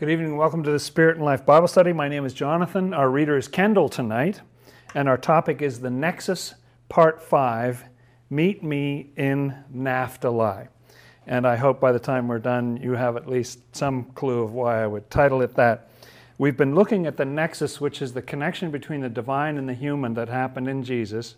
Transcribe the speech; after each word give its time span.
Good 0.00 0.08
evening. 0.08 0.38
Welcome 0.38 0.62
to 0.62 0.70
the 0.70 0.78
Spirit 0.78 1.16
and 1.16 1.26
Life 1.26 1.44
Bible 1.44 1.68
Study. 1.68 1.92
My 1.92 2.08
name 2.08 2.24
is 2.24 2.32
Jonathan. 2.32 2.94
Our 2.94 3.10
reader 3.10 3.36
is 3.36 3.48
Kendall 3.48 3.90
tonight, 3.90 4.40
and 4.94 5.10
our 5.10 5.18
topic 5.18 5.60
is 5.60 5.80
the 5.80 5.90
Nexus, 5.90 6.54
Part 6.88 7.22
5 7.22 7.84
Meet 8.30 8.62
Me 8.62 9.10
in 9.18 9.54
Naphtali. 9.70 10.68
And 11.26 11.46
I 11.46 11.56
hope 11.56 11.80
by 11.80 11.92
the 11.92 11.98
time 11.98 12.28
we're 12.28 12.38
done, 12.38 12.78
you 12.78 12.92
have 12.92 13.18
at 13.18 13.28
least 13.28 13.76
some 13.76 14.04
clue 14.14 14.42
of 14.42 14.54
why 14.54 14.82
I 14.82 14.86
would 14.86 15.10
title 15.10 15.42
it 15.42 15.54
that. 15.56 15.90
We've 16.38 16.56
been 16.56 16.74
looking 16.74 17.04
at 17.04 17.18
the 17.18 17.26
nexus, 17.26 17.78
which 17.78 18.00
is 18.00 18.14
the 18.14 18.22
connection 18.22 18.70
between 18.70 19.02
the 19.02 19.10
divine 19.10 19.58
and 19.58 19.68
the 19.68 19.74
human 19.74 20.14
that 20.14 20.30
happened 20.30 20.66
in 20.66 20.82
Jesus. 20.82 21.34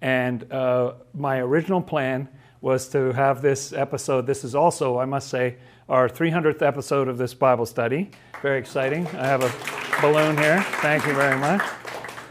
And 0.00 0.50
uh, 0.50 0.94
my 1.12 1.40
original 1.40 1.82
plan 1.82 2.30
was 2.62 2.88
to 2.88 3.12
have 3.12 3.42
this 3.42 3.74
episode. 3.74 4.26
This 4.26 4.44
is 4.44 4.54
also, 4.54 4.98
I 4.98 5.04
must 5.04 5.28
say, 5.28 5.56
our 5.92 6.08
300th 6.08 6.62
episode 6.62 7.06
of 7.06 7.18
this 7.18 7.34
Bible 7.34 7.66
study. 7.66 8.10
Very 8.40 8.58
exciting. 8.58 9.06
I 9.08 9.26
have 9.26 9.42
a 9.42 10.00
balloon 10.00 10.38
here. 10.38 10.62
Thank 10.80 11.06
you 11.06 11.12
very 11.12 11.38
much. 11.38 11.60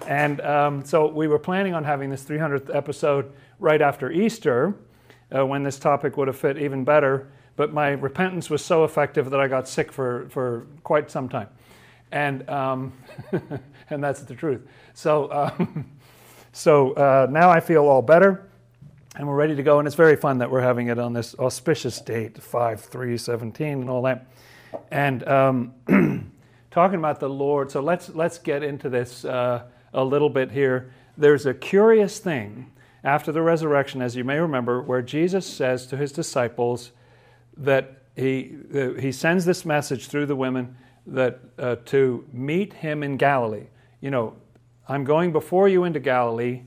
And 0.08 0.42
um, 0.42 0.84
so 0.84 1.06
we 1.06 1.28
were 1.28 1.38
planning 1.38 1.76
on 1.76 1.84
having 1.84 2.10
this 2.10 2.24
300th 2.24 2.76
episode 2.76 3.32
right 3.60 3.80
after 3.80 4.12
Easter, 4.12 4.74
uh, 5.32 5.46
when 5.46 5.62
this 5.62 5.78
topic 5.78 6.18
would 6.18 6.28
have 6.28 6.40
fit 6.40 6.58
even 6.58 6.84
better. 6.84 7.30
But 7.56 7.72
my 7.72 7.90
repentance 7.90 8.50
was 8.50 8.66
so 8.66 8.84
effective 8.84 9.30
that 9.30 9.40
I 9.40 9.48
got 9.48 9.68
sick 9.68 9.92
for, 9.92 10.28
for 10.30 10.66
quite 10.84 11.12
some 11.12 11.30
time. 11.30 11.50
And, 12.12 12.50
um, 12.50 12.92
and 13.92 14.04
that's 14.04 14.24
the 14.24 14.34
truth. 14.34 14.68
So, 14.96 15.32
um, 15.32 15.86
so 16.52 16.94
uh, 16.94 17.28
now 17.30 17.52
I 17.52 17.60
feel 17.60 17.86
all 17.86 18.02
better 18.02 18.50
and 19.16 19.28
we're 19.28 19.36
ready 19.36 19.56
to 19.56 19.64
go. 19.64 19.80
And 19.80 19.88
it's 19.88 19.96
very 19.96 20.16
fun 20.16 20.38
that 20.40 20.50
we're 20.50 20.62
having 20.62 20.88
it 20.88 20.98
on 20.98 21.14
this 21.14 21.36
auspicious 21.38 22.00
date, 22.00 22.42
5 22.42 22.82
3 22.82 23.18
17, 23.18 23.82
and 23.82 23.90
all 23.90 24.02
that. 24.04 24.28
And 24.90 25.28
um, 25.28 25.74
talking 26.72 27.00
about 27.00 27.20
the 27.20 27.30
Lord, 27.30 27.72
so 27.72 27.82
let's, 27.82 28.10
let's 28.10 28.38
get 28.38 28.64
into 28.64 28.90
this 28.90 29.26
uh, 29.26 29.64
a 29.94 30.04
little 30.04 30.30
bit 30.30 30.52
here. 30.52 30.94
There's 31.18 31.46
a 31.46 31.54
curious 31.54 32.20
thing 32.20 32.72
after 33.04 33.32
the 33.32 33.42
resurrection, 33.42 34.02
as 34.02 34.16
you 34.16 34.24
may 34.24 34.40
remember, 34.40 34.82
where 34.82 35.02
Jesus 35.02 35.46
says 35.46 35.86
to 35.88 35.98
his 35.98 36.12
disciples 36.12 36.92
that 37.58 38.04
he, 38.16 38.56
uh, 38.74 38.94
he 38.94 39.12
sends 39.12 39.46
this 39.46 39.66
message 39.66 40.08
through 40.08 40.28
the 40.28 40.36
women 40.36 40.76
that 41.08 41.40
uh, 41.58 41.76
to 41.86 42.26
meet 42.32 42.74
him 42.74 43.04
in 43.04 43.18
Galilee. 43.18 43.68
You 44.00 44.12
know, 44.12 44.36
I'm 44.88 45.04
going 45.04 45.32
before 45.32 45.68
you 45.68 45.84
into 45.84 46.00
Galilee, 46.00 46.64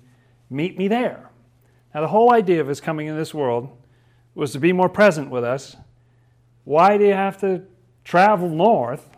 meet 0.50 0.77
me 0.77 0.89
there. 0.89 1.31
Now, 1.95 2.00
the 2.00 2.09
whole 2.09 2.33
idea 2.33 2.61
of 2.61 2.67
his 2.67 2.81
coming 2.81 3.06
in 3.06 3.17
this 3.17 3.33
world 3.33 3.70
was 4.34 4.53
to 4.53 4.59
be 4.59 4.73
more 4.73 4.89
present 4.89 5.31
with 5.31 5.45
us. 5.45 5.77
Why 6.64 6.98
do 6.98 7.05
you 7.05 7.12
have 7.12 7.39
to 7.39 7.62
travel 8.03 8.48
north, 8.48 9.09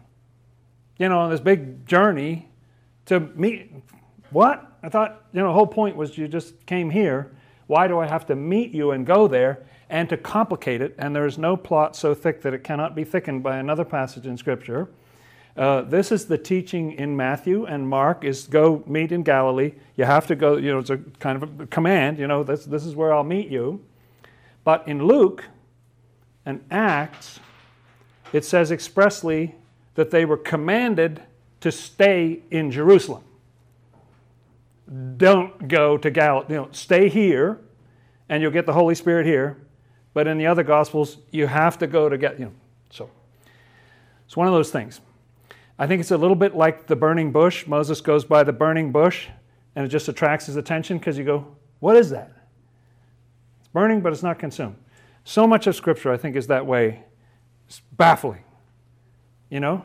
you 0.99 1.09
know, 1.09 1.19
on 1.21 1.31
this 1.31 1.41
big 1.41 1.87
journey 1.87 2.51
to 3.07 3.21
meet? 3.21 3.73
What? 4.31 4.79
I 4.83 4.91
thought, 4.91 5.25
you 5.33 5.41
know, 5.41 5.49
the 5.49 5.55
whole 5.55 5.67
point 5.67 5.97
was 5.97 6.19
you 6.19 6.29
just 6.29 6.67
came 6.67 6.91
here. 6.91 7.33
Why 7.67 7.89
do 7.89 7.99
I 7.99 8.07
have 8.07 8.27
to 8.27 8.37
meet 8.37 8.73
you 8.73 8.91
and 8.91 9.07
go 9.07 9.27
there 9.27 9.67
and 9.89 10.09
to 10.11 10.17
complicate 10.17 10.83
it? 10.83 10.95
And 10.99 11.17
there 11.17 11.27
is 11.27 11.39
no 11.39 11.57
plot 11.57 11.97
so 11.97 12.15
thick 12.15 12.43
that 12.43 12.53
it 12.53 12.63
cannot 12.63 12.95
be 12.95 13.05
thickened 13.05 13.43
by 13.43 13.57
another 13.57 13.85
passage 13.85 14.27
in 14.27 14.37
Scripture. 14.37 14.89
Uh, 15.57 15.81
this 15.81 16.13
is 16.13 16.27
the 16.27 16.37
teaching 16.37 16.93
in 16.93 17.17
Matthew 17.17 17.65
and 17.65 17.89
Mark 17.89 18.25
is 18.25 18.47
go 18.47 18.85
meet 18.87 19.11
in 19.11 19.23
Galilee. 19.23 19.73
You 19.97 20.05
have 20.05 20.27
to 20.27 20.37
go, 20.37 20.57
you 20.57 20.71
know, 20.71 20.81
it's 20.81 20.91
a 20.91 20.99
kind 21.19 21.43
of 21.43 21.61
a 21.61 21.67
command, 21.67 22.19
you 22.19 22.27
know, 22.27 22.43
this, 22.43 22.67
this 22.67 22.85
is 22.85 22.95
where 22.95 23.15
I'll 23.15 23.25
meet 23.25 23.49
you. 23.49 23.83
But 24.65 24.87
in 24.87 25.07
Luke 25.07 25.45
and 26.45 26.63
Acts, 26.71 27.41
it 28.35 28.45
says 28.45 28.71
expressly 28.71 29.55
that 29.95 30.11
they 30.11 30.27
were 30.27 30.37
commanded 30.37 31.23
to 31.61 31.73
stay 31.73 32.41
in 32.51 32.71
Jerusalem. 32.71 33.25
Don't 35.17 35.69
go 35.69 35.97
to 35.97 36.11
Galilee, 36.11 36.47
you 36.51 36.57
know, 36.57 36.69
stay 36.73 37.09
here 37.09 37.61
and 38.29 38.43
you'll 38.43 38.53
get 38.53 38.67
the 38.67 38.75
Holy 38.75 38.95
Spirit 38.95 39.25
here. 39.25 39.57
But 40.13 40.27
in 40.27 40.37
the 40.37 40.47
other 40.47 40.63
Gospels, 40.63 41.17
you 41.31 41.47
have 41.47 41.79
to 41.79 41.87
go 41.87 42.11
to 42.11 42.19
get, 42.19 42.39
you 42.39 42.47
know, 42.47 42.53
so 42.91 43.11
it's 44.27 44.37
one 44.37 44.47
of 44.47 44.53
those 44.53 44.71
things. 44.71 45.01
I 45.79 45.87
think 45.87 46.01
it's 46.01 46.11
a 46.11 46.17
little 46.17 46.37
bit 46.37 46.55
like 46.55 46.87
the 46.87 46.97
burning 46.97 47.33
bush. 47.33 47.67
Moses 47.67 48.01
goes 48.01 48.25
by 48.25 48.45
the 48.45 48.53
burning 48.53 48.93
bush 48.93 49.29
and 49.75 49.85
it 49.85 49.89
just 49.89 50.09
attracts 50.09 50.47
his 50.47 50.57
attention 50.57 50.99
because 50.99 51.19
you 51.19 51.25
go, 51.25 51.47
What 51.81 51.97
is 51.97 52.11
that? 52.11 52.33
It's 53.61 53.69
burning, 53.69 54.01
but 54.01 54.13
it's 54.13 54.23
not 54.23 54.39
consumed. 54.39 54.77
So 55.25 55.47
much 55.47 55.67
of 55.67 55.77
Scripture, 55.77 56.13
I 56.13 56.17
think, 56.17 56.37
is 56.37 56.47
that 56.47 56.67
way. 56.67 57.03
It's 57.67 57.81
baffling. 57.93 58.45
You 59.51 59.61
know? 59.61 59.85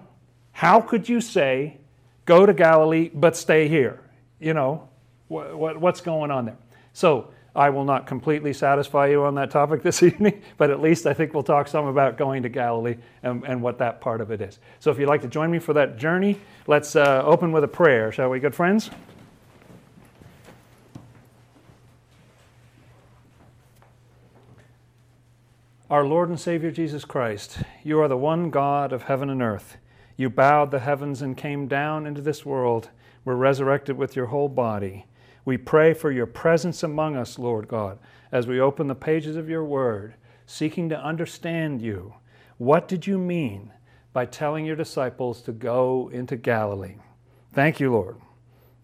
How 0.53 0.79
could 0.79 1.09
you 1.09 1.19
say, 1.19 1.77
Go 2.25 2.45
to 2.45 2.53
Galilee, 2.53 3.09
but 3.13 3.35
stay 3.35 3.67
here? 3.67 3.99
You 4.39 4.53
know, 4.53 4.87
what, 5.27 5.57
what, 5.57 5.81
what's 5.81 6.01
going 6.01 6.31
on 6.31 6.45
there? 6.45 6.57
So, 6.93 7.31
I 7.55 7.69
will 7.69 7.83
not 7.83 8.07
completely 8.07 8.53
satisfy 8.53 9.07
you 9.07 9.23
on 9.23 9.35
that 9.35 9.51
topic 9.51 9.83
this 9.83 10.01
evening, 10.03 10.41
but 10.57 10.69
at 10.69 10.81
least 10.81 11.05
I 11.05 11.13
think 11.13 11.33
we'll 11.33 11.43
talk 11.43 11.67
some 11.67 11.85
about 11.85 12.17
going 12.17 12.43
to 12.43 12.49
Galilee 12.49 12.95
and, 13.23 13.43
and 13.43 13.61
what 13.61 13.77
that 13.79 13.99
part 13.99 14.21
of 14.21 14.31
it 14.31 14.41
is. 14.41 14.59
So 14.79 14.91
if 14.91 14.97
you'd 14.97 15.09
like 15.09 15.21
to 15.21 15.27
join 15.27 15.51
me 15.51 15.59
for 15.59 15.73
that 15.73 15.97
journey, 15.97 16.39
let's 16.67 16.95
uh, 16.95 17.23
open 17.25 17.51
with 17.51 17.63
a 17.63 17.67
prayer, 17.67 18.11
shall 18.11 18.29
we, 18.29 18.39
good 18.39 18.55
friends? 18.55 18.89
Our 25.89 26.05
Lord 26.05 26.29
and 26.29 26.39
Savior 26.39 26.71
Jesus 26.71 27.03
Christ, 27.03 27.63
you 27.83 27.99
are 27.99 28.07
the 28.07 28.15
one 28.15 28.49
God 28.49 28.93
of 28.93 29.03
heaven 29.03 29.29
and 29.29 29.41
earth. 29.41 29.75
You 30.15 30.29
bowed 30.29 30.71
the 30.71 30.79
heavens 30.79 31.21
and 31.21 31.35
came 31.35 31.67
down 31.67 32.07
into 32.07 32.21
this 32.21 32.45
world, 32.45 32.91
were 33.25 33.35
resurrected 33.35 33.97
with 33.97 34.15
your 34.15 34.27
whole 34.27 34.47
body. 34.47 35.05
We 35.43 35.57
pray 35.57 35.93
for 35.93 36.11
your 36.11 36.27
presence 36.27 36.83
among 36.83 37.15
us, 37.15 37.39
Lord 37.39 37.67
God, 37.67 37.97
as 38.31 38.47
we 38.47 38.59
open 38.59 38.87
the 38.87 38.95
pages 38.95 39.35
of 39.35 39.49
your 39.49 39.63
word, 39.63 40.13
seeking 40.45 40.89
to 40.89 40.99
understand 40.99 41.81
you. 41.81 42.13
What 42.57 42.87
did 42.87 43.07
you 43.07 43.17
mean 43.17 43.71
by 44.13 44.25
telling 44.25 44.65
your 44.65 44.75
disciples 44.75 45.41
to 45.43 45.51
go 45.51 46.09
into 46.13 46.35
Galilee? 46.35 46.95
Thank 47.53 47.79
you, 47.79 47.91
Lord. 47.91 48.17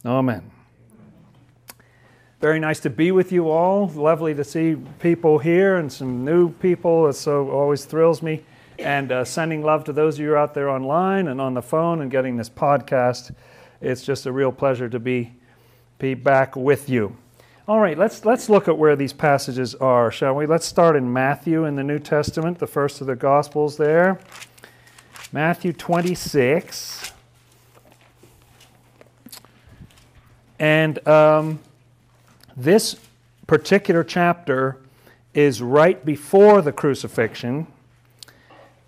Amen. 0.06 0.52
Very 2.40 2.60
nice 2.60 2.80
to 2.82 2.90
be 2.90 3.12
with 3.12 3.32
you 3.32 3.50
all. 3.50 3.88
Lovely 3.88 4.34
to 4.36 4.44
see 4.44 4.76
people 5.00 5.40
here 5.40 5.78
and 5.78 5.92
some 5.92 6.24
new 6.24 6.52
people. 6.52 7.08
It 7.08 7.14
so 7.14 7.50
always 7.50 7.86
thrills 7.86 8.22
me. 8.22 8.44
And 8.80 9.12
uh, 9.12 9.26
sending 9.26 9.64
love 9.64 9.84
to 9.86 9.94
those 9.94 10.16
of 10.16 10.22
you 10.22 10.36
out 10.36 10.54
there 10.54 10.70
online 10.70 11.30
and 11.30 11.42
on 11.42 11.56
the 11.56 11.64
phone 11.64 12.02
and 12.02 12.12
getting 12.12 12.38
this 12.38 12.50
podcast. 12.50 13.34
It's 13.82 14.04
just 14.04 14.28
a 14.28 14.32
real 14.32 14.52
pleasure 14.52 14.88
to 14.88 15.00
be 15.00 15.34
be 16.00 16.14
back 16.14 16.56
with 16.56 16.90
you. 16.90 17.18
All 17.68 17.80
right, 17.80 17.98
let's, 17.98 18.24
let's 18.24 18.50
look 18.50 18.68
at 18.68 18.78
where 18.78 18.96
these 18.96 19.12
passages 19.12 19.76
are, 19.76 20.10
shall 20.10 20.36
we? 20.36 20.46
Let's 20.46 20.66
start 20.66 20.96
in 20.96 21.12
Matthew 21.12 21.66
in 21.66 21.76
the 21.76 21.84
New 21.84 22.00
Testament, 22.00 22.60
the 22.60 22.68
first 22.68 23.02
of 23.02 23.08
the 23.08 23.16
Gospels 23.16 23.76
there. 23.76 24.20
Matthew 25.34 25.74
26. 25.74 27.12
And 30.60 31.06
um, 31.08 31.60
this 32.56 32.96
particular 33.48 34.04
chapter 34.04 34.78
is 35.34 35.62
right 35.62 36.04
before 36.06 36.62
the 36.62 36.72
crucifixion. 36.72 37.68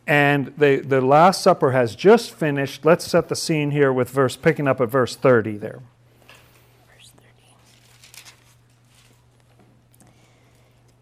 And 0.08 0.53
the, 0.58 0.78
the 0.78 1.02
Last 1.02 1.42
Supper 1.42 1.72
has 1.72 1.96
just 1.96 2.31
finished. 2.31 2.86
Let's 2.86 3.06
set 3.06 3.28
the 3.28 3.36
scene 3.36 3.72
here 3.72 3.92
with 3.92 4.09
verse, 4.09 4.36
picking 4.36 4.68
up 4.68 4.80
at 4.80 4.90
verse 4.90 5.16
30 5.16 5.58
there. 5.58 5.81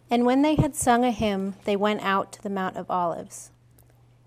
And 0.09 0.25
when 0.25 0.41
they 0.41 0.55
had 0.55 0.75
sung 0.75 1.03
a 1.03 1.11
hymn, 1.11 1.55
they 1.65 1.75
went 1.75 2.01
out 2.01 2.31
to 2.33 2.41
the 2.41 2.49
Mount 2.49 2.77
of 2.77 2.89
Olives. 2.89 3.51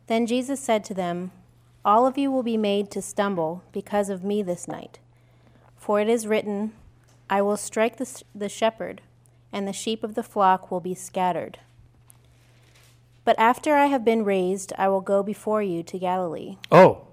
Then 0.07 0.27
Jesus 0.27 0.61
said 0.61 0.85
to 0.85 0.95
them, 0.95 1.31
All 1.85 2.07
of 2.07 2.19
you 2.19 2.31
will 2.31 2.43
be 2.43 2.57
made 2.57 2.91
to 2.91 3.01
stumble 3.03 3.63
because 3.73 4.11
of 4.11 4.25
me 4.25 4.43
this 4.43 4.69
night. 4.69 4.99
For 5.77 6.01
it 6.01 6.09
is 6.09 6.27
written, 6.27 6.73
I 7.31 7.43
will 7.43 7.57
strike 7.57 7.97
the, 7.97 8.23
the 8.35 8.49
shepherd, 8.49 9.01
and 9.53 9.67
the 9.67 9.73
sheep 9.73 10.05
of 10.05 10.15
the 10.15 10.23
flock 10.23 10.71
will 10.71 10.81
be 10.81 10.95
scattered. 10.95 11.59
But 13.25 13.39
after 13.39 13.75
I 13.75 13.87
have 13.87 14.05
been 14.05 14.25
raised, 14.25 14.73
I 14.77 14.89
will 14.89 15.01
go 15.01 15.23
before 15.23 15.63
you 15.63 15.83
to 15.85 15.99
Galilee. 15.99 16.57
Oh, 16.71 17.07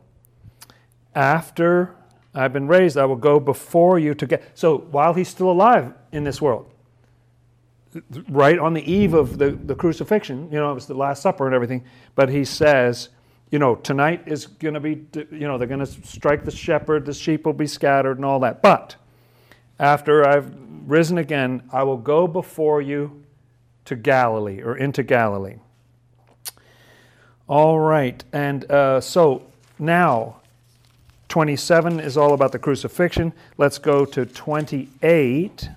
after 1.15 1.95
I've 2.33 2.53
been 2.53 2.67
raised, 2.67 2.97
I 2.97 3.05
will 3.05 3.15
go 3.15 3.39
before 3.39 3.99
you 3.99 4.13
to 4.15 4.25
get. 4.25 4.57
So 4.57 4.77
while 4.77 5.13
he's 5.13 5.29
still 5.29 5.51
alive 5.51 5.93
in 6.11 6.23
this 6.23 6.41
world, 6.41 6.71
right 8.29 8.57
on 8.59 8.73
the 8.73 8.91
eve 8.91 9.13
of 9.13 9.37
the, 9.37 9.51
the 9.51 9.75
crucifixion, 9.75 10.49
you 10.51 10.57
know, 10.57 10.71
it 10.71 10.75
was 10.75 10.87
the 10.87 10.93
Last 10.93 11.21
Supper 11.21 11.45
and 11.45 11.55
everything, 11.55 11.83
but 12.15 12.29
he 12.29 12.45
says, 12.45 13.09
you 13.51 13.59
know, 13.59 13.75
tonight 13.75 14.23
is 14.25 14.45
going 14.45 14.73
to 14.73 14.79
be, 14.79 15.05
you 15.31 15.47
know, 15.47 15.57
they're 15.57 15.67
going 15.67 15.85
to 15.85 16.07
strike 16.07 16.43
the 16.43 16.51
shepherd, 16.51 17.05
the 17.05 17.13
sheep 17.13 17.45
will 17.45 17.53
be 17.53 17.67
scattered 17.67 18.17
and 18.17 18.25
all 18.25 18.39
that. 18.41 18.61
But 18.61 18.95
after 19.79 20.27
I've 20.27 20.51
risen 20.85 21.17
again, 21.17 21.63
I 21.71 21.83
will 21.83 21.97
go 21.97 22.27
before 22.27 22.81
you 22.81 23.23
to 23.85 23.95
Galilee 23.95 24.61
or 24.61 24.75
into 24.77 25.03
Galilee. 25.03 25.57
All 27.47 27.79
right, 27.79 28.21
and 28.33 28.69
uh, 28.69 28.99
so 28.99 29.43
now, 29.79 30.37
27 31.29 31.99
is 31.99 32.17
all 32.17 32.33
about 32.33 32.51
the 32.51 32.59
crucifixion. 32.59 33.31
Let's 33.57 33.77
go 33.77 34.05
to 34.05 34.25
28 34.25 35.69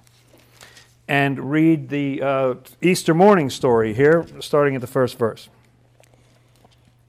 and 1.11 1.51
read 1.51 1.89
the 1.89 2.23
uh, 2.23 2.55
Easter 2.81 3.13
morning 3.13 3.51
story 3.51 3.93
here, 3.93 4.25
starting 4.39 4.77
at 4.77 4.81
the 4.81 4.87
first 4.87 5.19
verse. 5.19 5.49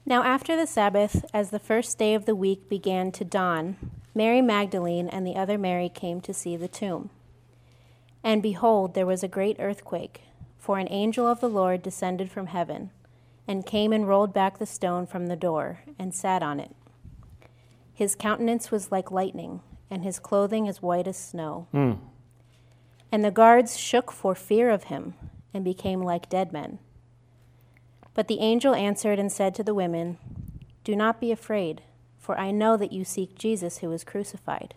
Now, 0.04 0.24
after 0.24 0.56
the 0.56 0.66
Sabbath, 0.66 1.24
as 1.32 1.50
the 1.50 1.60
first 1.60 1.98
day 1.98 2.14
of 2.14 2.26
the 2.26 2.34
week 2.34 2.68
began 2.68 3.12
to 3.12 3.24
dawn, 3.24 3.76
Mary 4.12 4.42
Magdalene 4.42 5.08
and 5.08 5.24
the 5.24 5.36
other 5.36 5.56
Mary 5.56 5.88
came 5.88 6.20
to 6.22 6.34
see 6.34 6.56
the 6.56 6.66
tomb. 6.66 7.10
And 8.24 8.42
behold, 8.42 8.94
there 8.94 9.06
was 9.06 9.22
a 9.22 9.28
great 9.28 9.56
earthquake, 9.60 10.22
for 10.58 10.80
an 10.80 10.88
angel 10.90 11.28
of 11.28 11.40
the 11.40 11.48
Lord 11.48 11.80
descended 11.80 12.28
from 12.28 12.48
heaven, 12.48 12.90
and 13.46 13.64
came 13.64 13.92
and 13.92 14.08
rolled 14.08 14.34
back 14.34 14.58
the 14.58 14.66
stone 14.66 15.06
from 15.06 15.28
the 15.28 15.36
door, 15.36 15.82
and 15.96 16.12
sat 16.12 16.42
on 16.42 16.58
it. 16.58 16.74
His 17.94 18.16
countenance 18.16 18.72
was 18.72 18.90
like 18.90 19.12
lightning, 19.12 19.60
and 19.88 20.02
his 20.02 20.18
clothing 20.18 20.66
as 20.66 20.82
white 20.82 21.06
as 21.06 21.16
snow. 21.16 21.68
Mm. 21.72 21.98
And 23.12 23.22
the 23.22 23.30
guards 23.30 23.78
shook 23.78 24.10
for 24.10 24.34
fear 24.34 24.70
of 24.70 24.84
him, 24.84 25.14
and 25.54 25.64
became 25.64 26.02
like 26.02 26.28
dead 26.28 26.52
men. 26.52 26.78
But 28.14 28.26
the 28.26 28.40
angel 28.40 28.74
answered 28.74 29.18
and 29.18 29.30
said 29.30 29.54
to 29.54 29.62
the 29.62 29.74
women, 29.74 30.18
Do 30.82 30.96
not 30.96 31.20
be 31.20 31.30
afraid, 31.30 31.82
for 32.18 32.38
I 32.38 32.50
know 32.50 32.76
that 32.76 32.92
you 32.92 33.04
seek 33.04 33.38
Jesus 33.38 33.78
who 33.78 33.88
was 33.88 34.02
crucified. 34.02 34.74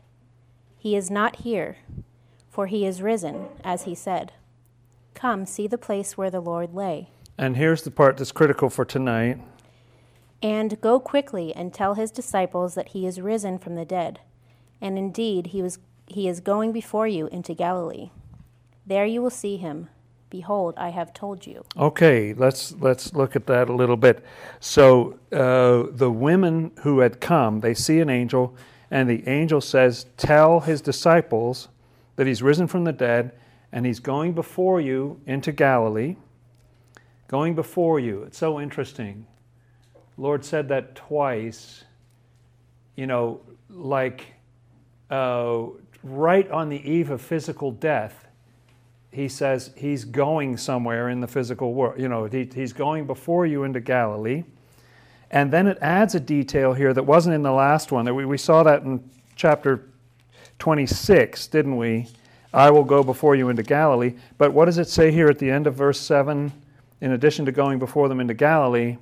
He 0.78 0.96
is 0.96 1.10
not 1.10 1.38
here, 1.38 1.78
for 2.50 2.68
he 2.68 2.86
is 2.86 3.02
risen, 3.02 3.48
as 3.64 3.84
he 3.84 3.96
said. 3.96 4.34
Come, 5.14 5.46
see 5.46 5.68
the 5.68 5.78
place 5.78 6.18
where 6.18 6.30
the 6.30 6.40
Lord 6.40 6.74
lay. 6.74 7.10
And 7.38 7.58
here's 7.58 7.82
the 7.82 7.92
part 7.92 8.18
that's 8.18 8.32
critical 8.32 8.70
for 8.70 8.86
tonight. 8.86 9.40
And 10.42 10.80
go 10.80 11.00
quickly 11.00 11.54
and 11.56 11.74
tell 11.74 11.96
his 11.96 12.12
disciples 12.12 12.76
that 12.76 12.90
he 12.90 13.08
is 13.08 13.20
risen 13.20 13.58
from 13.58 13.76
the 13.76 13.86
dead. 13.86 14.20
And 14.80 14.98
indeed, 14.98 15.48
he, 15.48 15.62
was, 15.62 15.80
he 16.06 16.28
is 16.28 16.40
going 16.40 16.72
before 16.72 17.08
you 17.08 17.28
into 17.28 17.54
Galilee. 17.54 18.12
There 18.86 19.06
you 19.06 19.22
will 19.22 19.30
see 19.30 19.58
him. 19.58 19.90
Behold, 20.30 20.74
I 20.78 20.90
have 20.90 21.14
told 21.14 21.46
you. 21.46 21.64
Okay, 21.78 22.34
let's 22.34 22.74
let's 22.74 23.14
look 23.14 23.36
at 23.36 23.48
that 23.48 23.70
a 23.70 23.74
little 23.74 23.96
bit. 23.96 24.24
So 24.60 25.18
uh, 25.32 25.92
the 25.92 26.12
women 26.12 26.72
who 26.82 27.00
had 27.00 27.22
come, 27.22 27.62
they 27.62 27.74
see 27.74 28.00
an 28.00 28.10
angel, 28.10 28.56
and 28.92 29.10
the 29.10 29.28
angel 29.28 29.62
says, 29.62 30.08
"Tell 30.18 30.60
his 30.60 30.82
disciples 30.82 31.70
that 32.16 32.28
he's 32.28 32.42
risen 32.42 32.68
from 32.68 32.84
the 32.84 32.92
dead, 32.92 33.32
and 33.72 33.86
he's 33.86 34.00
going 34.00 34.34
before 34.34 34.82
you 34.82 35.22
into 35.26 35.52
Galilee." 35.52 36.16
Going 37.28 37.56
before 37.56 38.00
you. 38.00 38.22
It's 38.24 38.38
so 38.38 38.60
interesting. 38.60 39.26
Lord 40.16 40.46
said 40.46 40.68
that 40.70 40.96
twice. 40.96 41.84
You 42.96 43.08
know, 43.08 43.42
like 43.70 44.28
uh, 45.10 45.64
right 46.04 46.50
on 46.52 46.70
the 46.70 46.90
eve 46.90 47.10
of 47.10 47.22
physical 47.22 47.72
death, 47.72 48.25
he 49.16 49.30
says 49.30 49.72
he's 49.78 50.04
going 50.04 50.58
somewhere 50.58 51.08
in 51.08 51.22
the 51.22 51.28
physical 51.28 51.74
world. 51.74 51.98
You 51.98 52.10
know, 52.10 52.26
he, 52.26 52.50
he's 52.54 52.74
going 52.74 53.08
before 53.08 53.46
you 53.46 53.64
into 53.64 53.80
Galilee. 53.80 54.44
And 55.32 55.54
then 55.54 55.68
it 55.68 55.78
adds 55.82 56.16
a 56.16 56.20
detail 56.20 56.74
here 56.74 56.94
that 56.94 57.04
wasn't 57.04 57.34
in 57.34 57.42
the 57.42 57.52
last 57.54 57.94
one. 57.94 58.14
We, 58.14 58.26
we 58.26 58.38
saw 58.38 58.64
that 58.64 58.84
in 58.84 59.10
chapter 59.38 59.88
26, 60.60 61.48
didn't 61.48 61.78
we? 61.78 62.08
I 62.54 62.70
will 62.72 62.84
go 62.84 63.04
before 63.04 63.38
you 63.38 63.48
into 63.48 63.64
Galilee. 63.64 64.16
But 64.38 64.52
what 64.52 64.66
does 64.66 64.78
it 64.78 64.90
say 64.90 65.12
here 65.12 65.28
at 65.28 65.40
the 65.40 65.50
end 65.50 65.66
of 65.66 65.76
verse 65.76 66.00
7? 66.00 66.52
In 67.00 67.12
addition 67.12 67.46
to 67.46 67.54
going 67.54 67.80
before 67.80 68.10
them 68.10 68.20
into 68.20 68.34
Galilee, 68.34 68.98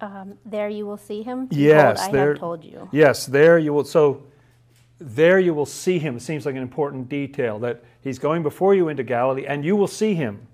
um, 0.00 0.38
there 0.46 0.70
you 0.70 0.86
will 0.86 0.96
see 0.96 1.22
him. 1.22 1.46
Behold, 1.46 1.66
yes, 1.66 2.00
I 2.00 2.12
there, 2.12 2.28
have 2.30 2.38
told 2.38 2.64
you. 2.64 2.88
Yes, 2.92 3.26
there 3.26 3.58
you 3.58 3.72
will. 3.72 3.84
So 3.84 4.22
there 5.02 5.38
you 5.38 5.54
will 5.54 5.66
see 5.66 5.98
him. 5.98 6.16
It 6.16 6.22
seems 6.22 6.46
like 6.46 6.54
an 6.54 6.62
important 6.62 7.08
detail 7.08 7.58
that 7.60 7.82
he's 8.00 8.18
going 8.18 8.42
before 8.42 8.74
you 8.74 8.88
into 8.88 9.02
Galilee, 9.02 9.46
and 9.46 9.64
you 9.64 9.76
will 9.76 9.86
see 9.86 10.14
him 10.14 10.46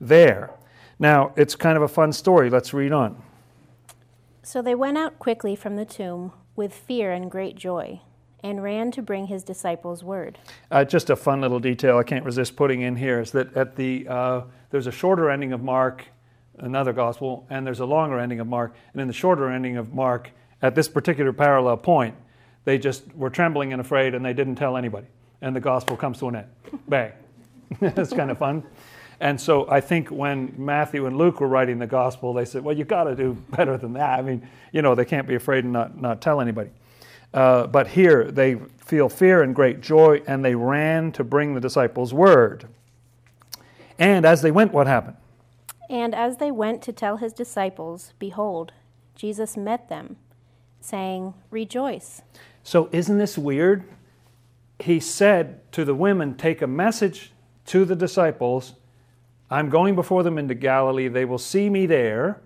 there. 0.00 0.50
Now 0.98 1.32
it's 1.36 1.54
kind 1.56 1.76
of 1.76 1.82
a 1.82 1.88
fun 1.88 2.12
story. 2.12 2.50
Let's 2.50 2.72
read 2.72 2.92
on. 2.92 3.22
So 4.42 4.62
they 4.62 4.74
went 4.74 4.98
out 4.98 5.18
quickly 5.18 5.56
from 5.56 5.76
the 5.76 5.84
tomb 5.84 6.32
with 6.54 6.72
fear 6.72 7.12
and 7.12 7.30
great 7.30 7.56
joy, 7.56 8.00
and 8.42 8.62
ran 8.62 8.90
to 8.92 9.02
bring 9.02 9.26
his 9.26 9.42
disciples 9.42 10.04
word. 10.04 10.38
Uh, 10.70 10.84
just 10.84 11.10
a 11.10 11.16
fun 11.16 11.40
little 11.40 11.60
detail 11.60 11.98
I 11.98 12.02
can't 12.02 12.24
resist 12.24 12.54
putting 12.54 12.82
in 12.82 12.96
here 12.96 13.20
is 13.20 13.32
that 13.32 13.56
at 13.56 13.76
the 13.76 14.06
uh, 14.08 14.42
there's 14.70 14.86
a 14.86 14.92
shorter 14.92 15.30
ending 15.30 15.52
of 15.52 15.62
Mark 15.62 16.04
another 16.58 16.92
gospel, 16.92 17.46
and 17.50 17.66
there's 17.66 17.80
a 17.80 17.86
longer 17.86 18.18
ending 18.18 18.40
of 18.40 18.46
Mark. 18.46 18.74
And 18.92 19.00
in 19.00 19.08
the 19.08 19.14
shorter 19.14 19.50
ending 19.50 19.76
of 19.76 19.92
Mark, 19.92 20.30
at 20.62 20.74
this 20.74 20.88
particular 20.88 21.32
parallel 21.32 21.76
point, 21.78 22.14
they 22.64 22.78
just 22.78 23.04
were 23.14 23.30
trembling 23.30 23.72
and 23.72 23.80
afraid 23.80 24.14
and 24.14 24.24
they 24.24 24.32
didn't 24.32 24.56
tell 24.56 24.76
anybody. 24.76 25.06
And 25.42 25.54
the 25.54 25.60
gospel 25.60 25.96
comes 25.96 26.18
to 26.18 26.28
an 26.28 26.36
end. 26.36 26.46
Bang. 26.88 27.12
That's 27.80 28.12
kind 28.12 28.30
of 28.30 28.38
fun. 28.38 28.64
And 29.20 29.40
so 29.40 29.68
I 29.70 29.80
think 29.80 30.10
when 30.10 30.54
Matthew 30.56 31.06
and 31.06 31.16
Luke 31.16 31.40
were 31.40 31.48
writing 31.48 31.78
the 31.78 31.86
gospel, 31.86 32.32
they 32.32 32.44
said, 32.44 32.64
well, 32.64 32.76
you 32.76 32.84
got 32.84 33.04
to 33.04 33.14
do 33.14 33.34
better 33.50 33.76
than 33.76 33.92
that. 33.94 34.18
I 34.18 34.22
mean, 34.22 34.46
you 34.72 34.82
know, 34.82 34.94
they 34.94 35.04
can't 35.04 35.28
be 35.28 35.34
afraid 35.34 35.64
and 35.64 35.72
not, 35.72 36.00
not 36.00 36.20
tell 36.20 36.40
anybody. 36.40 36.70
Uh, 37.32 37.66
but 37.66 37.88
here 37.88 38.30
they 38.30 38.56
feel 38.78 39.08
fear 39.08 39.42
and 39.42 39.54
great 39.54 39.80
joy, 39.80 40.22
and 40.26 40.44
they 40.44 40.54
ran 40.54 41.10
to 41.12 41.24
bring 41.24 41.54
the 41.54 41.60
disciples 41.60 42.14
word. 42.14 42.68
And 43.98 44.24
as 44.24 44.42
they 44.42 44.50
went, 44.50 44.72
what 44.72 44.86
happened? 44.86 45.16
And 45.90 46.14
as 46.14 46.36
they 46.36 46.50
went 46.50 46.80
to 46.82 46.92
tell 46.92 47.16
his 47.16 47.32
disciples, 47.32 48.12
behold, 48.18 48.72
Jesus 49.14 49.56
met 49.56 49.88
them, 49.88 50.16
saying, 50.80 51.34
Rejoice. 51.50 52.22
So, 52.64 52.88
isn't 52.92 53.18
this 53.18 53.36
weird? 53.36 53.84
He 54.80 54.98
said 54.98 55.70
to 55.72 55.84
the 55.84 55.94
women, 55.94 56.34
Take 56.34 56.62
a 56.62 56.66
message 56.66 57.32
to 57.66 57.84
the 57.84 57.94
disciples. 57.94 58.72
I'm 59.50 59.68
going 59.68 59.94
before 59.94 60.22
them 60.22 60.38
into 60.38 60.54
Galilee. 60.54 61.08
They 61.08 61.26
will 61.26 61.38
see 61.38 61.68
me 61.68 61.84
there. 61.84 62.40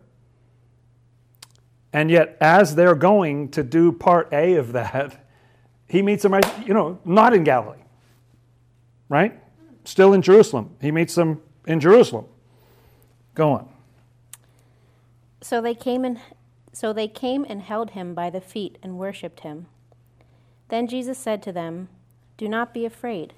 And 1.92 2.10
yet, 2.10 2.36
as 2.40 2.74
they're 2.74 2.96
going 2.96 3.50
to 3.52 3.62
do 3.62 3.92
part 3.92 4.28
A 4.32 4.56
of 4.56 4.72
that, 4.72 5.24
he 5.88 6.02
meets 6.02 6.24
them 6.24 6.34
right, 6.34 6.66
you 6.66 6.74
know, 6.74 6.98
not 7.04 7.32
in 7.32 7.44
Galilee, 7.44 7.82
right? 9.08 9.40
Still 9.84 10.12
in 10.12 10.20
Jerusalem. 10.20 10.76
He 10.80 10.90
meets 10.90 11.14
them 11.14 11.40
in 11.66 11.78
Jerusalem. 11.78 12.26
Go 13.34 13.52
on. 13.52 13.68
So 15.40 15.62
they 15.62 15.74
came 15.74 16.04
and 16.04 16.18
so 16.72 16.92
they 16.92 17.08
came 17.08 17.46
and 17.48 17.62
held 17.62 17.90
him 17.90 18.14
by 18.14 18.30
the 18.30 18.40
feet 18.40 18.78
and 18.82 18.98
worshipped 18.98 19.40
him. 19.40 19.66
Then 20.68 20.86
Jesus 20.86 21.18
said 21.18 21.42
to 21.42 21.52
them, 21.52 21.88
Do 22.36 22.48
not 22.48 22.74
be 22.74 22.84
afraid. 22.84 23.34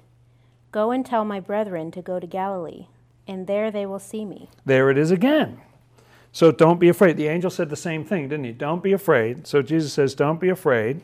Go 0.71 0.91
and 0.91 1.05
tell 1.05 1.25
my 1.25 1.39
brethren 1.39 1.91
to 1.91 2.01
go 2.01 2.19
to 2.19 2.27
Galilee, 2.27 2.87
and 3.27 3.47
there 3.47 3.71
they 3.71 3.85
will 3.85 3.99
see 3.99 4.25
me. 4.25 4.49
There 4.65 4.89
it 4.89 4.97
is 4.97 5.11
again. 5.11 5.61
So 6.31 6.51
don't 6.51 6.79
be 6.79 6.89
afraid. 6.89 7.17
The 7.17 7.27
angel 7.27 7.49
said 7.49 7.69
the 7.69 7.75
same 7.75 8.05
thing, 8.05 8.29
didn't 8.29 8.45
he? 8.45 8.53
Don't 8.53 8.81
be 8.81 8.93
afraid. 8.93 9.45
So 9.47 9.61
Jesus 9.61 9.91
says, 9.91 10.15
Don't 10.15 10.39
be 10.39 10.49
afraid. 10.49 11.01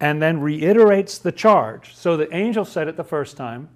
And 0.00 0.22
then 0.22 0.40
reiterates 0.40 1.18
the 1.18 1.32
charge. 1.32 1.94
So 1.96 2.16
the 2.16 2.32
angel 2.34 2.64
said 2.64 2.88
it 2.88 2.96
the 2.96 3.04
first 3.04 3.36
time. 3.36 3.68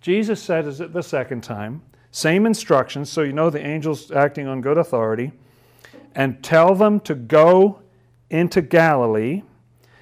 Jesus 0.00 0.42
said 0.42 0.66
it 0.66 0.92
the 0.92 1.02
second 1.02 1.42
time. 1.42 1.82
Same 2.10 2.44
instructions, 2.44 3.10
so 3.10 3.22
you 3.22 3.32
know 3.32 3.50
the 3.50 3.60
angel's 3.60 4.10
acting 4.10 4.48
on 4.48 4.60
good 4.60 4.78
authority. 4.78 5.32
And 6.14 6.42
tell 6.42 6.74
them 6.74 6.98
to 7.00 7.14
go 7.14 7.80
into 8.30 8.62
Galilee. 8.62 9.42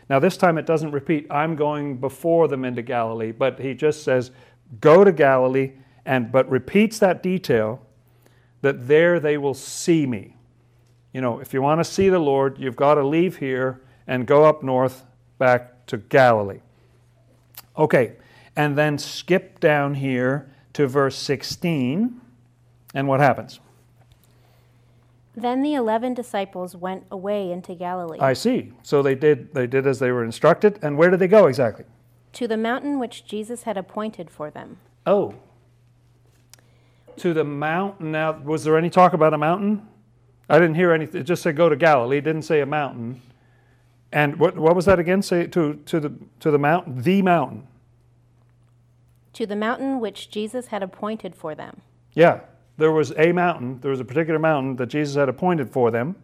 Now, 0.09 0.19
this 0.19 0.37
time 0.37 0.57
it 0.57 0.67
doesn't 0.67 0.93
repeat, 0.93 1.27
I'm 1.31 1.55
going 1.55 1.99
before 1.99 2.49
them 2.49 2.65
into 2.65 2.83
Galilee, 2.83 3.33
but 3.33 3.59
he 3.59 3.75
just 3.75 4.03
says, 4.03 4.31
go 4.81 5.05
to 5.05 5.13
Galilee, 5.13 5.73
and 6.07 6.33
but 6.33 6.49
repeats 6.49 6.99
that 7.01 7.23
detail 7.23 7.83
that 8.63 8.89
there 8.89 9.21
they 9.21 9.37
will 9.37 9.55
see 9.55 10.07
me. 10.07 10.37
You 11.13 11.21
know, 11.21 11.41
if 11.41 11.53
you 11.53 11.61
want 11.61 11.81
to 11.81 11.85
see 11.85 12.09
the 12.09 12.19
Lord, 12.19 12.59
you've 12.59 12.77
got 12.77 12.95
to 12.95 13.07
leave 13.07 13.37
here 13.37 13.83
and 14.07 14.27
go 14.27 14.45
up 14.45 14.63
north 14.63 15.05
back 15.39 15.87
to 15.87 15.99
Galilee. 15.99 16.61
Okay, 17.77 18.17
and 18.57 18.77
then 18.77 18.99
skip 18.99 19.61
down 19.61 19.95
here 19.95 20.51
to 20.73 20.87
verse 20.87 21.17
16, 21.17 22.21
and 22.95 23.09
what 23.09 23.21
happens? 23.21 23.61
Then 25.41 25.63
the 25.63 25.75
eleven 25.75 26.15
disciples 26.15 26.75
went 26.77 27.05
away 27.11 27.51
into 27.51 27.75
Galilee. 27.75 28.19
I 28.21 28.33
see. 28.33 28.73
So 28.83 29.03
they 29.03 29.15
did 29.15 29.55
they 29.55 29.67
did 29.67 29.87
as 29.87 29.99
they 29.99 30.11
were 30.11 30.25
instructed, 30.25 30.79
and 30.83 30.97
where 30.97 31.11
did 31.11 31.21
they 31.21 31.29
go 31.29 31.47
exactly? 31.47 31.85
To 32.35 32.49
the 32.49 32.57
mountain 32.57 32.99
which 32.99 33.25
Jesus 33.25 33.63
had 33.63 33.77
appointed 33.77 34.31
for 34.31 34.51
them. 34.51 34.79
Oh. 35.07 35.35
To 37.17 37.33
the 37.33 37.45
mountain. 37.45 38.13
Now, 38.13 38.39
was 38.39 38.65
there 38.65 38.77
any 38.77 38.91
talk 38.91 39.13
about 39.13 39.35
a 39.35 39.39
mountain? 39.39 39.89
I 40.49 40.59
didn't 40.59 40.77
hear 40.77 40.93
anything. 40.93 41.21
It 41.21 41.25
just 41.25 41.43
said 41.43 41.57
go 41.57 41.69
to 41.69 41.77
Galilee. 41.77 42.19
It 42.19 42.25
didn't 42.25 42.43
say 42.43 42.61
a 42.61 42.67
mountain. 42.67 43.23
And 44.13 44.37
what, 44.37 44.57
what 44.57 44.75
was 44.75 44.87
that 44.87 44.99
again? 44.99 45.21
Say 45.21 45.47
to, 45.49 45.75
to 45.75 46.01
the 46.01 46.13
to 46.41 46.51
the 46.51 46.59
mountain, 46.59 47.03
the 47.03 47.23
mountain 47.23 47.67
to 49.35 49.47
the 49.47 49.55
mountain 49.55 50.01
which 50.01 50.31
Jesus 50.31 50.67
had 50.69 50.83
appointed 50.83 51.35
for 51.35 51.55
them. 51.55 51.83
Yeah, 52.13 52.41
there 52.79 52.93
was 52.93 53.13
a 53.19 53.33
mountain, 53.33 53.81
there 53.81 53.91
was 53.91 54.01
a 54.01 54.05
particular 54.05 54.39
mountain 54.39 54.77
that 54.77 54.87
Jesus 54.87 55.17
had 55.17 55.29
appointed 55.29 55.69
for 55.69 55.91
them. 55.91 56.17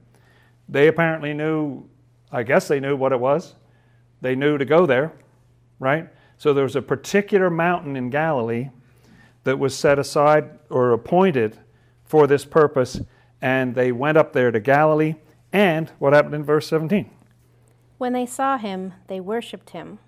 They 0.68 0.88
apparently 0.88 1.34
knew, 1.34 1.86
I 2.32 2.44
guess 2.44 2.68
they 2.68 2.80
knew 2.80 2.96
what 2.96 3.12
it 3.12 3.20
was. 3.20 3.54
They 4.20 4.34
knew 4.34 4.56
to 4.56 4.64
go 4.64 4.86
there, 4.86 5.12
right? 5.78 6.08
So 6.38 6.54
there 6.54 6.64
was 6.64 6.76
a 6.76 6.82
particular 6.82 7.50
mountain 7.50 7.96
in 7.96 8.08
Galilee 8.08 8.70
that 9.42 9.58
was 9.58 9.76
set 9.76 9.98
aside 9.98 10.48
or 10.70 10.92
appointed 10.92 11.58
for 12.04 12.26
this 12.26 12.44
purpose, 12.44 13.00
and 13.42 13.74
they 13.74 13.92
went 13.92 14.16
up 14.16 14.32
there 14.32 14.50
to 14.50 14.60
Galilee. 14.60 15.16
And 15.52 15.90
what 15.98 16.12
happened 16.12 16.34
in 16.34 16.44
verse 16.44 16.68
17? 16.68 17.10
When 17.98 18.12
they 18.12 18.26
saw 18.26 18.58
him, 18.58 18.94
they 19.08 19.20
worshipped 19.20 19.70
him, 19.70 19.98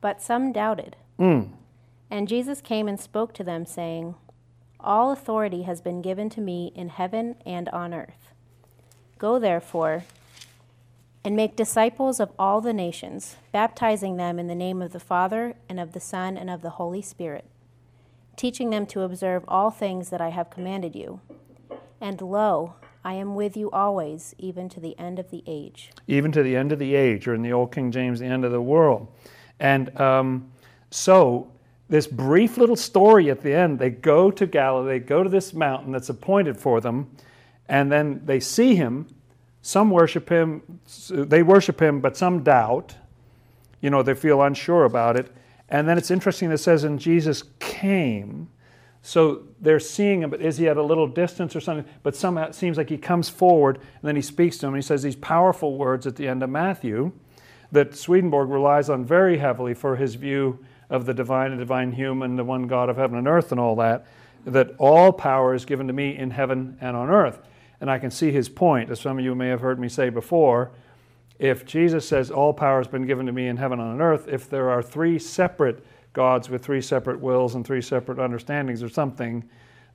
but 0.00 0.20
some 0.20 0.52
doubted. 0.52 0.96
Mm. 1.18 1.52
And 2.10 2.28
Jesus 2.28 2.60
came 2.60 2.88
and 2.88 3.00
spoke 3.00 3.32
to 3.34 3.44
them, 3.44 3.66
saying, 3.66 4.14
All 4.80 5.10
authority 5.10 5.62
has 5.62 5.80
been 5.80 6.02
given 6.02 6.28
to 6.30 6.40
me 6.40 6.72
in 6.74 6.88
heaven 6.90 7.36
and 7.44 7.68
on 7.70 7.94
earth. 7.94 8.32
Go 9.18 9.38
therefore 9.38 10.04
and 11.24 11.34
make 11.34 11.56
disciples 11.56 12.20
of 12.20 12.30
all 12.38 12.60
the 12.60 12.72
nations, 12.72 13.36
baptizing 13.50 14.16
them 14.16 14.38
in 14.38 14.46
the 14.46 14.54
name 14.54 14.80
of 14.80 14.92
the 14.92 15.00
Father, 15.00 15.56
and 15.68 15.80
of 15.80 15.92
the 15.92 15.98
Son, 15.98 16.36
and 16.36 16.48
of 16.48 16.62
the 16.62 16.70
Holy 16.70 17.02
Spirit, 17.02 17.44
teaching 18.36 18.70
them 18.70 18.86
to 18.86 19.02
observe 19.02 19.44
all 19.48 19.72
things 19.72 20.10
that 20.10 20.20
I 20.20 20.28
have 20.28 20.50
commanded 20.50 20.94
you. 20.94 21.18
And 22.00 22.20
lo, 22.20 22.74
I 23.04 23.14
am 23.14 23.34
with 23.34 23.56
you 23.56 23.70
always, 23.72 24.36
even 24.38 24.68
to 24.68 24.78
the 24.78 24.96
end 24.98 25.18
of 25.18 25.30
the 25.30 25.42
age. 25.48 25.90
Even 26.06 26.30
to 26.30 26.44
the 26.44 26.54
end 26.54 26.70
of 26.70 26.78
the 26.78 26.94
age, 26.94 27.26
or 27.26 27.34
in 27.34 27.42
the 27.42 27.52
Old 27.52 27.72
King 27.72 27.90
James, 27.90 28.20
the 28.20 28.26
end 28.26 28.44
of 28.44 28.52
the 28.52 28.62
world. 28.62 29.08
And 29.58 29.98
um, 30.00 30.52
so, 30.90 31.50
this 31.88 32.06
brief 32.06 32.56
little 32.56 32.76
story 32.76 33.30
at 33.30 33.42
the 33.42 33.54
end, 33.54 33.78
they 33.78 33.90
go 33.90 34.30
to 34.30 34.46
Galilee, 34.46 34.98
they 34.98 35.04
go 35.04 35.22
to 35.22 35.28
this 35.28 35.52
mountain 35.52 35.92
that's 35.92 36.08
appointed 36.08 36.58
for 36.58 36.80
them, 36.80 37.10
and 37.68 37.90
then 37.90 38.22
they 38.24 38.40
see 38.40 38.74
him. 38.74 39.06
Some 39.62 39.90
worship 39.90 40.28
him, 40.28 40.80
they 41.10 41.42
worship 41.42 41.80
him, 41.80 42.00
but 42.00 42.16
some 42.16 42.42
doubt. 42.42 42.94
You 43.80 43.90
know, 43.90 44.02
they 44.02 44.14
feel 44.14 44.42
unsure 44.42 44.84
about 44.84 45.16
it. 45.16 45.30
And 45.68 45.88
then 45.88 45.98
it's 45.98 46.10
interesting 46.10 46.50
it 46.50 46.58
says, 46.58 46.84
and 46.84 46.98
Jesus 46.98 47.42
came. 47.58 48.48
So 49.02 49.42
they're 49.60 49.78
seeing 49.78 50.22
him, 50.22 50.30
but 50.30 50.40
is 50.40 50.58
he 50.58 50.68
at 50.68 50.76
a 50.76 50.82
little 50.82 51.06
distance 51.06 51.54
or 51.54 51.60
something? 51.60 51.84
But 52.02 52.16
somehow 52.16 52.48
it 52.48 52.54
seems 52.54 52.76
like 52.76 52.88
he 52.88 52.98
comes 52.98 53.28
forward 53.28 53.76
and 53.76 54.02
then 54.02 54.16
he 54.16 54.22
speaks 54.22 54.58
to 54.58 54.66
him. 54.66 54.74
And 54.74 54.82
he 54.82 54.86
says 54.86 55.02
these 55.02 55.16
powerful 55.16 55.76
words 55.76 56.06
at 56.06 56.16
the 56.16 56.26
end 56.26 56.42
of 56.42 56.50
Matthew 56.50 57.12
that 57.70 57.96
Swedenborg 57.96 58.48
relies 58.48 58.88
on 58.88 59.04
very 59.04 59.38
heavily 59.38 59.74
for 59.74 59.96
his 59.96 60.14
view 60.14 60.64
of 60.90 61.06
the 61.06 61.14
divine 61.14 61.50
and 61.50 61.58
divine 61.58 61.92
human, 61.92 62.36
the 62.36 62.44
one 62.44 62.66
God 62.66 62.88
of 62.88 62.96
heaven 62.96 63.18
and 63.18 63.28
earth, 63.28 63.52
and 63.52 63.60
all 63.60 63.76
that. 63.76 64.06
That 64.44 64.74
all 64.78 65.12
power 65.12 65.54
is 65.54 65.64
given 65.64 65.86
to 65.88 65.92
me 65.92 66.16
in 66.16 66.30
heaven 66.30 66.78
and 66.80 66.96
on 66.96 67.10
earth. 67.10 67.40
And 67.80 67.90
I 67.90 67.98
can 67.98 68.10
see 68.10 68.30
his 68.30 68.48
point, 68.48 68.90
as 68.90 69.00
some 69.00 69.18
of 69.18 69.24
you 69.24 69.34
may 69.34 69.48
have 69.48 69.60
heard 69.60 69.78
me 69.78 69.88
say 69.88 70.08
before. 70.08 70.70
If 71.38 71.66
Jesus 71.66 72.08
says, 72.08 72.30
All 72.30 72.54
power 72.54 72.78
has 72.78 72.88
been 72.88 73.06
given 73.06 73.26
to 73.26 73.32
me 73.32 73.48
in 73.48 73.56
heaven 73.56 73.80
and 73.80 73.90
on 73.90 74.00
earth, 74.00 74.28
if 74.28 74.48
there 74.48 74.70
are 74.70 74.82
three 74.82 75.18
separate 75.18 75.84
gods 76.12 76.48
with 76.48 76.64
three 76.64 76.80
separate 76.80 77.20
wills 77.20 77.54
and 77.54 77.66
three 77.66 77.82
separate 77.82 78.18
understandings 78.18 78.82
or 78.82 78.88
something, 78.88 79.44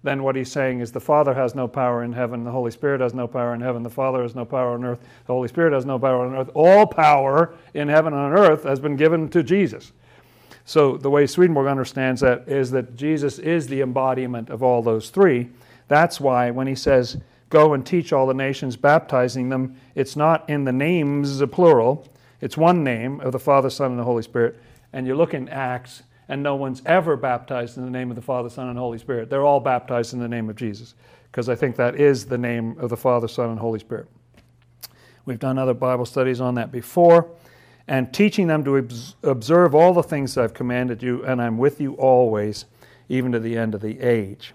then 0.04 0.24
what 0.24 0.36
he's 0.36 0.52
saying 0.52 0.80
is 0.80 0.92
the 0.92 1.00
Father 1.00 1.34
has 1.34 1.54
no 1.54 1.68
power 1.68 2.04
in 2.04 2.14
heaven, 2.14 2.44
the 2.44 2.52
Holy 2.52 2.72
Spirit 2.72 3.02
has 3.02 3.14
no 3.14 3.28
power 3.28 3.54
in 3.54 3.62
heaven, 3.62 3.84
the 3.84 3.90
Father 3.90 4.22
has 4.22 4.36
no 4.36 4.46
power 4.46 4.74
on 4.74 4.84
earth, 4.84 5.00
the 5.26 5.34
Holy 5.34 5.48
Spirit 5.48 5.74
has 5.74 5.86
no 5.86 6.00
power 6.00 6.26
on 6.26 6.36
earth. 6.36 6.50
All 6.54 6.86
power 6.86 7.56
in 7.74 7.88
heaven 7.88 8.14
and 8.14 8.22
on 8.22 8.34
earth 8.34 8.64
has 8.64 8.80
been 8.80 8.96
given 8.96 9.30
to 9.30 9.44
Jesus. 9.44 9.94
So 10.72 10.96
the 10.96 11.10
way 11.10 11.28
Swedenborg 11.28 11.68
understands 11.68 12.22
that 12.22 12.48
is 12.48 12.72
that 12.72 12.96
Jesus 12.96 13.40
is 13.40 13.68
the 13.68 13.82
embodiment 13.82 14.50
of 14.50 14.64
all 14.64 14.82
those 14.82 15.10
three. 15.10 15.50
That's 15.90 16.22
why 16.22 16.50
when 16.50 16.66
he 16.66 16.76
says, 16.76 17.18
Go 17.50 17.74
and 17.74 17.86
teach 17.86 18.14
all 18.14 18.26
the 18.26 18.34
nations, 18.34 18.78
baptizing 18.78 19.50
them. 19.50 19.76
It's 19.96 20.16
not 20.16 20.50
in 20.50 20.64
the 20.64 20.72
names, 20.72 21.44
plural. 21.52 22.08
It's 22.40 22.56
one 22.56 22.86
name 22.86 23.20
of 23.20 23.34
the 23.34 23.40
Father, 23.40 23.70
Son, 23.70 23.92
and 23.92 24.00
the 24.00 24.06
Holy 24.06 24.24
Spirit. 24.24 24.62
And 24.94 25.06
you 25.06 25.14
look 25.14 25.34
in 25.34 25.50
Acts, 25.50 26.04
and 26.30 26.42
no 26.42 26.56
one's 26.56 26.82
ever 26.86 27.18
baptized 27.18 27.76
in 27.76 27.84
the 27.84 27.92
name 27.92 28.10
of 28.10 28.16
the 28.16 28.22
Father, 28.22 28.50
Son, 28.50 28.70
and 28.70 28.80
Holy 28.80 28.98
Spirit. 28.98 29.30
They're 29.30 29.46
all 29.46 29.60
baptized 29.60 30.14
in 30.14 30.20
the 30.22 30.30
name 30.30 30.50
of 30.50 30.56
Jesus, 30.56 30.96
because 31.30 31.50
I 31.50 31.56
think 31.56 31.76
that 31.76 32.00
is 32.00 32.28
the 32.28 32.38
name 32.38 32.78
of 32.80 32.90
the 32.90 32.96
Father, 32.96 33.28
Son, 33.28 33.50
and 33.50 33.60
Holy 33.60 33.80
Spirit. 33.80 34.08
We've 35.26 35.38
done 35.38 35.58
other 35.58 35.74
Bible 35.74 36.06
studies 36.06 36.40
on 36.40 36.56
that 36.56 36.72
before. 36.72 37.30
And 37.92 38.14
teaching 38.14 38.48
them 38.48 38.64
to 38.64 38.88
observe 39.22 39.76
all 39.76 39.92
the 39.92 40.02
things 40.02 40.38
I've 40.38 40.54
commanded 40.54 41.04
you, 41.04 41.26
and 41.26 41.42
I'm 41.42 41.58
with 41.58 41.82
you 41.82 41.96
always, 41.96 42.64
even 43.10 43.34
to 43.34 43.40
the 43.42 43.58
end 43.58 43.76
of 43.76 43.82
the 43.82 44.00
age. 44.00 44.54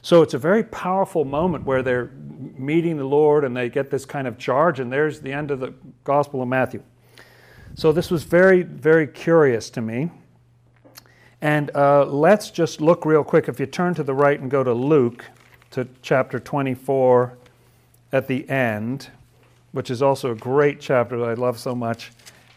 So 0.00 0.22
it's 0.22 0.34
a 0.34 0.38
very 0.38 0.62
powerful 0.62 1.24
moment 1.24 1.64
where 1.64 1.82
they're 1.82 2.12
meeting 2.56 2.96
the 2.96 3.02
Lord 3.02 3.42
and 3.42 3.56
they 3.56 3.68
get 3.68 3.90
this 3.90 4.04
kind 4.04 4.28
of 4.28 4.38
charge, 4.38 4.78
and 4.78 4.92
there's 4.92 5.20
the 5.20 5.32
end 5.32 5.50
of 5.50 5.58
the 5.58 5.74
Gospel 6.04 6.40
of 6.40 6.46
Matthew. 6.46 6.80
So 7.74 7.90
this 7.90 8.12
was 8.12 8.22
very, 8.22 8.62
very 8.62 9.08
curious 9.08 9.70
to 9.70 9.80
me. 9.80 10.12
And 11.42 11.74
uh, 11.74 12.04
let's 12.04 12.48
just 12.48 12.80
look 12.80 13.04
real 13.04 13.24
quick. 13.24 13.48
If 13.48 13.58
you 13.58 13.66
turn 13.66 13.94
to 13.94 14.04
the 14.04 14.14
right 14.14 14.38
and 14.38 14.48
go 14.48 14.62
to 14.62 14.72
Luke, 14.72 15.24
to 15.72 15.88
chapter 16.00 16.38
24 16.38 17.36
at 18.12 18.28
the 18.28 18.48
end, 18.48 19.08
which 19.72 19.90
is 19.90 20.00
also 20.00 20.30
a 20.30 20.36
great 20.36 20.80
chapter 20.80 21.18
that 21.18 21.28
I 21.28 21.34
love 21.34 21.58
so 21.58 21.74
much. 21.74 22.12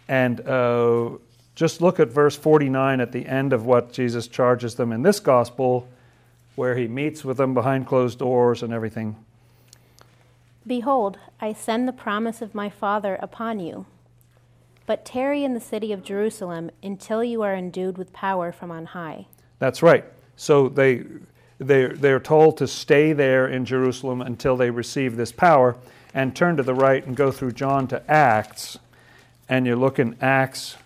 And 0.07 0.41
uh, 0.41 1.11
just 1.55 1.81
look 1.81 1.99
at 1.99 2.09
verse 2.09 2.35
49 2.35 2.99
at 3.01 3.11
the 3.11 3.25
end 3.25 3.53
of 3.53 3.65
what 3.65 3.93
Jesus 3.93 4.27
charges 4.27 4.75
them 4.75 4.91
in 4.91 5.01
this 5.03 5.19
gospel 5.19 5.87
where 6.55 6.75
he 6.75 6.87
meets 6.87 7.23
with 7.23 7.37
them 7.37 7.53
behind 7.53 7.87
closed 7.87 8.19
doors 8.19 8.61
and 8.61 8.73
everything. 8.73 9.15
Behold, 10.65 11.17
I 11.39 11.53
send 11.53 11.87
the 11.87 11.93
promise 11.93 12.41
of 12.41 12.53
my 12.53 12.69
Father 12.69 13.15
upon 13.15 13.59
you. 13.59 13.85
But 14.85 15.05
tarry 15.05 15.43
in 15.43 15.53
the 15.53 15.59
city 15.59 15.93
of 15.93 16.03
Jerusalem 16.03 16.69
until 16.83 17.23
you 17.23 17.41
are 17.41 17.55
endued 17.55 17.97
with 17.97 18.13
power 18.13 18.51
from 18.51 18.71
on 18.71 18.87
high. 18.87 19.27
That's 19.59 19.81
right. 19.81 20.05
So 20.35 20.69
they, 20.69 21.03
they're, 21.59 21.95
they're 21.95 22.19
told 22.19 22.57
to 22.57 22.67
stay 22.67 23.13
there 23.13 23.47
in 23.47 23.65
Jerusalem 23.65 24.21
until 24.21 24.57
they 24.57 24.69
receive 24.69 25.15
this 25.15 25.31
power. 25.31 25.77
And 26.13 26.35
turn 26.35 26.57
to 26.57 26.63
the 26.63 26.73
right 26.73 27.05
and 27.05 27.15
go 27.15 27.31
through 27.31 27.53
John 27.53 27.87
to 27.87 28.11
Acts. 28.11 28.77
And 29.51 29.67
you 29.67 29.75
look 29.75 29.99
in 29.99 30.15
Acts 30.21 30.77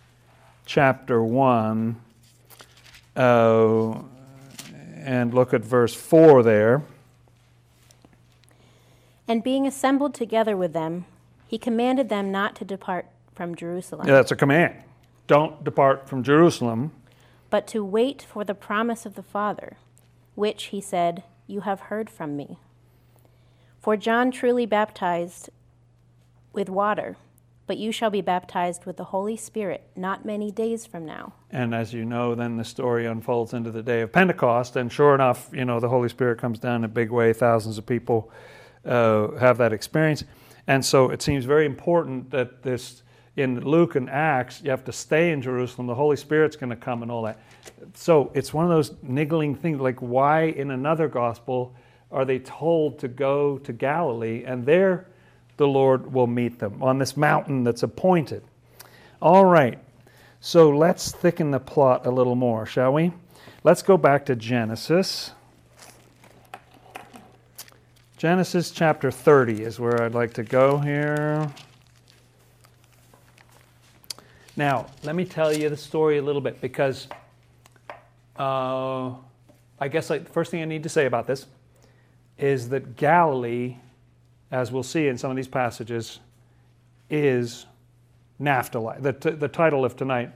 chapter 0.66 1.22
1. 1.24 2.02
Uh, 3.16 4.00
and 4.98 5.34
look 5.36 5.54
at 5.54 5.62
verse 5.62 5.94
4 5.94 6.42
there. 6.42 6.82
And 9.28 9.44
being 9.44 9.68
assembled 9.68 10.16
together 10.16 10.58
with 10.58 10.74
them, 10.74 11.06
he 11.46 11.60
commanded 11.60 12.10
them 12.10 12.32
not 12.32 12.56
to 12.56 12.66
depart 12.66 13.06
from 13.36 13.54
Jerusalem. 13.54 14.08
Yeah, 14.08 14.16
that's 14.16 14.32
a 14.32 14.36
command. 14.36 14.74
Don't 15.28 15.64
depart 15.64 16.10
from 16.10 16.24
Jerusalem. 16.24 16.92
But 17.52 17.68
to 17.68 17.86
wait 17.86 18.24
for 18.24 18.44
the 18.44 18.56
promise 18.56 19.06
of 19.06 19.14
the 19.14 19.22
Father, 19.22 19.78
which, 20.34 20.66
he 20.66 20.82
said, 20.82 21.22
you 21.46 21.62
have 21.62 21.82
heard 21.82 22.10
from 22.10 22.36
me. 22.36 22.58
For 23.80 23.96
John 23.96 24.32
truly 24.32 24.66
baptized 24.66 25.52
with 26.52 26.68
water 26.68 27.16
but 27.68 27.78
you 27.78 27.92
shall 27.92 28.10
be 28.10 28.22
baptized 28.22 28.86
with 28.86 28.98
the 28.98 29.06
Holy 29.06 29.36
Spirit 29.36 29.88
not 29.96 30.26
many 30.26 30.52
days 30.52 30.86
from 30.86 31.06
now. 31.06 31.34
And 31.50 31.74
as 31.74 31.94
you 31.94 32.06
know, 32.06 32.36
then 32.36 32.58
the 32.58 32.64
story 32.64 33.06
unfolds 33.06 33.54
into 33.54 33.72
the 33.72 33.82
day 33.82 34.02
of 34.02 34.12
Pentecost, 34.12 34.76
and 34.76 34.92
sure 34.92 35.16
enough, 35.16 35.50
you 35.52 35.66
know, 35.66 35.80
the 35.80 35.90
Holy 35.90 36.10
Spirit 36.10 36.38
comes 36.38 36.60
down 36.60 36.78
in 36.78 36.84
a 36.84 36.90
big 36.90 37.12
way. 37.12 37.34
Thousands 37.34 37.78
of 37.78 37.86
people 37.86 38.32
uh, 38.86 39.32
have 39.38 39.58
that 39.58 39.74
experience. 39.74 40.24
And 40.68 40.84
so 40.84 41.10
it 41.10 41.22
seems 41.22 41.46
very 41.46 41.66
important 41.66 42.32
that 42.32 42.64
this, 42.64 43.04
in 43.36 43.62
Luke 43.62 43.96
and 43.96 44.10
Acts, 44.10 44.62
you 44.64 44.70
have 44.72 44.84
to 44.86 44.92
stay 44.92 45.32
in 45.32 45.42
Jerusalem. 45.42 45.88
The 45.88 45.96
Holy 45.96 46.18
Spirit's 46.18 46.56
going 46.56 46.70
to 46.70 46.76
come 46.76 47.02
and 47.02 47.12
all 47.12 47.24
that. 47.24 47.40
So 47.94 48.32
it's 48.34 48.54
one 48.54 48.66
of 48.66 48.72
those 48.72 48.94
niggling 49.02 49.56
things 49.56 49.80
like, 49.80 50.02
why 50.02 50.44
in 50.44 50.72
another 50.72 51.08
gospel 51.08 51.76
are 52.12 52.26
they 52.26 52.40
told 52.40 53.00
to 53.00 53.08
go 53.08 53.58
to 53.60 53.74
Galilee? 53.74 54.44
And 54.46 54.66
there, 54.66 55.08
the 55.58 55.68
Lord 55.68 56.14
will 56.14 56.28
meet 56.28 56.60
them 56.60 56.82
on 56.82 57.00
this 57.00 57.16
mountain 57.16 57.64
that's 57.64 57.84
appointed. 57.84 58.44
All 59.22 59.46
right, 59.46 59.80
so 60.40 60.70
let's 60.70 61.12
thicken 61.12 61.52
the 61.52 61.60
plot 61.60 62.06
a 62.06 62.12
little 62.12 62.36
more, 62.36 62.66
shall 62.66 62.94
we? 62.94 63.14
Let's 63.64 63.82
go 63.82 63.98
back 63.98 64.26
to 64.28 64.36
Genesis. 64.36 65.32
Genesis 68.18 68.72
chapter 68.72 69.12
30 69.12 69.64
is 69.64 69.80
where 69.80 70.04
I'd 70.04 70.14
like 70.14 70.34
to 70.34 70.44
go 70.44 70.78
here. 70.78 71.52
Now, 74.56 74.88
let 75.04 75.16
me 75.16 75.26
tell 75.26 75.52
you 75.52 75.70
the 75.70 75.78
story 75.78 76.18
a 76.18 76.22
little 76.22 76.42
bit 76.42 76.62
because 76.62 77.08
uh, 78.38 79.14
I 79.80 79.88
guess 79.90 80.08
the 80.08 80.20
first 80.32 80.52
thing 80.52 80.62
I 80.62 80.66
need 80.66 80.84
to 80.84 80.90
say 80.90 81.06
about 81.06 81.28
this 81.28 81.46
is 82.38 82.70
that 82.70 82.96
Galilee 82.96 83.78
as 84.52 84.72
we'll 84.72 84.84
see 84.84 85.08
in 85.08 85.18
some 85.18 85.32
of 85.32 85.38
these 85.38 85.48
passages, 85.48 86.20
is 87.10 87.66
Naphtali. 88.40 88.98
The, 89.00 89.14
t- 89.14 89.32
the 89.32 89.48
title 89.48 89.86
of 89.86 89.96
tonight 89.96 90.32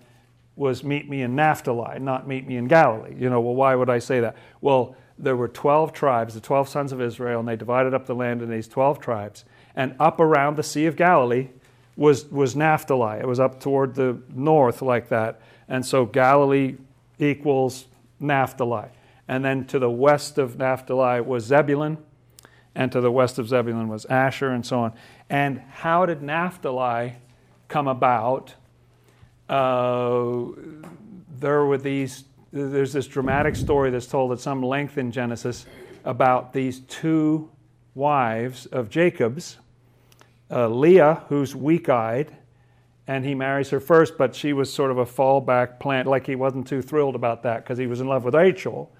was 0.56 0.84
Meet 0.84 1.10
Me 1.10 1.22
in 1.22 1.36
Naphtali, 1.36 2.00
not 2.00 2.28
Meet 2.28 2.48
Me 2.48 2.58
in 2.58 2.68
Galilee. 2.68 3.16
You 3.18 3.30
know, 3.30 3.40
well, 3.40 3.56
why 3.56 3.76
would 3.76 3.90
I 3.90 4.00
say 4.00 4.20
that? 4.20 4.36
Well, 4.62 4.96
there 5.18 5.36
were 5.36 5.48
12 5.48 5.94
tribes, 5.94 6.34
the 6.34 6.40
12 6.40 6.70
sons 6.70 6.92
of 6.92 7.02
Israel, 7.02 7.40
and 7.40 7.48
they 7.48 7.56
divided 7.56 7.94
up 7.94 8.06
the 8.06 8.16
land 8.16 8.42
in 8.42 8.50
these 8.50 8.68
12 8.68 9.00
tribes. 9.00 9.46
And 9.76 9.96
up 10.00 10.20
around 10.20 10.58
the 10.58 10.64
Sea 10.64 10.86
of 10.86 10.96
Galilee 10.96 11.50
was, 11.96 12.26
was 12.32 12.56
Naphtali. 12.56 13.20
It 13.20 13.28
was 13.28 13.40
up 13.40 13.60
toward 13.60 13.96
the 13.96 14.18
north 14.34 14.82
like 14.82 15.10
that. 15.10 15.42
And 15.68 15.86
so 15.86 16.06
Galilee 16.06 16.76
equals 17.20 17.86
Naphtali. 18.20 18.88
And 19.28 19.44
then 19.44 19.66
to 19.66 19.80
the 19.80 19.90
west 19.90 20.38
of 20.38 20.58
Naphtali 20.58 21.22
was 21.22 21.46
Zebulun, 21.46 21.98
and 22.76 22.92
to 22.92 23.02
the 23.02 23.12
west 23.12 23.40
of 23.40 23.48
Zebulun 23.48 23.88
was 23.88 24.06
Asher, 24.06 24.50
and 24.50 24.66
so 24.66 24.80
on. 24.80 24.94
And 25.30 25.60
how 25.60 26.06
did 26.06 26.22
Naphtali 26.22 27.16
come 27.68 27.88
about? 27.88 28.56
Uh, 29.48 30.46
there 31.40 31.66
were 31.66 31.78
these 31.78 32.26
there's 32.52 32.94
this 32.94 33.06
dramatic 33.08 33.56
story 33.56 33.92
that's 33.92 34.08
told 34.08 34.32
at 34.32 34.40
some 34.40 34.64
length 34.64 34.98
in 34.98 35.12
Genesis 35.12 35.66
about 36.04 36.52
these 36.52 36.80
two 36.82 37.50
wives 37.94 38.66
of 38.68 38.90
Jacob's 38.90 39.58
uh, 40.52 40.68
Leah, 40.68 41.24
who's 41.30 41.56
weak 41.56 41.90
eyed, 41.90 42.36
and 43.08 43.26
he 43.26 43.36
marries 43.36 43.70
her 43.70 43.80
first, 43.80 44.18
but 44.18 44.36
she 44.36 44.54
was 44.54 44.72
sort 44.72 44.92
of 44.92 44.98
a 44.98 45.06
fallback 45.06 45.80
plant. 45.80 46.08
Like 46.08 46.26
he 46.26 46.36
wasn't 46.36 46.68
too 46.68 46.82
thrilled 46.82 47.16
about 47.16 47.44
that 47.44 47.64
because 47.64 47.78
he 47.78 47.88
was 47.88 48.02
in 48.02 48.08
love 48.08 48.24
with 48.24 48.36
Rachel. 48.36 48.92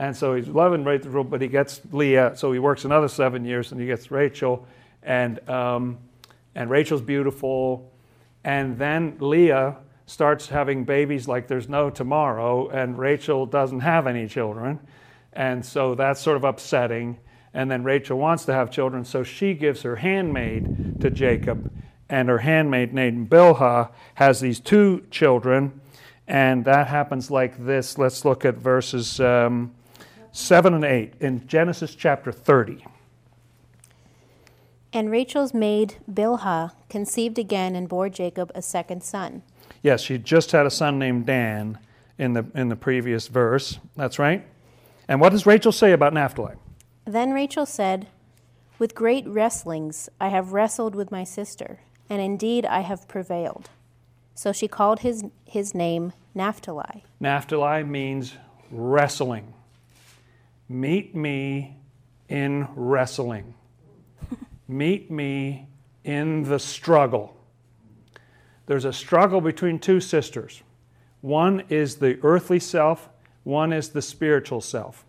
And 0.00 0.16
so 0.16 0.34
he's 0.34 0.48
loving 0.48 0.82
Rachel, 0.82 1.22
but 1.24 1.42
he 1.42 1.46
gets 1.46 1.82
Leah, 1.92 2.32
so 2.34 2.52
he 2.52 2.58
works 2.58 2.86
another 2.86 3.06
seven 3.06 3.44
years 3.44 3.70
and 3.70 3.78
he 3.78 3.86
gets 3.86 4.10
Rachel. 4.10 4.66
And, 5.02 5.46
um, 5.46 5.98
and 6.54 6.70
Rachel's 6.70 7.02
beautiful. 7.02 7.92
And 8.42 8.78
then 8.78 9.18
Leah 9.20 9.76
starts 10.06 10.48
having 10.48 10.84
babies 10.84 11.28
like 11.28 11.48
there's 11.48 11.68
no 11.68 11.90
tomorrow, 11.90 12.70
and 12.70 12.98
Rachel 12.98 13.44
doesn't 13.44 13.80
have 13.80 14.06
any 14.06 14.26
children. 14.26 14.80
And 15.34 15.66
so 15.66 15.94
that's 15.94 16.18
sort 16.18 16.38
of 16.38 16.44
upsetting. 16.44 17.18
And 17.52 17.70
then 17.70 17.84
Rachel 17.84 18.18
wants 18.18 18.46
to 18.46 18.54
have 18.54 18.70
children, 18.70 19.04
so 19.04 19.22
she 19.22 19.52
gives 19.52 19.82
her 19.82 19.96
handmaid 19.96 21.02
to 21.02 21.10
Jacob. 21.10 21.70
And 22.08 22.30
her 22.30 22.38
handmaid, 22.38 22.94
named 22.94 23.28
Bilhah, 23.28 23.90
has 24.14 24.40
these 24.40 24.60
two 24.60 25.04
children. 25.10 25.78
And 26.26 26.64
that 26.64 26.86
happens 26.86 27.30
like 27.30 27.66
this. 27.66 27.98
Let's 27.98 28.24
look 28.24 28.46
at 28.46 28.54
verses 28.54 29.20
um, 29.20 29.74
7 30.32 30.74
and 30.74 30.84
8 30.84 31.14
in 31.20 31.46
Genesis 31.46 31.94
chapter 31.94 32.32
30. 32.32 32.84
And 34.92 35.10
Rachel's 35.10 35.54
maid 35.54 35.96
Bilhah 36.10 36.72
conceived 36.88 37.38
again 37.38 37.76
and 37.76 37.88
bore 37.88 38.08
Jacob 38.08 38.50
a 38.54 38.62
second 38.62 39.02
son. 39.02 39.42
Yes, 39.82 40.00
she 40.00 40.18
just 40.18 40.52
had 40.52 40.66
a 40.66 40.70
son 40.70 40.98
named 40.98 41.26
Dan 41.26 41.78
in 42.18 42.32
the, 42.32 42.46
in 42.54 42.68
the 42.68 42.76
previous 42.76 43.28
verse. 43.28 43.78
That's 43.96 44.18
right. 44.18 44.46
And 45.08 45.20
what 45.20 45.30
does 45.30 45.46
Rachel 45.46 45.72
say 45.72 45.92
about 45.92 46.12
Naphtali? 46.12 46.54
Then 47.04 47.32
Rachel 47.32 47.66
said, 47.66 48.08
With 48.78 48.94
great 48.94 49.26
wrestlings 49.26 50.08
I 50.20 50.28
have 50.28 50.52
wrestled 50.52 50.94
with 50.94 51.10
my 51.10 51.24
sister, 51.24 51.80
and 52.08 52.20
indeed 52.20 52.66
I 52.66 52.80
have 52.80 53.08
prevailed. 53.08 53.70
So 54.34 54.52
she 54.52 54.68
called 54.68 55.00
his, 55.00 55.24
his 55.44 55.74
name 55.74 56.12
Naphtali. 56.34 57.04
Naphtali 57.20 57.84
means 57.84 58.34
wrestling. 58.70 59.54
Meet 60.70 61.14
me 61.14 61.76
in 62.30 62.66
wrestling. 62.74 63.52
Meet 64.68 65.10
me 65.10 65.68
in 66.04 66.44
the 66.44 66.58
struggle 66.58 67.36
there's 68.70 68.84
a 68.84 68.92
struggle 68.92 69.40
between 69.40 69.80
two 69.80 69.98
sisters. 69.98 70.62
One 71.22 71.64
is 71.70 71.96
the 71.96 72.20
earthly 72.22 72.60
self, 72.60 73.08
one 73.42 73.72
is 73.72 73.88
the 73.88 74.00
spiritual 74.00 74.60
self. 74.60 75.04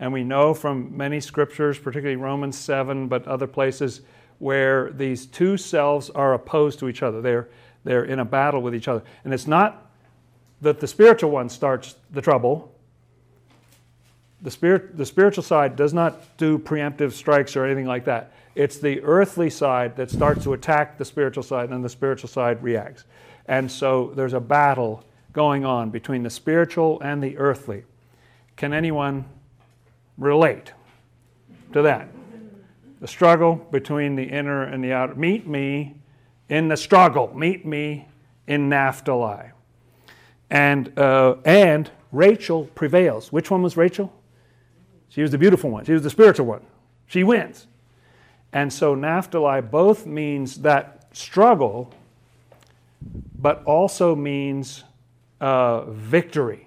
And 0.00 0.14
we 0.14 0.24
know 0.24 0.54
from 0.54 0.96
many 0.96 1.20
scriptures, 1.20 1.78
particularly 1.78 2.16
Romans 2.16 2.56
7, 2.56 3.08
but 3.08 3.28
other 3.28 3.46
places, 3.46 4.00
where 4.38 4.92
these 4.92 5.26
two 5.26 5.58
selves 5.58 6.08
are 6.08 6.32
opposed 6.32 6.78
to 6.78 6.88
each 6.88 7.02
other. 7.02 7.20
They're, 7.20 7.50
they're 7.84 8.04
in 8.04 8.18
a 8.18 8.24
battle 8.24 8.62
with 8.62 8.74
each 8.74 8.88
other. 8.88 9.02
And 9.24 9.34
it's 9.34 9.46
not 9.46 9.90
that 10.62 10.80
the 10.80 10.86
spiritual 10.86 11.32
one 11.32 11.50
starts 11.50 11.96
the 12.12 12.22
trouble. 12.22 12.71
The, 14.42 14.50
spirit, 14.50 14.96
the 14.96 15.06
spiritual 15.06 15.44
side 15.44 15.76
does 15.76 15.94
not 15.94 16.36
do 16.36 16.58
preemptive 16.58 17.12
strikes 17.12 17.56
or 17.56 17.64
anything 17.64 17.86
like 17.86 18.04
that. 18.06 18.32
It's 18.54 18.78
the 18.78 19.00
earthly 19.02 19.48
side 19.48 19.96
that 19.96 20.10
starts 20.10 20.44
to 20.44 20.52
attack 20.52 20.98
the 20.98 21.04
spiritual 21.04 21.42
side, 21.42 21.64
and 21.64 21.72
then 21.72 21.82
the 21.82 21.88
spiritual 21.88 22.28
side 22.28 22.62
reacts. 22.62 23.04
And 23.46 23.70
so 23.70 24.12
there's 24.14 24.34
a 24.34 24.40
battle 24.40 25.04
going 25.32 25.64
on 25.64 25.90
between 25.90 26.22
the 26.22 26.30
spiritual 26.30 27.00
and 27.00 27.22
the 27.22 27.38
earthly. 27.38 27.84
Can 28.56 28.72
anyone 28.72 29.24
relate 30.18 30.72
to 31.72 31.82
that? 31.82 32.08
The 33.00 33.08
struggle 33.08 33.56
between 33.56 34.16
the 34.16 34.24
inner 34.24 34.64
and 34.64 34.84
the 34.84 34.92
outer. 34.92 35.14
Meet 35.14 35.46
me 35.46 35.96
in 36.48 36.68
the 36.68 36.76
struggle. 36.76 37.32
Meet 37.34 37.64
me 37.64 38.06
in 38.46 38.68
Naphtali. 38.68 39.50
And, 40.50 40.96
uh, 40.98 41.36
and 41.44 41.90
Rachel 42.12 42.66
prevails. 42.74 43.32
Which 43.32 43.50
one 43.50 43.62
was 43.62 43.76
Rachel? 43.76 44.12
She 45.12 45.20
was 45.20 45.30
the 45.30 45.36
beautiful 45.36 45.68
one. 45.68 45.84
She 45.84 45.92
was 45.92 46.02
the 46.02 46.08
spiritual 46.08 46.46
one. 46.46 46.62
She 47.06 47.22
wins. 47.22 47.66
And 48.50 48.72
so 48.72 48.94
Naphtali 48.94 49.60
both 49.60 50.06
means 50.06 50.62
that 50.62 51.06
struggle, 51.12 51.92
but 53.38 53.62
also 53.64 54.16
means 54.16 54.84
uh, 55.38 55.82
victory. 55.90 56.66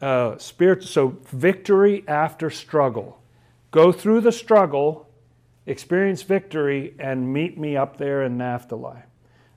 Uh, 0.00 0.38
spirit, 0.38 0.84
so 0.84 1.16
victory 1.32 2.04
after 2.06 2.50
struggle. 2.50 3.20
Go 3.72 3.90
through 3.90 4.20
the 4.20 4.30
struggle, 4.30 5.08
experience 5.66 6.22
victory, 6.22 6.94
and 7.00 7.32
meet 7.32 7.58
me 7.58 7.76
up 7.76 7.96
there 7.96 8.22
in 8.22 8.38
Naphtali. 8.38 8.98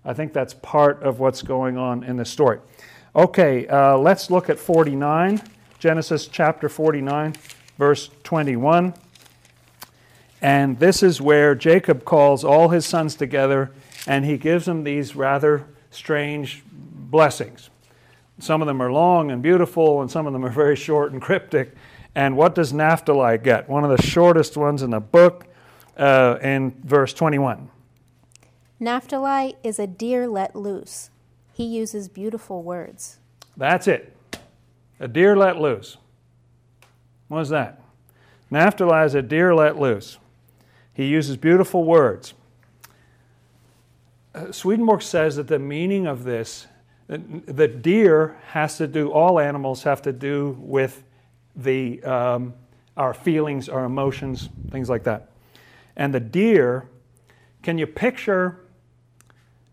I 0.04 0.14
think 0.14 0.34
that's 0.34 0.56
part 0.56 1.04
of 1.04 1.20
what's 1.20 1.44
going 1.44 1.78
on 1.78 2.04
in 2.04 2.18
this 2.18 2.32
story. 2.32 2.60
Okay, 3.16 3.68
uh, 3.68 3.98
let's 3.98 4.32
look 4.32 4.50
at 4.50 4.58
49, 4.58 5.40
Genesis 5.82 6.28
chapter 6.28 6.70
49, 6.70 7.34
verse 7.80 8.12
21. 8.22 8.94
And 10.40 10.78
this 10.78 11.02
is 11.02 11.20
where 11.20 11.56
Jacob 11.56 12.06
calls 12.06 12.44
all 12.44 12.70
his 12.70 12.86
sons 12.86 13.16
together 13.16 13.72
and 14.06 14.24
he 14.24 14.38
gives 14.38 14.66
them 14.66 14.84
these 14.84 15.16
rather 15.16 15.66
strange 15.90 16.62
blessings. 16.72 17.72
Some 18.38 18.62
of 18.62 18.68
them 18.68 18.80
are 18.80 18.92
long 18.92 19.32
and 19.32 19.42
beautiful, 19.42 20.02
and 20.02 20.12
some 20.12 20.28
of 20.28 20.34
them 20.34 20.46
are 20.46 20.52
very 20.52 20.76
short 20.76 21.14
and 21.14 21.22
cryptic. 21.22 21.74
And 22.14 22.38
what 22.38 22.54
does 22.54 22.72
Naphtali 22.72 23.40
get? 23.40 23.68
One 23.68 23.84
of 23.84 23.90
the 23.90 24.04
shortest 24.04 24.56
ones 24.56 24.84
in 24.84 24.92
the 24.92 25.00
book 25.00 25.48
uh, 25.98 26.38
in 26.44 26.80
verse 26.84 27.12
21. 27.12 27.72
Naphtali 28.80 29.56
is 29.64 29.80
a 29.80 29.88
deer 29.88 30.28
let 30.28 30.56
loose. 30.56 31.10
He 31.54 31.66
uses 31.66 32.08
beautiful 32.08 32.62
words. 32.62 33.18
That's 33.58 33.88
it. 33.88 34.16
A 35.02 35.08
deer 35.08 35.36
let 35.36 35.58
loose. 35.60 35.98
What 37.28 37.40
is 37.40 37.50
that? 37.50 37.82
Naphtali 38.52 39.04
is 39.04 39.16
a 39.16 39.24
deer 39.24 39.56
let 39.56 39.80
loose. 39.80 40.20
He 40.94 41.08
uses 41.08 41.38
beautiful 41.38 41.84
words. 41.84 42.36
Uh, 44.36 44.52
Swedenborg 44.52 45.02
says 45.02 45.38
that 45.38 45.48
the 45.48 45.58
meaning 45.58 46.06
of 46.06 46.24
this, 46.24 46.68
the 47.08 47.68
deer 47.68 48.38
has 48.50 48.78
to 48.78 48.86
do, 48.86 49.12
all 49.12 49.40
animals 49.40 49.82
have 49.84 50.04
to 50.04 50.14
do 50.14 50.56
with 50.60 51.04
the, 51.56 52.04
um, 52.04 52.54
our 52.96 53.16
feelings, 53.16 53.70
our 53.70 53.86
emotions, 53.86 54.50
things 54.70 54.88
like 54.88 55.04
that. 55.06 55.32
And 55.96 56.14
the 56.14 56.20
deer, 56.20 56.88
can 57.64 57.80
you 57.80 57.88
picture, 57.88 58.60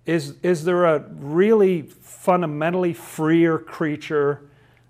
is, 0.06 0.36
is 0.42 0.64
there 0.64 0.86
a 0.86 1.00
really 1.00 1.82
fundamentally 1.82 2.94
freer 2.94 3.58
creature 3.58 4.47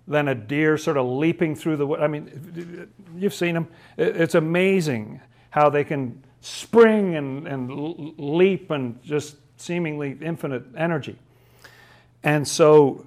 than 0.09 0.27
a 0.27 0.35
deer 0.35 0.77
sort 0.77 0.97
of 0.97 1.07
leaping 1.07 1.55
through 1.55 1.77
the 1.77 1.87
wood? 1.87 2.01
I 2.01 2.09
mean, 2.09 2.91
you've 3.17 3.35
seen 3.35 3.55
them. 3.55 3.69
It's 3.97 4.35
amazing 4.35 5.21
how 5.51 5.71
they 5.71 5.85
can 5.85 6.25
spring 6.41 7.15
and, 7.15 7.47
and 7.47 8.19
leap 8.19 8.71
and 8.71 9.01
just 9.03 9.37
seemingly 9.57 10.17
infinite 10.21 10.65
energy. 10.77 11.17
And 12.23 12.47
so 12.47 13.07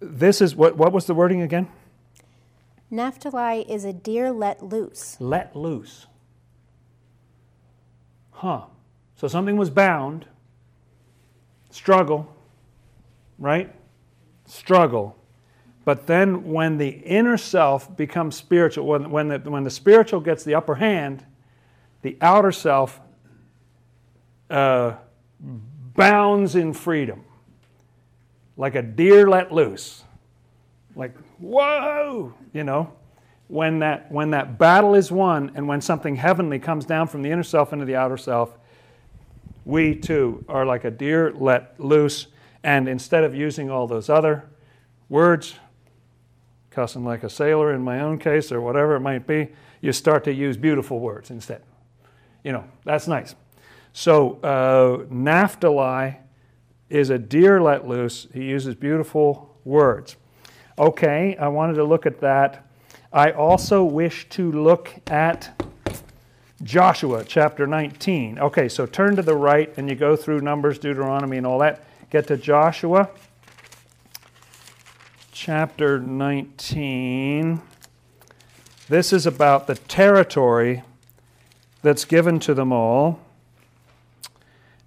this 0.00 0.40
is 0.40 0.54
what, 0.54 0.76
what 0.76 0.92
was 0.92 1.06
the 1.06 1.14
wording 1.14 1.42
again? 1.42 1.68
Naphtali 2.90 3.62
is 3.70 3.84
a 3.84 3.92
deer 3.92 4.30
let 4.30 4.62
loose. 4.62 5.16
Let 5.18 5.56
loose. 5.56 6.06
Huh. 8.32 8.64
So 9.16 9.28
something 9.28 9.56
was 9.56 9.70
bound, 9.70 10.26
struggle, 11.70 12.34
right? 13.38 13.72
Struggle. 14.46 15.16
But 15.84 16.06
then 16.06 16.44
when 16.44 16.78
the 16.78 16.88
inner 16.88 17.36
self 17.36 17.96
becomes 17.96 18.36
spiritual, 18.36 18.86
when, 18.86 19.10
when, 19.10 19.28
the, 19.28 19.38
when 19.38 19.64
the 19.64 19.70
spiritual 19.70 20.20
gets 20.20 20.44
the 20.44 20.54
upper 20.54 20.76
hand, 20.76 21.24
the 22.02 22.16
outer 22.20 22.52
self 22.52 23.00
uh, 24.48 24.94
bounds 25.40 26.54
in 26.54 26.72
freedom, 26.72 27.24
like 28.56 28.74
a 28.74 28.82
deer 28.82 29.28
let 29.28 29.52
loose. 29.52 30.04
Like, 30.94 31.16
whoa, 31.38 32.34
you 32.52 32.64
know. 32.64 32.92
when 33.52 33.80
that, 33.80 34.10
when 34.10 34.30
that 34.30 34.56
battle 34.58 34.94
is 34.94 35.12
won 35.12 35.52
and 35.54 35.68
when 35.68 35.80
something 35.82 36.16
heavenly 36.16 36.58
comes 36.58 36.86
down 36.86 37.06
from 37.06 37.20
the 37.20 37.30
inner 37.30 37.42
self 37.42 37.72
into 37.74 37.84
the 37.84 37.94
outer 37.94 38.16
self, 38.16 38.56
we 39.66 39.94
too 39.94 40.42
are 40.48 40.64
like 40.64 40.84
a 40.84 40.90
deer 40.90 41.32
let 41.34 41.78
loose. 41.78 42.28
And 42.64 42.88
instead 42.88 43.24
of 43.24 43.34
using 43.34 43.70
all 43.70 43.86
those 43.86 44.08
other 44.08 44.48
words, 45.10 45.54
cussing 46.72 47.04
like 47.04 47.22
a 47.22 47.30
sailor 47.30 47.72
in 47.72 47.82
my 47.82 48.00
own 48.00 48.18
case 48.18 48.50
or 48.50 48.60
whatever 48.60 48.96
it 48.96 49.00
might 49.00 49.26
be, 49.26 49.48
you 49.80 49.92
start 49.92 50.24
to 50.24 50.32
use 50.32 50.56
beautiful 50.56 51.00
words 51.00 51.30
instead. 51.30 51.62
You 52.44 52.52
know, 52.52 52.64
that's 52.84 53.06
nice. 53.06 53.34
So, 53.92 54.40
uh, 54.42 55.04
Naphtali 55.10 56.16
is 56.88 57.10
a 57.10 57.18
deer 57.18 57.60
let 57.60 57.86
loose. 57.86 58.26
He 58.32 58.44
uses 58.44 58.74
beautiful 58.74 59.54
words. 59.64 60.16
Okay, 60.78 61.36
I 61.36 61.48
wanted 61.48 61.74
to 61.74 61.84
look 61.84 62.06
at 62.06 62.20
that. 62.20 62.66
I 63.12 63.30
also 63.30 63.84
wish 63.84 64.28
to 64.30 64.50
look 64.50 64.90
at 65.08 65.62
Joshua 66.62 67.24
chapter 67.24 67.66
19. 67.66 68.38
Okay, 68.38 68.68
so 68.68 68.86
turn 68.86 69.16
to 69.16 69.22
the 69.22 69.34
right 69.36 69.72
and 69.76 69.88
you 69.88 69.94
go 69.94 70.16
through 70.16 70.40
Numbers, 70.40 70.78
Deuteronomy, 70.78 71.36
and 71.36 71.46
all 71.46 71.58
that. 71.58 71.84
Get 72.10 72.26
to 72.28 72.36
Joshua 72.36 73.10
chapter 75.32 75.98
19. 75.98 77.62
This 78.88 79.12
is 79.12 79.26
about 79.26 79.66
the 79.66 79.74
territory 79.74 80.82
that's 81.80 82.04
given 82.04 82.38
to 82.40 82.54
them 82.54 82.70
all. 82.70 83.18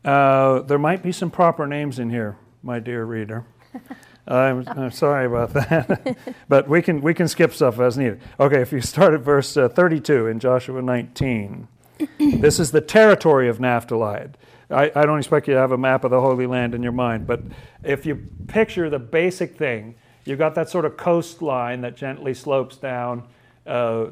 Uh, 0.06 0.60
there 0.62 0.78
might 0.78 1.02
be 1.02 1.12
some 1.12 1.32
proper 1.32 1.66
names 1.66 1.98
in 1.98 2.12
here, 2.12 2.38
my 2.62 2.80
dear 2.80 3.04
reader. 3.04 3.44
I'm, 4.28 4.68
I'm, 4.68 4.92
sorry 4.92 5.26
about 5.26 5.54
that, 5.54 6.18
but 6.48 6.68
we 6.68 6.82
can 6.82 7.02
we 7.02 7.14
can 7.14 7.28
skip 7.28 7.54
stuff 7.54 7.80
as 7.80 7.98
needed. 7.98 8.22
Okay, 8.40 8.62
if 8.62 8.72
you 8.72 8.82
start 8.82 9.14
at 9.14 9.22
verse 9.22 9.56
uh, 9.58 9.70
32 9.70 10.28
in 10.28 10.40
Joshua 10.40 10.82
19, 10.82 11.68
this 12.20 12.60
is 12.60 12.72
the 12.72 12.82
territory 12.82 13.50
of 13.50 13.60
Naphtali. 13.60 14.30
I, 14.70 14.92
I 14.96 15.06
don't 15.06 15.20
expect 15.20 15.48
you 15.48 15.54
to 15.56 15.60
have 15.60 15.72
a 15.72 15.78
map 15.78 16.04
of 16.04 16.12
the 16.12 16.22
Holy 16.22 16.48
Land 16.48 16.74
in 16.74 16.82
your 16.82 16.92
mind, 16.92 17.28
but 17.28 17.42
if 17.84 18.06
you 18.06 18.28
picture 18.48 18.90
the 18.90 18.98
basic 19.00 19.58
thing, 19.58 19.96
you've 20.26 20.40
got 20.40 20.56
that 20.56 20.70
sort 20.70 20.86
of 20.86 20.98
coastline 20.98 21.82
that 21.82 21.96
gently 21.96 22.34
slopes 22.34 22.78
down 22.78 23.24
uh, 23.66 24.08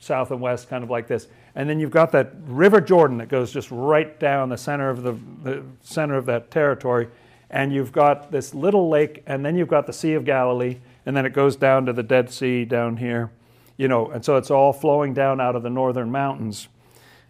south 0.00 0.30
and 0.30 0.40
west, 0.40 0.68
kind 0.68 0.82
of 0.82 0.90
like 0.90 1.06
this. 1.06 1.28
And 1.54 1.68
then 1.68 1.80
you've 1.80 1.90
got 1.90 2.12
that 2.12 2.32
River 2.46 2.80
Jordan 2.80 3.18
that 3.18 3.28
goes 3.28 3.50
just 3.50 3.70
right 3.70 4.18
down 4.20 4.48
the 4.48 4.58
center 4.58 4.90
of 4.90 5.02
the, 5.02 5.16
the 5.42 5.62
center 5.82 6.16
of 6.16 6.26
that 6.26 6.50
territory. 6.50 7.08
And 7.48 7.72
you've 7.72 7.92
got 7.92 8.30
this 8.30 8.54
little 8.54 8.88
lake, 8.88 9.22
and 9.26 9.44
then 9.44 9.56
you've 9.56 9.68
got 9.68 9.86
the 9.86 9.92
Sea 9.92 10.14
of 10.14 10.24
Galilee, 10.24 10.78
and 11.06 11.16
then 11.16 11.24
it 11.24 11.32
goes 11.32 11.56
down 11.56 11.86
to 11.86 11.92
the 11.92 12.02
Dead 12.02 12.30
Sea 12.30 12.64
down 12.64 12.96
here. 12.96 13.30
You 13.76 13.88
know, 13.88 14.10
and 14.10 14.24
so 14.24 14.36
it's 14.36 14.50
all 14.50 14.72
flowing 14.72 15.14
down 15.14 15.40
out 15.40 15.54
of 15.54 15.62
the 15.62 15.70
northern 15.70 16.10
mountains. 16.10 16.68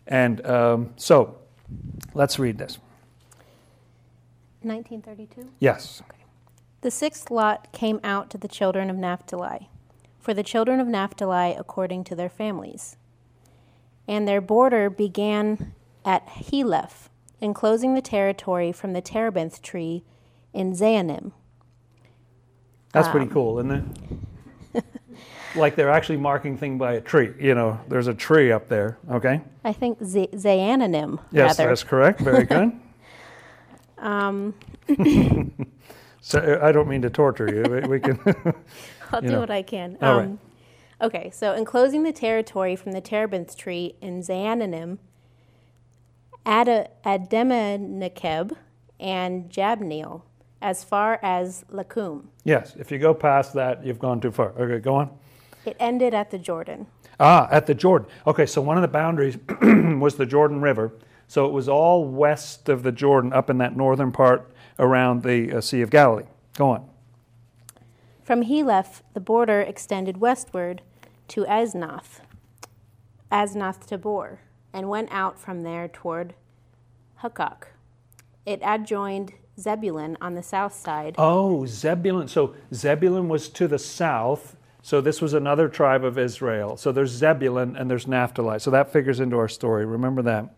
And 0.06 0.44
um, 0.46 0.94
so, 0.96 1.36
let's 2.14 2.38
read 2.38 2.56
this. 2.58 2.78
1932? 4.62 5.52
Yes. 5.60 6.02
Okay. 6.08 6.15
The 6.86 6.92
sixth 6.92 7.32
lot 7.32 7.72
came 7.72 7.98
out 8.04 8.30
to 8.30 8.38
the 8.38 8.46
children 8.46 8.90
of 8.90 8.96
Naphtali 8.96 9.70
for 10.20 10.32
the 10.32 10.44
children 10.44 10.78
of 10.78 10.86
Naphtali 10.86 11.52
according 11.58 12.04
to 12.04 12.14
their 12.14 12.28
families. 12.28 12.96
And 14.06 14.28
their 14.28 14.40
border 14.40 14.88
began 14.88 15.74
at 16.04 16.24
Heleph, 16.28 17.08
enclosing 17.40 17.94
the 17.94 18.00
territory 18.00 18.70
from 18.70 18.92
the 18.92 19.00
terebinth 19.00 19.62
tree 19.62 20.04
in 20.52 20.74
Zaanannim. 20.74 21.32
That's 22.92 23.08
um, 23.08 23.10
pretty 23.10 23.32
cool, 23.32 23.58
isn't 23.58 24.00
it? 24.72 24.84
like 25.56 25.74
they're 25.74 25.90
actually 25.90 26.18
marking 26.18 26.56
thing 26.56 26.78
by 26.78 26.92
a 26.92 27.00
tree. 27.00 27.34
You 27.40 27.56
know, 27.56 27.80
there's 27.88 28.06
a 28.06 28.14
tree 28.14 28.52
up 28.52 28.68
there. 28.68 28.96
Okay. 29.10 29.40
I 29.64 29.72
think 29.72 30.04
Z- 30.04 30.28
Zaanannim. 30.34 31.18
Yes, 31.32 31.58
rather. 31.58 31.68
that's 31.68 31.82
correct. 31.82 32.20
Very 32.20 32.44
good. 32.44 32.70
um. 33.98 34.54
so 36.26 36.58
I 36.60 36.72
don't 36.72 36.88
mean 36.88 37.02
to 37.02 37.10
torture 37.10 37.46
you. 37.46 37.88
We 37.88 38.00
can. 38.00 38.18
I'll 39.12 39.20
do 39.20 39.28
know. 39.28 39.38
what 39.38 39.50
I 39.50 39.62
can. 39.62 39.96
All 40.02 40.18
um, 40.18 40.18
right. 40.18 40.38
Okay, 41.00 41.30
so 41.32 41.52
enclosing 41.52 42.02
the 42.02 42.10
territory 42.10 42.74
from 42.74 42.90
the 42.90 43.00
terebinth 43.00 43.56
tree 43.56 43.94
in 44.00 44.22
Zaanannim, 44.22 44.98
Ad- 46.44 46.90
Adamannekeb, 47.04 48.56
and 48.98 49.48
Jabneel, 49.48 50.22
as 50.60 50.82
far 50.82 51.20
as 51.22 51.64
Lakum. 51.72 52.24
Yes, 52.42 52.74
if 52.76 52.90
you 52.90 52.98
go 52.98 53.14
past 53.14 53.54
that, 53.54 53.86
you've 53.86 54.00
gone 54.00 54.20
too 54.20 54.32
far. 54.32 54.50
Okay, 54.58 54.82
go 54.82 54.96
on. 54.96 55.10
It 55.64 55.76
ended 55.78 56.12
at 56.12 56.32
the 56.32 56.38
Jordan. 56.38 56.88
Ah, 57.20 57.46
at 57.52 57.66
the 57.66 57.74
Jordan. 57.74 58.08
Okay, 58.26 58.46
so 58.46 58.60
one 58.60 58.76
of 58.76 58.82
the 58.82 58.88
boundaries 58.88 59.38
was 59.62 60.16
the 60.16 60.26
Jordan 60.26 60.60
River. 60.60 60.90
So 61.28 61.46
it 61.46 61.52
was 61.52 61.68
all 61.68 62.04
west 62.04 62.68
of 62.68 62.82
the 62.82 62.90
Jordan, 62.90 63.32
up 63.32 63.48
in 63.48 63.58
that 63.58 63.76
northern 63.76 64.10
part 64.10 64.50
around 64.78 65.22
the 65.22 65.52
uh, 65.52 65.60
Sea 65.60 65.82
of 65.82 65.90
Galilee. 65.90 66.26
Go 66.56 66.70
on. 66.70 66.88
From 68.22 68.44
Heleph, 68.44 69.02
the 69.14 69.20
border 69.20 69.60
extended 69.60 70.18
westward 70.18 70.82
to 71.28 71.44
Aznoth, 71.44 72.20
Aznoth 73.30 73.86
Tabor, 73.86 74.40
and 74.72 74.88
went 74.88 75.08
out 75.12 75.38
from 75.38 75.62
there 75.62 75.88
toward 75.88 76.34
Hukkok. 77.22 77.68
It 78.44 78.60
adjoined 78.62 79.32
Zebulun 79.58 80.16
on 80.20 80.34
the 80.34 80.42
south 80.42 80.74
side. 80.74 81.14
Oh, 81.18 81.66
Zebulun. 81.66 82.28
So 82.28 82.54
Zebulun 82.74 83.28
was 83.28 83.48
to 83.50 83.68
the 83.68 83.78
south. 83.78 84.56
So 84.82 85.00
this 85.00 85.20
was 85.20 85.32
another 85.32 85.68
tribe 85.68 86.04
of 86.04 86.18
Israel. 86.18 86.76
So 86.76 86.92
there's 86.92 87.10
Zebulun 87.10 87.76
and 87.76 87.90
there's 87.90 88.06
Naphtali. 88.06 88.58
So 88.60 88.70
that 88.70 88.92
figures 88.92 89.18
into 89.18 89.36
our 89.36 89.48
story. 89.48 89.84
Remember 89.84 90.22
that. 90.22 90.54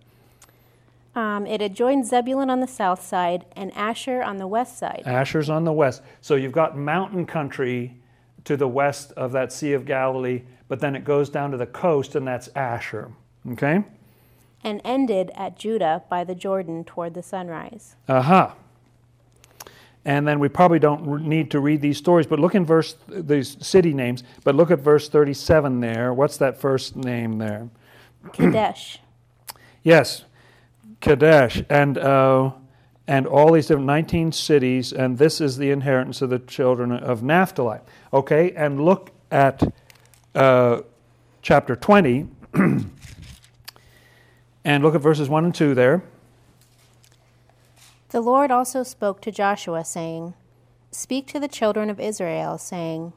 Um, 1.18 1.48
it 1.48 1.60
adjoined 1.60 2.06
Zebulun 2.06 2.48
on 2.48 2.60
the 2.60 2.68
south 2.68 3.04
side 3.04 3.44
and 3.56 3.74
Asher 3.74 4.22
on 4.22 4.36
the 4.36 4.46
west 4.46 4.78
side. 4.78 5.02
Asher's 5.04 5.50
on 5.50 5.64
the 5.64 5.72
west. 5.72 6.00
So 6.20 6.36
you've 6.36 6.52
got 6.52 6.78
mountain 6.78 7.26
country 7.26 7.96
to 8.44 8.56
the 8.56 8.68
west 8.68 9.10
of 9.16 9.32
that 9.32 9.52
Sea 9.52 9.72
of 9.72 9.84
Galilee, 9.84 10.42
but 10.68 10.78
then 10.78 10.94
it 10.94 11.02
goes 11.02 11.28
down 11.28 11.50
to 11.50 11.56
the 11.56 11.66
coast, 11.66 12.14
and 12.14 12.24
that's 12.24 12.46
Asher. 12.54 13.10
Okay? 13.50 13.82
And 14.62 14.80
ended 14.84 15.32
at 15.34 15.58
Judah 15.58 16.04
by 16.08 16.22
the 16.22 16.36
Jordan 16.36 16.84
toward 16.84 17.14
the 17.14 17.22
sunrise. 17.24 17.96
Aha. 18.08 18.44
Uh-huh. 18.44 18.54
And 20.04 20.26
then 20.26 20.38
we 20.38 20.48
probably 20.48 20.78
don't 20.78 21.24
need 21.24 21.50
to 21.50 21.58
read 21.58 21.82
these 21.82 21.98
stories, 21.98 22.28
but 22.28 22.38
look 22.38 22.54
in 22.54 22.64
verse, 22.64 22.94
these 23.08 23.56
city 23.66 23.92
names, 23.92 24.22
but 24.44 24.54
look 24.54 24.70
at 24.70 24.78
verse 24.78 25.08
37 25.08 25.80
there. 25.80 26.14
What's 26.14 26.36
that 26.36 26.60
first 26.60 26.94
name 26.94 27.38
there? 27.38 27.70
Kadesh. 28.32 29.00
yes. 29.82 30.24
Kadesh, 31.00 31.62
and 31.68 31.98
uh, 31.98 32.52
and 33.06 33.26
all 33.26 33.52
these 33.52 33.66
different 33.66 33.86
19 33.86 34.32
cities, 34.32 34.92
and 34.92 35.16
this 35.16 35.40
is 35.40 35.56
the 35.56 35.70
inheritance 35.70 36.20
of 36.20 36.28
the 36.30 36.38
children 36.38 36.92
of 36.92 37.22
Naphtali. 37.22 37.78
Okay, 38.12 38.52
and 38.52 38.84
look 38.84 39.10
at 39.30 39.62
uh, 40.34 40.82
chapter 41.40 41.74
20, 41.74 42.28
and 44.64 44.84
look 44.84 44.94
at 44.94 45.00
verses 45.00 45.28
1 45.28 45.44
and 45.46 45.54
2 45.54 45.74
there. 45.74 46.02
The 48.10 48.20
Lord 48.20 48.50
also 48.50 48.82
spoke 48.82 49.20
to 49.22 49.30
Joshua, 49.30 49.84
saying, 49.84 50.34
Speak 50.90 51.26
to 51.28 51.40
the 51.40 51.48
children 51.48 51.90
of 51.90 52.00
Israel, 52.00 52.58
saying, 52.58 53.12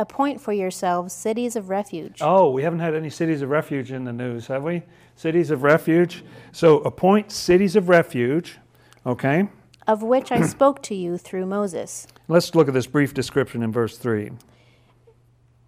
Appoint 0.00 0.40
for 0.40 0.52
yourselves 0.52 1.12
cities 1.12 1.54
of 1.54 1.68
refuge. 1.68 2.18
Oh, 2.20 2.50
we 2.50 2.64
haven't 2.64 2.80
had 2.80 2.94
any 2.94 3.10
cities 3.10 3.42
of 3.42 3.50
refuge 3.50 3.92
in 3.92 4.02
the 4.02 4.12
news, 4.12 4.48
have 4.48 4.64
we? 4.64 4.82
cities 5.20 5.50
of 5.50 5.62
refuge. 5.62 6.24
So 6.50 6.78
appoint 6.78 7.30
cities 7.30 7.76
of 7.76 7.90
refuge, 7.90 8.56
okay? 9.04 9.48
Of 9.86 10.02
which 10.02 10.32
I 10.32 10.40
spoke 10.46 10.82
to 10.84 10.94
you 10.94 11.18
through 11.18 11.44
Moses. 11.44 12.06
Let's 12.26 12.54
look 12.54 12.68
at 12.68 12.74
this 12.74 12.86
brief 12.86 13.12
description 13.12 13.62
in 13.62 13.70
verse 13.70 13.98
3. 13.98 14.30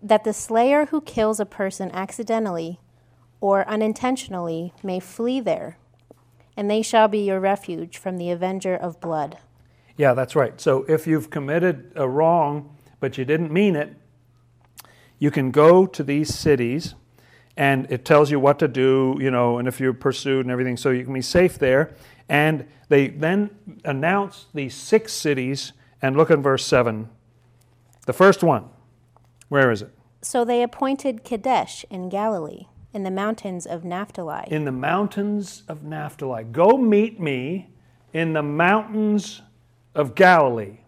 That 0.00 0.24
the 0.24 0.32
slayer 0.32 0.86
who 0.86 1.02
kills 1.02 1.38
a 1.38 1.44
person 1.44 1.90
accidentally 1.92 2.80
or 3.42 3.68
unintentionally 3.68 4.72
may 4.82 5.00
flee 5.00 5.40
there, 5.40 5.76
and 6.56 6.70
they 6.70 6.80
shall 6.80 7.08
be 7.08 7.18
your 7.18 7.38
refuge 7.38 7.98
from 7.98 8.16
the 8.16 8.30
avenger 8.30 8.74
of 8.74 9.00
blood. 9.02 9.36
Yeah, 9.98 10.14
that's 10.14 10.34
right. 10.34 10.58
So 10.58 10.84
if 10.88 11.06
you've 11.06 11.28
committed 11.28 11.92
a 11.94 12.08
wrong, 12.08 12.74
but 13.00 13.18
you 13.18 13.26
didn't 13.26 13.52
mean 13.52 13.76
it, 13.76 13.96
you 15.22 15.30
can 15.30 15.52
go 15.52 15.86
to 15.86 16.02
these 16.02 16.34
cities 16.34 16.96
and 17.56 17.86
it 17.92 18.04
tells 18.04 18.32
you 18.32 18.40
what 18.40 18.58
to 18.58 18.66
do, 18.66 19.16
you 19.20 19.30
know, 19.30 19.56
and 19.58 19.68
if 19.68 19.78
you're 19.78 19.92
pursued 19.92 20.44
and 20.44 20.50
everything, 20.50 20.76
so 20.76 20.90
you 20.90 21.04
can 21.04 21.14
be 21.14 21.22
safe 21.22 21.60
there. 21.60 21.94
And 22.28 22.66
they 22.88 23.06
then 23.06 23.50
announce 23.84 24.46
these 24.52 24.74
six 24.74 25.12
cities, 25.12 25.74
and 26.00 26.16
look 26.16 26.28
at 26.28 26.40
verse 26.40 26.66
7. 26.66 27.08
The 28.04 28.12
first 28.12 28.42
one, 28.42 28.68
where 29.48 29.70
is 29.70 29.80
it? 29.82 29.90
So 30.22 30.44
they 30.44 30.60
appointed 30.60 31.22
Kadesh 31.22 31.84
in 31.88 32.08
Galilee, 32.08 32.66
in 32.92 33.04
the 33.04 33.10
mountains 33.12 33.64
of 33.64 33.84
Naphtali. 33.84 34.48
In 34.48 34.64
the 34.64 34.72
mountains 34.72 35.62
of 35.68 35.84
Naphtali. 35.84 36.42
Go 36.42 36.76
meet 36.76 37.20
me 37.20 37.68
in 38.12 38.32
the 38.32 38.42
mountains 38.42 39.42
of 39.94 40.16
Galilee, 40.16 40.78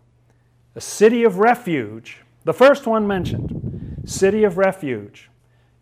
a 0.74 0.80
city 0.80 1.22
of 1.22 1.38
refuge. 1.38 2.22
The 2.42 2.52
first 2.52 2.84
one 2.88 3.06
mentioned, 3.06 3.53
city 4.04 4.44
of 4.44 4.58
refuge. 4.58 5.30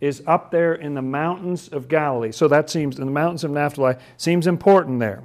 is 0.02 0.20
up 0.26 0.50
there 0.50 0.74
in 0.74 0.94
the 0.94 1.00
mountains 1.02 1.68
of 1.68 1.86
Galilee. 1.86 2.32
So 2.32 2.48
that 2.48 2.68
seems, 2.68 2.98
in 2.98 3.06
the 3.06 3.12
mountains 3.12 3.44
of 3.44 3.52
Naphtali, 3.52 3.94
seems 4.16 4.48
important 4.48 4.98
there. 4.98 5.22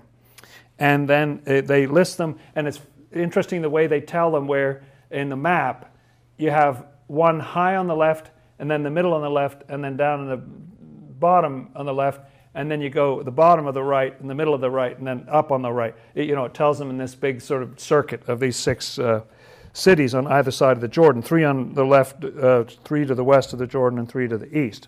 And 0.78 1.10
then 1.10 1.42
uh, 1.48 1.62
they 1.62 1.88
list 1.88 2.20
them, 2.20 2.38
and 2.56 2.68
it's 2.68 2.80
interesting 3.12 3.64
the 3.64 3.72
way 3.72 3.88
they 3.88 4.02
tell 4.02 4.32
them 4.32 4.46
where 4.46 4.84
in 5.10 5.30
the 5.30 5.36
map 5.36 5.96
you 6.38 6.52
have 6.52 6.86
one 7.08 7.40
high 7.40 7.76
on 7.76 7.88
the 7.88 7.96
left, 7.96 8.30
and 8.60 8.70
then 8.70 8.84
the 8.84 8.92
middle 8.92 9.14
on 9.16 9.24
the 9.24 9.30
left, 9.32 9.64
and 9.68 9.84
then 9.84 9.98
down 9.98 10.22
in 10.22 10.28
the 10.28 10.38
bottom 10.38 11.72
on 11.76 11.88
the 11.88 11.94
left, 11.94 12.22
and 12.54 12.70
then 12.70 12.80
you 12.80 12.92
go 12.92 13.24
the 13.24 13.32
bottom 13.32 13.66
of 13.66 13.74
the 13.74 13.82
right, 13.82 14.20
and 14.22 14.30
the 14.30 14.36
middle 14.36 14.54
of 14.54 14.62
the 14.62 14.70
right, 14.70 14.96
and 14.96 15.08
then 15.08 15.26
up 15.28 15.52
on 15.52 15.64
the 15.64 15.72
right. 15.72 15.96
It, 16.14 16.28
you 16.28 16.36
know, 16.36 16.46
it 16.46 16.54
tells 16.54 16.78
them 16.78 16.92
in 16.92 17.00
this 17.00 17.16
big 17.16 17.42
sort 17.42 17.64
of 17.64 17.80
circuit 17.80 18.30
of 18.30 18.40
these 18.40 18.58
six 18.58 19.00
uh, 19.00 19.22
cities 19.78 20.16
on 20.16 20.26
either 20.28 20.50
side 20.50 20.76
of 20.76 20.82
the 20.82 20.88
Jordan 20.88 21.22
three 21.22 21.44
on 21.44 21.74
the 21.74 21.86
left, 21.86 22.24
uh, 22.24 22.64
three 22.84 23.06
to 23.06 23.14
the 23.14 23.24
west 23.24 23.54
of 23.54 23.60
the 23.60 23.68
Jordan, 23.68 24.00
and 24.00 24.10
three 24.10 24.28
to 24.28 24.38
the 24.38 24.58
east. 24.58 24.88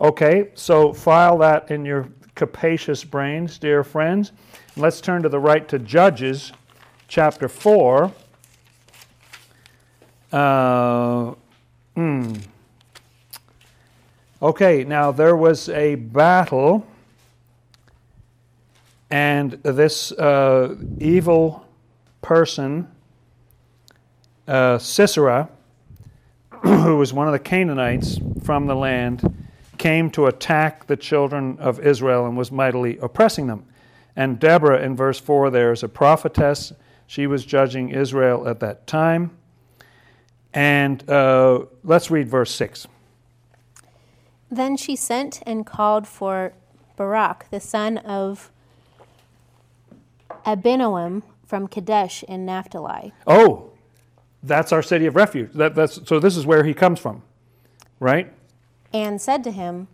Okay, 0.00 0.50
so 0.54 0.92
file 0.92 1.38
that 1.38 1.70
in 1.70 1.84
your 1.84 2.08
capacious 2.34 3.04
brains, 3.04 3.58
dear 3.58 3.84
friends. 3.84 4.32
Let's 4.76 5.00
turn 5.00 5.22
to 5.22 5.28
the 5.28 5.38
right 5.38 5.66
to 5.68 5.78
Judges 5.78 6.52
chapter 7.08 7.48
4. 7.48 8.12
Uh, 10.32 11.34
mm. 11.96 12.42
Okay, 14.42 14.84
now 14.84 15.12
there 15.12 15.36
was 15.36 15.68
a 15.70 15.94
battle, 15.94 16.86
and 19.10 19.52
this 19.52 20.12
uh, 20.12 20.74
evil 20.98 21.66
person, 22.20 22.88
uh, 24.46 24.78
Sisera, 24.78 25.48
who 26.62 26.96
was 26.96 27.12
one 27.12 27.26
of 27.26 27.32
the 27.32 27.38
Canaanites 27.38 28.18
from 28.42 28.66
the 28.66 28.74
land, 28.74 29.34
came 29.78 30.10
to 30.10 30.26
attack 30.26 30.86
the 30.86 30.96
children 30.96 31.58
of 31.58 31.80
Israel 31.80 32.26
and 32.26 32.36
was 32.36 32.50
mightily 32.50 32.98
oppressing 32.98 33.46
them. 33.46 33.66
And 34.14 34.38
Deborah, 34.38 34.80
in 34.80 34.96
verse 34.96 35.20
4, 35.20 35.50
there 35.50 35.72
is 35.72 35.82
a 35.82 35.88
prophetess. 35.88 36.72
She 37.06 37.26
was 37.26 37.44
judging 37.44 37.90
Israel 37.90 38.48
at 38.48 38.60
that 38.60 38.86
time. 38.86 39.36
And 40.54 41.08
uh, 41.08 41.66
let's 41.84 42.10
read 42.10 42.28
verse 42.28 42.50
6. 42.54 42.86
Then 44.50 44.76
she 44.76 44.96
sent 44.96 45.42
and 45.44 45.66
called 45.66 46.06
for 46.06 46.54
Barak, 46.96 47.46
the 47.50 47.60
son 47.60 47.98
of 47.98 48.50
Abinoam 50.46 51.22
from 51.46 51.68
Kadesh 51.68 52.22
in 52.22 52.46
Naphtali. 52.46 53.12
Oh, 53.26 53.70
that's 54.46 54.72
our 54.72 54.82
city 54.82 55.06
of 55.06 55.16
refuge. 55.16 55.52
That, 55.54 55.74
that's, 55.74 56.00
so 56.06 56.20
this 56.20 56.36
is 56.36 56.46
where 56.46 56.64
he 56.64 56.74
comes 56.74 56.98
from, 56.98 57.22
right? 58.00 58.32
And 58.92 59.20
said 59.20 59.44
to 59.44 59.50
him, 59.50 59.88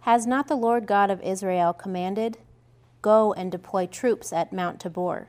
Has 0.00 0.26
not 0.26 0.48
the 0.48 0.56
Lord 0.56 0.86
God 0.86 1.10
of 1.10 1.20
Israel 1.22 1.72
commanded? 1.72 2.38
Go 3.02 3.32
and 3.32 3.52
deploy 3.52 3.86
troops 3.86 4.32
at 4.32 4.52
Mount 4.52 4.80
Tabor. 4.80 5.28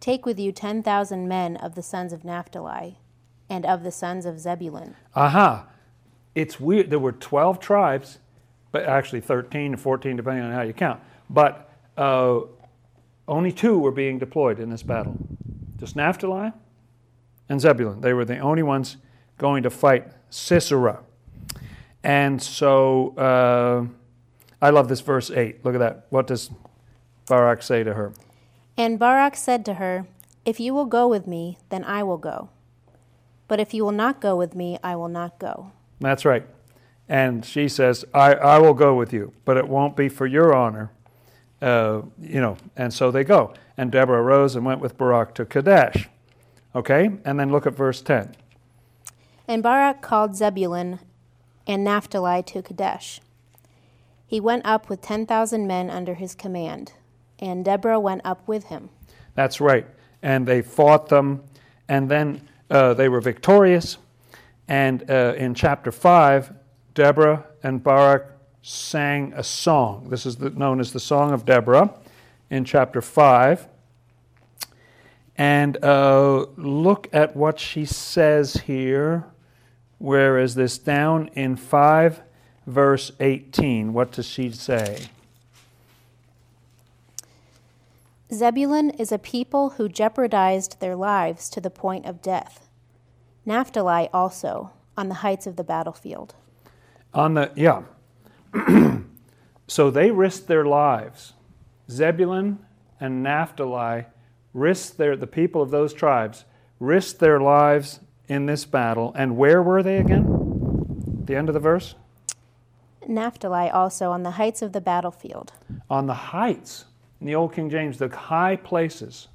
Take 0.00 0.26
with 0.26 0.38
you 0.38 0.52
10,000 0.52 1.26
men 1.26 1.56
of 1.56 1.74
the 1.74 1.82
sons 1.82 2.12
of 2.12 2.24
Naphtali 2.24 2.98
and 3.48 3.64
of 3.64 3.82
the 3.82 3.90
sons 3.90 4.26
of 4.26 4.38
Zebulun. 4.38 4.94
Aha. 5.14 5.66
It's 6.34 6.60
weird. 6.60 6.90
There 6.90 6.98
were 6.98 7.12
12 7.12 7.58
tribes, 7.58 8.18
but 8.70 8.84
actually 8.84 9.20
13 9.20 9.74
or 9.74 9.76
14, 9.76 10.16
depending 10.16 10.44
on 10.44 10.52
how 10.52 10.62
you 10.62 10.72
count. 10.72 11.00
But 11.30 11.72
uh, 11.96 12.40
only 13.26 13.50
two 13.50 13.78
were 13.78 13.90
being 13.90 14.18
deployed 14.18 14.60
in 14.60 14.70
this 14.70 14.82
battle 14.82 15.16
just 15.78 15.96
Naphtali 15.96 16.52
and 17.48 17.60
Zebulun. 17.60 18.00
They 18.00 18.12
were 18.12 18.24
the 18.24 18.38
only 18.38 18.62
ones 18.62 18.96
going 19.38 19.62
to 19.62 19.70
fight 19.70 20.08
Sisera. 20.30 21.00
And 22.02 22.40
so 22.42 23.16
uh, 23.16 23.86
I 24.60 24.70
love 24.70 24.88
this 24.88 25.00
verse 25.00 25.30
8. 25.30 25.64
Look 25.64 25.74
at 25.74 25.78
that. 25.78 26.06
What 26.10 26.26
does 26.26 26.50
Barak 27.26 27.62
say 27.62 27.84
to 27.84 27.94
her? 27.94 28.12
And 28.76 28.98
Barak 28.98 29.36
said 29.36 29.64
to 29.66 29.74
her, 29.74 30.06
If 30.44 30.60
you 30.60 30.74
will 30.74 30.86
go 30.86 31.08
with 31.08 31.26
me, 31.26 31.58
then 31.68 31.84
I 31.84 32.02
will 32.02 32.18
go. 32.18 32.50
But 33.48 33.60
if 33.60 33.72
you 33.72 33.84
will 33.84 33.92
not 33.92 34.20
go 34.20 34.36
with 34.36 34.54
me, 34.54 34.78
I 34.82 34.94
will 34.96 35.08
not 35.08 35.38
go. 35.38 35.72
That's 36.00 36.24
right. 36.24 36.46
And 37.08 37.44
she 37.44 37.68
says, 37.68 38.04
I, 38.12 38.34
I 38.34 38.58
will 38.58 38.74
go 38.74 38.94
with 38.94 39.12
you, 39.12 39.32
but 39.44 39.56
it 39.56 39.66
won't 39.66 39.96
be 39.96 40.08
for 40.08 40.26
your 40.26 40.54
honor. 40.54 40.90
Uh, 41.60 42.02
you 42.20 42.40
know, 42.40 42.56
and 42.76 42.92
so 42.92 43.10
they 43.10 43.24
go. 43.24 43.54
And 43.76 43.90
Deborah 43.90 44.22
arose 44.22 44.54
and 44.54 44.64
went 44.64 44.80
with 44.80 44.98
Barak 44.98 45.34
to 45.36 45.44
Kadesh. 45.44 46.08
Okay, 46.74 47.10
and 47.24 47.40
then 47.40 47.50
look 47.50 47.66
at 47.66 47.74
verse 47.74 48.00
10. 48.02 48.34
And 49.46 49.62
Barak 49.62 50.02
called 50.02 50.36
Zebulun 50.36 51.00
and 51.66 51.82
Naphtali 51.82 52.42
to 52.44 52.62
Kadesh. 52.62 53.20
He 54.26 54.40
went 54.40 54.66
up 54.66 54.88
with 54.90 55.00
10,000 55.00 55.66
men 55.66 55.88
under 55.88 56.14
his 56.14 56.34
command, 56.34 56.92
and 57.38 57.64
Deborah 57.64 57.98
went 57.98 58.22
up 58.24 58.46
with 58.46 58.64
him. 58.64 58.90
That's 59.34 59.60
right. 59.60 59.86
And 60.22 60.46
they 60.46 60.60
fought 60.60 61.08
them, 61.08 61.44
and 61.88 62.10
then 62.10 62.46
uh, 62.70 62.92
they 62.94 63.08
were 63.08 63.20
victorious. 63.20 63.96
And 64.68 65.10
uh, 65.10 65.34
in 65.36 65.54
chapter 65.54 65.90
5, 65.90 66.52
Deborah 66.92 67.46
and 67.62 67.82
Barak 67.82 68.38
sang 68.60 69.32
a 69.34 69.42
song. 69.42 70.08
This 70.10 70.26
is 70.26 70.36
the, 70.36 70.50
known 70.50 70.80
as 70.80 70.92
the 70.92 71.00
Song 71.00 71.32
of 71.32 71.46
Deborah 71.46 71.94
in 72.50 72.64
chapter 72.64 73.00
5. 73.00 73.66
And 75.38 75.82
uh, 75.84 76.46
look 76.56 77.08
at 77.12 77.36
what 77.36 77.60
she 77.60 77.84
says 77.84 78.54
here. 78.54 79.24
Where 79.98 80.36
is 80.36 80.56
this? 80.56 80.78
Down 80.78 81.28
in 81.28 81.54
5, 81.54 82.20
verse 82.66 83.12
18. 83.20 83.92
What 83.92 84.10
does 84.10 84.26
she 84.26 84.50
say? 84.50 85.06
Zebulun 88.32 88.90
is 88.90 89.12
a 89.12 89.18
people 89.18 89.70
who 89.70 89.88
jeopardized 89.88 90.80
their 90.80 90.96
lives 90.96 91.48
to 91.50 91.60
the 91.60 91.70
point 91.70 92.04
of 92.04 92.20
death. 92.20 92.68
Naphtali 93.46 94.08
also, 94.12 94.72
on 94.96 95.08
the 95.08 95.16
heights 95.16 95.46
of 95.46 95.56
the 95.56 95.64
battlefield. 95.64 96.34
On 97.14 97.34
the, 97.34 97.50
yeah. 97.54 97.82
so 99.68 99.90
they 99.90 100.10
risked 100.10 100.48
their 100.48 100.66
lives. 100.66 101.32
Zebulun 101.88 102.58
and 103.00 103.22
Naphtali 103.22 104.04
risked 104.52 104.98
their, 104.98 105.16
the 105.16 105.26
people 105.26 105.62
of 105.62 105.70
those 105.70 105.92
tribes 105.92 106.44
risked 106.80 107.20
their 107.20 107.40
lives 107.40 108.00
in 108.28 108.46
this 108.46 108.64
battle. 108.64 109.12
And 109.16 109.36
where 109.36 109.62
were 109.62 109.82
they 109.82 109.98
again? 109.98 111.22
The 111.24 111.36
end 111.36 111.48
of 111.48 111.54
the 111.54 111.60
verse? 111.60 111.94
Naphtali 113.06 113.70
also 113.70 114.10
on 114.10 114.22
the 114.22 114.32
heights 114.32 114.62
of 114.62 114.72
the 114.72 114.80
battlefield. 114.80 115.52
On 115.88 116.06
the 116.06 116.14
heights. 116.14 116.84
In 117.20 117.26
the 117.26 117.34
Old 117.34 117.54
King 117.54 117.70
James, 117.70 117.98
the 117.98 118.08
high 118.08 118.56
places. 118.56 119.28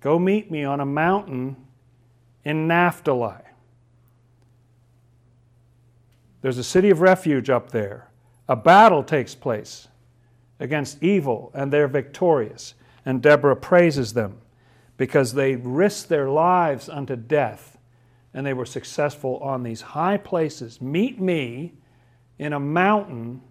Go 0.00 0.18
meet 0.18 0.50
me 0.50 0.64
on 0.64 0.80
a 0.80 0.86
mountain 0.86 1.56
in 2.44 2.66
Naphtali. 2.66 3.42
There's 6.42 6.58
a 6.58 6.64
city 6.64 6.90
of 6.90 7.00
refuge 7.00 7.48
up 7.50 7.70
there. 7.70 8.08
A 8.48 8.56
battle 8.56 9.02
takes 9.02 9.34
place 9.34 9.88
against 10.58 11.02
evil, 11.02 11.50
and 11.54 11.72
they're 11.72 11.88
victorious. 11.88 12.74
And 13.04 13.22
Deborah 13.22 13.56
praises 13.56 14.12
them 14.12 14.38
because 14.96 15.34
they 15.34 15.56
risked 15.56 16.08
their 16.08 16.28
lives 16.30 16.88
unto 16.88 17.16
death 17.16 17.78
and 18.34 18.46
they 18.46 18.54
were 18.54 18.66
successful 18.66 19.38
on 19.38 19.62
these 19.62 19.80
high 19.80 20.16
places. 20.16 20.80
Meet 20.80 21.20
me 21.20 21.74
in 22.38 22.52
a 22.52 22.60
mountain 22.60 23.42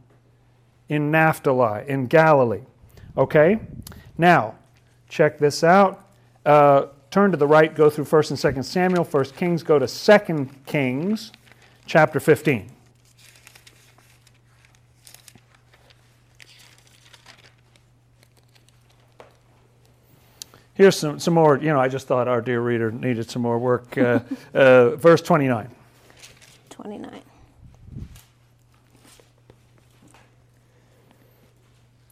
in 0.89 1.11
Naphtali, 1.11 1.85
in 1.87 2.07
Galilee. 2.07 2.63
Okay? 3.17 3.59
Now, 4.17 4.55
check 5.07 5.37
this 5.37 5.63
out. 5.63 6.07
Uh, 6.45 6.87
turn 7.11 7.31
to 7.31 7.37
the 7.37 7.47
right, 7.47 7.73
go 7.75 7.89
through 7.89 8.05
1st 8.05 8.43
and 8.43 8.55
2nd 8.55 8.65
Samuel, 8.65 9.05
1st 9.05 9.35
Kings, 9.35 9.63
go 9.63 9.77
to 9.77 9.85
2nd 9.85 10.49
Kings, 10.65 11.31
chapter 11.85 12.19
15. 12.19 12.71
Here's 20.81 20.97
some, 20.97 21.19
some 21.19 21.35
more, 21.35 21.59
you 21.59 21.67
know, 21.67 21.79
I 21.79 21.87
just 21.87 22.07
thought 22.07 22.27
our 22.27 22.41
dear 22.41 22.59
reader 22.59 22.89
needed 22.89 23.29
some 23.29 23.43
more 23.43 23.59
work. 23.59 23.95
Uh, 23.95 24.21
uh, 24.55 24.95
verse 24.95 25.21
29. 25.21 25.69
29. 26.71 27.21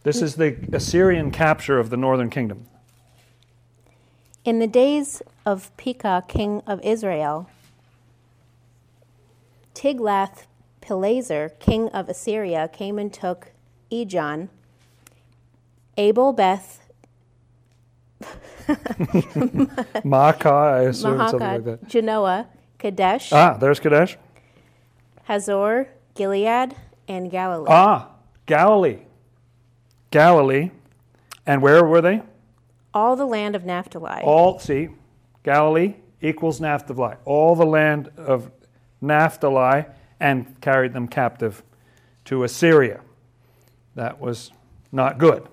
This 0.04 0.22
is 0.22 0.36
the 0.36 0.56
Assyrian 0.72 1.32
capture 1.32 1.80
of 1.80 1.90
the 1.90 1.96
northern 1.96 2.30
kingdom. 2.30 2.64
In 4.44 4.60
the 4.60 4.68
days 4.68 5.20
of 5.44 5.76
Pekah, 5.76 6.22
king 6.28 6.62
of 6.64 6.80
Israel, 6.84 7.50
Tiglath-Pileser, 9.74 11.58
king 11.58 11.88
of 11.88 12.08
Assyria, 12.08 12.68
came 12.72 13.00
and 13.00 13.12
took 13.12 13.50
Ijon, 13.90 14.48
Abel 15.96 16.32
Beth 16.32 16.80
Maacah, 20.04 20.72
I 20.74 20.80
assume 20.82 21.18
something 21.18 21.38
like 21.40 21.64
that. 21.64 21.88
Janoah, 21.88 22.46
Kadesh, 22.78 23.32
Ah, 23.32 23.54
there's 23.54 23.80
Kadesh. 23.80 24.16
Hazor, 25.24 25.88
Gilead, 26.14 26.74
and 27.08 27.30
Galilee. 27.30 27.66
Ah, 27.70 28.10
Galilee. 28.46 28.98
Galilee. 30.10 30.70
And 31.46 31.62
where 31.62 31.84
were 31.84 32.00
they? 32.00 32.22
all 32.92 33.14
the 33.14 33.24
land 33.26 33.54
of 33.54 33.64
Naphtali. 33.64 34.20
All, 34.24 34.58
see, 34.58 34.88
Galilee 35.44 35.94
equals 36.20 36.60
Naphtali. 36.60 37.14
All 37.24 37.54
the 37.54 37.64
land 37.64 38.10
of 38.16 38.50
Naphtali 39.00 39.84
and 40.18 40.60
carried 40.60 40.92
them 40.92 41.06
captive 41.06 41.62
to 42.24 42.42
Assyria. 42.42 43.00
That 43.94 44.20
was 44.20 44.50
not 44.90 45.18
good. 45.18 45.46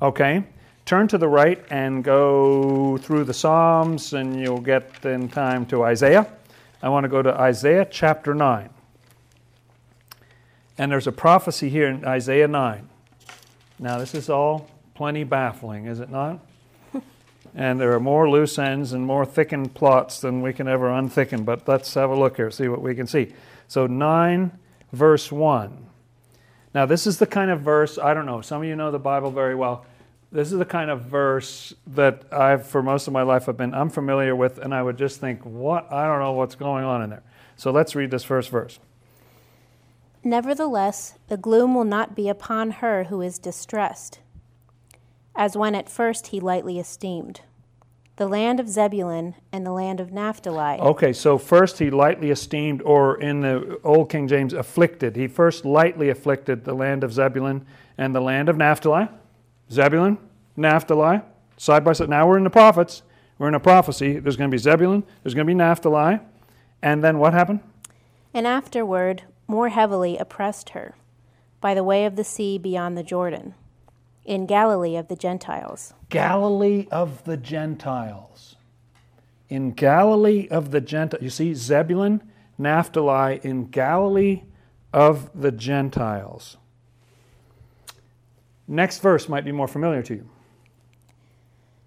Okay, 0.00 0.44
turn 0.90 1.06
to 1.06 1.18
the 1.18 1.28
right 1.28 1.64
and 1.70 2.02
go 2.02 2.96
through 2.96 3.22
the 3.22 3.32
Psalms, 3.32 4.12
and 4.12 4.40
you'll 4.40 4.60
get 4.60 5.04
in 5.04 5.28
time 5.28 5.64
to 5.64 5.84
Isaiah. 5.84 6.26
I 6.82 6.88
want 6.88 7.04
to 7.04 7.08
go 7.08 7.22
to 7.22 7.32
Isaiah 7.32 7.86
chapter 7.88 8.34
9. 8.34 8.68
And 10.78 10.90
there's 10.90 11.06
a 11.06 11.12
prophecy 11.12 11.68
here 11.68 11.86
in 11.86 12.04
Isaiah 12.04 12.48
9. 12.48 12.88
Now, 13.78 13.98
this 13.98 14.16
is 14.16 14.28
all 14.28 14.68
plenty 14.96 15.22
baffling, 15.22 15.86
is 15.86 16.00
it 16.00 16.10
not? 16.10 16.40
and 17.54 17.80
there 17.80 17.92
are 17.92 18.00
more 18.00 18.28
loose 18.28 18.58
ends 18.58 18.92
and 18.92 19.06
more 19.06 19.24
thickened 19.24 19.74
plots 19.74 20.20
than 20.20 20.42
we 20.42 20.52
can 20.52 20.66
ever 20.66 20.88
unthicken. 20.88 21.44
But 21.44 21.68
let's 21.68 21.94
have 21.94 22.10
a 22.10 22.16
look 22.16 22.34
here, 22.34 22.50
see 22.50 22.66
what 22.66 22.82
we 22.82 22.96
can 22.96 23.06
see. 23.06 23.32
So, 23.68 23.86
9, 23.86 24.50
verse 24.90 25.30
1. 25.30 25.86
Now, 26.74 26.84
this 26.84 27.06
is 27.06 27.18
the 27.20 27.26
kind 27.28 27.52
of 27.52 27.60
verse, 27.60 27.96
I 27.96 28.12
don't 28.12 28.26
know, 28.26 28.40
some 28.40 28.62
of 28.62 28.66
you 28.66 28.74
know 28.74 28.90
the 28.90 28.98
Bible 28.98 29.30
very 29.30 29.54
well. 29.54 29.86
This 30.32 30.52
is 30.52 30.58
the 30.58 30.64
kind 30.64 30.90
of 30.90 31.02
verse 31.02 31.74
that 31.88 32.22
I've, 32.32 32.64
for 32.64 32.82
most 32.82 33.08
of 33.08 33.12
my 33.12 33.22
life, 33.22 33.48
I've 33.48 33.56
been 33.56 33.74
unfamiliar 33.74 34.36
with, 34.36 34.58
and 34.58 34.72
I 34.72 34.80
would 34.80 34.96
just 34.96 35.20
think, 35.20 35.44
what? 35.44 35.92
I 35.92 36.06
don't 36.06 36.20
know 36.20 36.32
what's 36.32 36.54
going 36.54 36.84
on 36.84 37.02
in 37.02 37.10
there. 37.10 37.24
So 37.56 37.72
let's 37.72 37.96
read 37.96 38.12
this 38.12 38.22
first 38.22 38.48
verse. 38.48 38.78
Nevertheless, 40.22 41.14
the 41.28 41.36
gloom 41.36 41.74
will 41.74 41.84
not 41.84 42.14
be 42.14 42.28
upon 42.28 42.70
her 42.72 43.04
who 43.04 43.20
is 43.20 43.38
distressed, 43.38 44.20
as 45.34 45.56
when 45.56 45.74
at 45.74 45.88
first 45.88 46.28
he 46.28 46.38
lightly 46.38 46.78
esteemed. 46.78 47.40
The 48.16 48.28
land 48.28 48.60
of 48.60 48.68
Zebulun 48.68 49.34
and 49.50 49.66
the 49.66 49.72
land 49.72 49.98
of 49.98 50.12
Naphtali. 50.12 50.78
Okay, 50.78 51.12
so 51.12 51.38
first 51.38 51.78
he 51.78 51.90
lightly 51.90 52.30
esteemed, 52.30 52.82
or 52.82 53.20
in 53.20 53.40
the 53.40 53.80
Old 53.82 54.10
King 54.10 54.28
James, 54.28 54.52
afflicted. 54.52 55.16
He 55.16 55.26
first 55.26 55.64
lightly 55.64 56.10
afflicted 56.10 56.64
the 56.64 56.74
land 56.74 57.02
of 57.02 57.12
Zebulun 57.12 57.66
and 57.98 58.14
the 58.14 58.20
land 58.20 58.48
of 58.48 58.56
Naphtali. 58.56 59.08
Zebulun, 59.70 60.18
Naphtali, 60.56 61.20
side 61.56 61.84
by 61.84 61.92
side. 61.92 62.08
Now 62.08 62.26
we're 62.28 62.38
in 62.38 62.44
the 62.44 62.50
prophets. 62.50 63.02
We're 63.38 63.48
in 63.48 63.54
a 63.54 63.60
prophecy. 63.60 64.18
There's 64.18 64.36
going 64.36 64.50
to 64.50 64.54
be 64.54 64.58
Zebulun, 64.58 65.02
there's 65.22 65.34
going 65.34 65.46
to 65.46 65.50
be 65.50 65.54
Naphtali. 65.54 66.20
And 66.82 67.02
then 67.02 67.18
what 67.18 67.32
happened? 67.32 67.60
And 68.34 68.46
afterward, 68.46 69.22
more 69.46 69.70
heavily 69.70 70.18
oppressed 70.18 70.70
her 70.70 70.94
by 71.60 71.74
the 71.74 71.84
way 71.84 72.04
of 72.04 72.16
the 72.16 72.24
sea 72.24 72.58
beyond 72.58 72.96
the 72.96 73.02
Jordan, 73.02 73.54
in 74.24 74.46
Galilee 74.46 74.96
of 74.96 75.08
the 75.08 75.16
Gentiles. 75.16 75.94
Galilee 76.08 76.86
of 76.90 77.24
the 77.24 77.36
Gentiles. 77.36 78.56
In 79.48 79.72
Galilee 79.72 80.48
of 80.48 80.70
the 80.70 80.80
Gentiles. 80.80 81.22
You 81.22 81.30
see, 81.30 81.54
Zebulun, 81.54 82.22
Naphtali, 82.56 83.40
in 83.42 83.66
Galilee 83.66 84.42
of 84.92 85.30
the 85.38 85.52
Gentiles. 85.52 86.56
Next 88.70 89.00
verse 89.00 89.28
might 89.28 89.44
be 89.44 89.50
more 89.50 89.66
familiar 89.66 90.00
to 90.04 90.14
you. 90.14 90.28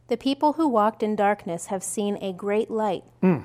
The 0.10 0.18
people 0.18 0.54
who 0.54 0.68
walked 0.68 1.02
in 1.02 1.16
darkness 1.16 1.68
have 1.68 1.82
seen 1.82 2.18
a 2.18 2.34
great 2.34 2.70
light. 2.70 3.06
Hmm. 3.22 3.44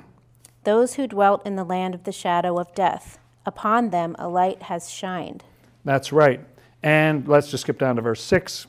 Those 0.64 0.94
who 0.94 1.06
dwelt 1.06 1.46
in 1.46 1.54
the 1.54 1.62
land 1.62 1.94
of 1.94 2.02
the 2.02 2.10
shadow 2.10 2.58
of 2.58 2.74
death, 2.74 3.20
upon 3.46 3.90
them 3.90 4.16
a 4.18 4.26
light 4.26 4.62
has 4.62 4.90
shined. 4.90 5.44
That's 5.84 6.12
right. 6.12 6.40
And 6.82 7.28
let's 7.28 7.48
just 7.48 7.62
skip 7.62 7.78
down 7.78 7.94
to 7.94 8.02
verse 8.02 8.24
6. 8.24 8.66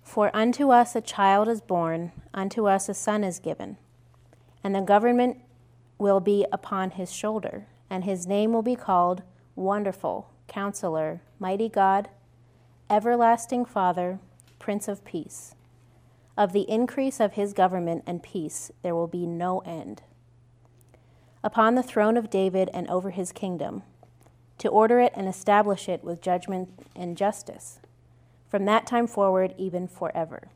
For 0.00 0.30
unto 0.32 0.70
us 0.70 0.94
a 0.94 1.00
child 1.00 1.48
is 1.48 1.60
born, 1.60 2.12
unto 2.32 2.68
us 2.68 2.88
a 2.88 2.94
son 2.94 3.24
is 3.24 3.40
given, 3.40 3.78
and 4.62 4.76
the 4.76 4.80
government 4.80 5.38
will 5.98 6.20
be 6.20 6.46
upon 6.52 6.90
his 6.90 7.12
shoulder, 7.12 7.66
and 7.90 8.04
his 8.04 8.28
name 8.28 8.52
will 8.52 8.62
be 8.62 8.76
called 8.76 9.24
Wonderful, 9.56 10.30
Counselor, 10.46 11.20
Mighty 11.40 11.68
God, 11.68 12.08
Everlasting 12.90 13.64
Father, 13.64 14.18
Prince 14.58 14.88
of 14.88 15.04
Peace. 15.06 15.54
Of 16.36 16.52
the 16.52 16.68
increase 16.68 17.18
of 17.18 17.32
his 17.32 17.54
government 17.54 18.04
and 18.06 18.22
peace 18.22 18.70
there 18.82 18.94
will 18.94 19.06
be 19.06 19.26
no 19.26 19.60
end. 19.60 20.02
Upon 21.42 21.74
the 21.74 21.82
throne 21.82 22.18
of 22.18 22.28
David 22.28 22.68
and 22.74 22.86
over 22.88 23.10
his 23.10 23.32
kingdom, 23.32 23.84
to 24.58 24.68
order 24.68 25.00
it 25.00 25.12
and 25.16 25.26
establish 25.26 25.88
it 25.88 26.04
with 26.04 26.20
judgment 26.20 26.68
and 26.94 27.16
justice 27.16 27.80
from 28.50 28.66
that 28.66 28.86
time 28.86 29.06
forward, 29.06 29.54
even 29.56 29.88
forever. 29.88 30.48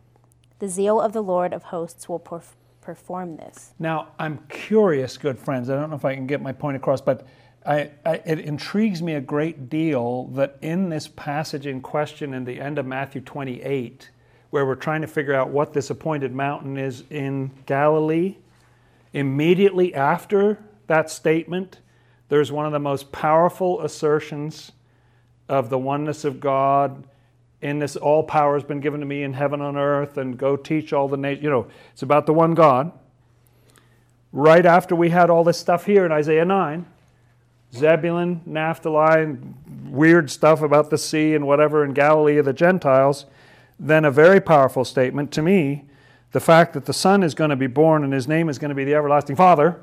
The 0.58 0.68
zeal 0.68 1.00
of 1.00 1.12
the 1.14 1.22
Lord 1.22 1.52
of 1.54 1.64
hosts 1.64 2.08
will 2.08 2.20
perf- 2.20 2.54
perform 2.82 3.36
this. 3.36 3.72
Now, 3.78 4.08
I'm 4.18 4.40
curious, 4.48 5.16
good 5.16 5.38
friends. 5.38 5.70
I 5.70 5.74
don't 5.76 5.90
know 5.90 5.96
if 5.96 6.04
I 6.04 6.14
can 6.14 6.26
get 6.26 6.42
my 6.42 6.52
point 6.52 6.76
across, 6.76 7.00
but 7.00 7.26
I, 7.66 7.90
I, 8.04 8.14
it 8.24 8.40
intrigues 8.40 9.02
me 9.02 9.14
a 9.14 9.20
great 9.20 9.68
deal 9.68 10.24
that 10.28 10.58
in 10.62 10.88
this 10.88 11.08
passage 11.08 11.66
in 11.66 11.80
question 11.80 12.32
in 12.32 12.44
the 12.44 12.60
end 12.60 12.78
of 12.78 12.86
Matthew 12.86 13.20
28, 13.20 14.10
where 14.50 14.64
we're 14.64 14.74
trying 14.74 15.02
to 15.02 15.06
figure 15.06 15.34
out 15.34 15.50
what 15.50 15.72
this 15.72 15.90
appointed 15.90 16.34
mountain 16.34 16.78
is 16.78 17.04
in 17.10 17.50
Galilee, 17.66 18.36
immediately 19.12 19.94
after 19.94 20.58
that 20.86 21.10
statement, 21.10 21.80
there's 22.28 22.52
one 22.52 22.66
of 22.66 22.72
the 22.72 22.78
most 22.78 23.12
powerful 23.12 23.80
assertions 23.80 24.72
of 25.48 25.70
the 25.70 25.78
oneness 25.78 26.24
of 26.24 26.40
God. 26.40 27.04
In 27.60 27.78
this, 27.78 27.96
all 27.96 28.22
power 28.22 28.54
has 28.54 28.64
been 28.64 28.80
given 28.80 29.00
to 29.00 29.06
me 29.06 29.22
in 29.22 29.32
heaven 29.32 29.60
and 29.60 29.76
earth, 29.76 30.16
and 30.16 30.38
go 30.38 30.56
teach 30.56 30.92
all 30.92 31.08
the 31.08 31.16
nations. 31.16 31.42
You 31.42 31.50
know, 31.50 31.66
it's 31.92 32.02
about 32.02 32.26
the 32.26 32.32
one 32.32 32.54
God. 32.54 32.92
Right 34.30 34.64
after 34.64 34.94
we 34.94 35.08
had 35.08 35.30
all 35.30 35.42
this 35.42 35.58
stuff 35.58 35.86
here 35.86 36.04
in 36.04 36.12
Isaiah 36.12 36.44
9, 36.44 36.86
Zebulun, 37.74 38.40
Naphtali, 38.46 39.36
weird 39.84 40.30
stuff 40.30 40.62
about 40.62 40.90
the 40.90 40.98
sea 40.98 41.34
and 41.34 41.46
whatever 41.46 41.84
in 41.84 41.92
Galilee 41.92 42.38
of 42.38 42.44
the 42.44 42.52
Gentiles, 42.52 43.26
then 43.78 44.04
a 44.04 44.10
very 44.10 44.40
powerful 44.40 44.84
statement 44.84 45.32
to 45.32 45.42
me 45.42 45.84
the 46.32 46.40
fact 46.40 46.74
that 46.74 46.84
the 46.84 46.92
Son 46.92 47.22
is 47.22 47.34
going 47.34 47.50
to 47.50 47.56
be 47.56 47.66
born 47.66 48.04
and 48.04 48.12
his 48.12 48.28
name 48.28 48.48
is 48.48 48.58
going 48.58 48.68
to 48.68 48.74
be 48.74 48.84
the 48.84 48.94
Everlasting 48.94 49.36
Father. 49.36 49.82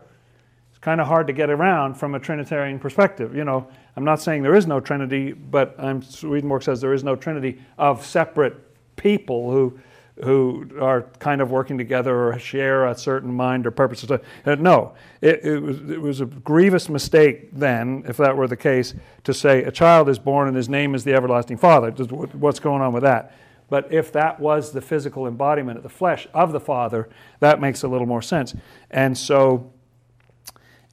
It's 0.70 0.80
kind 0.80 1.02
of 1.02 1.08
hard 1.08 1.28
to 1.28 1.34
get 1.34 1.50
around 1.50 1.96
from 1.96 2.14
a 2.14 2.20
Trinitarian 2.20 2.78
perspective. 2.80 3.36
You 3.36 3.44
know, 3.44 3.68
I'm 3.96 4.04
not 4.04 4.22
saying 4.22 4.44
there 4.44 4.56
is 4.56 4.68
no 4.68 4.80
Trinity, 4.80 5.32
but 5.32 5.76
I'm, 5.80 6.02
Swedenborg 6.02 6.64
says 6.64 6.82
there 6.82 6.94
is 6.94 7.04
no 7.04 7.16
Trinity 7.16 7.62
of 7.78 8.06
separate 8.06 8.56
people 8.96 9.52
who 9.52 9.80
who 10.24 10.70
are 10.80 11.02
kind 11.20 11.42
of 11.42 11.52
working 11.52 11.78
together 11.78 12.30
or 12.30 12.40
share 12.40 12.86
a 12.86 12.98
certain 12.98 13.34
mind 13.34 13.68
or 13.68 13.72
purpose. 13.72 14.10
Uh, 14.10 14.20
No, 14.46 14.94
it, 15.22 15.44
it, 15.44 15.60
was, 15.60 15.78
it 15.90 16.02
was 16.02 16.22
a 16.22 16.26
grievous 16.26 16.88
mistake 16.88 17.50
then, 17.52 18.04
if 18.08 18.18
that 18.18 18.38
were 18.38 18.48
the 18.48 18.56
case, 18.56 18.94
to 19.26 19.34
say 19.34 19.64
a 19.64 19.72
child 19.72 20.08
is 20.08 20.18
born 20.18 20.48
and 20.48 20.56
his 20.56 20.70
name 20.70 20.96
is 20.96 21.04
the 21.04 21.14
everlasting 21.14 21.58
Father. 21.58 21.92
What's 21.92 22.60
going 22.60 22.82
on 22.82 22.94
with 22.94 23.04
that? 23.04 23.36
But 23.70 23.92
if 23.92 24.12
that 24.14 24.40
was 24.40 24.72
the 24.72 24.82
physical 24.82 25.28
embodiment 25.28 25.78
of 25.78 25.84
the 25.84 25.90
flesh 25.90 26.28
of 26.34 26.52
the 26.52 26.60
Father, 26.60 27.10
that 27.40 27.60
makes 27.60 27.84
a 27.84 27.88
little 27.88 28.08
more 28.08 28.22
sense. 28.22 28.56
And 28.92 29.18
so, 29.18 29.74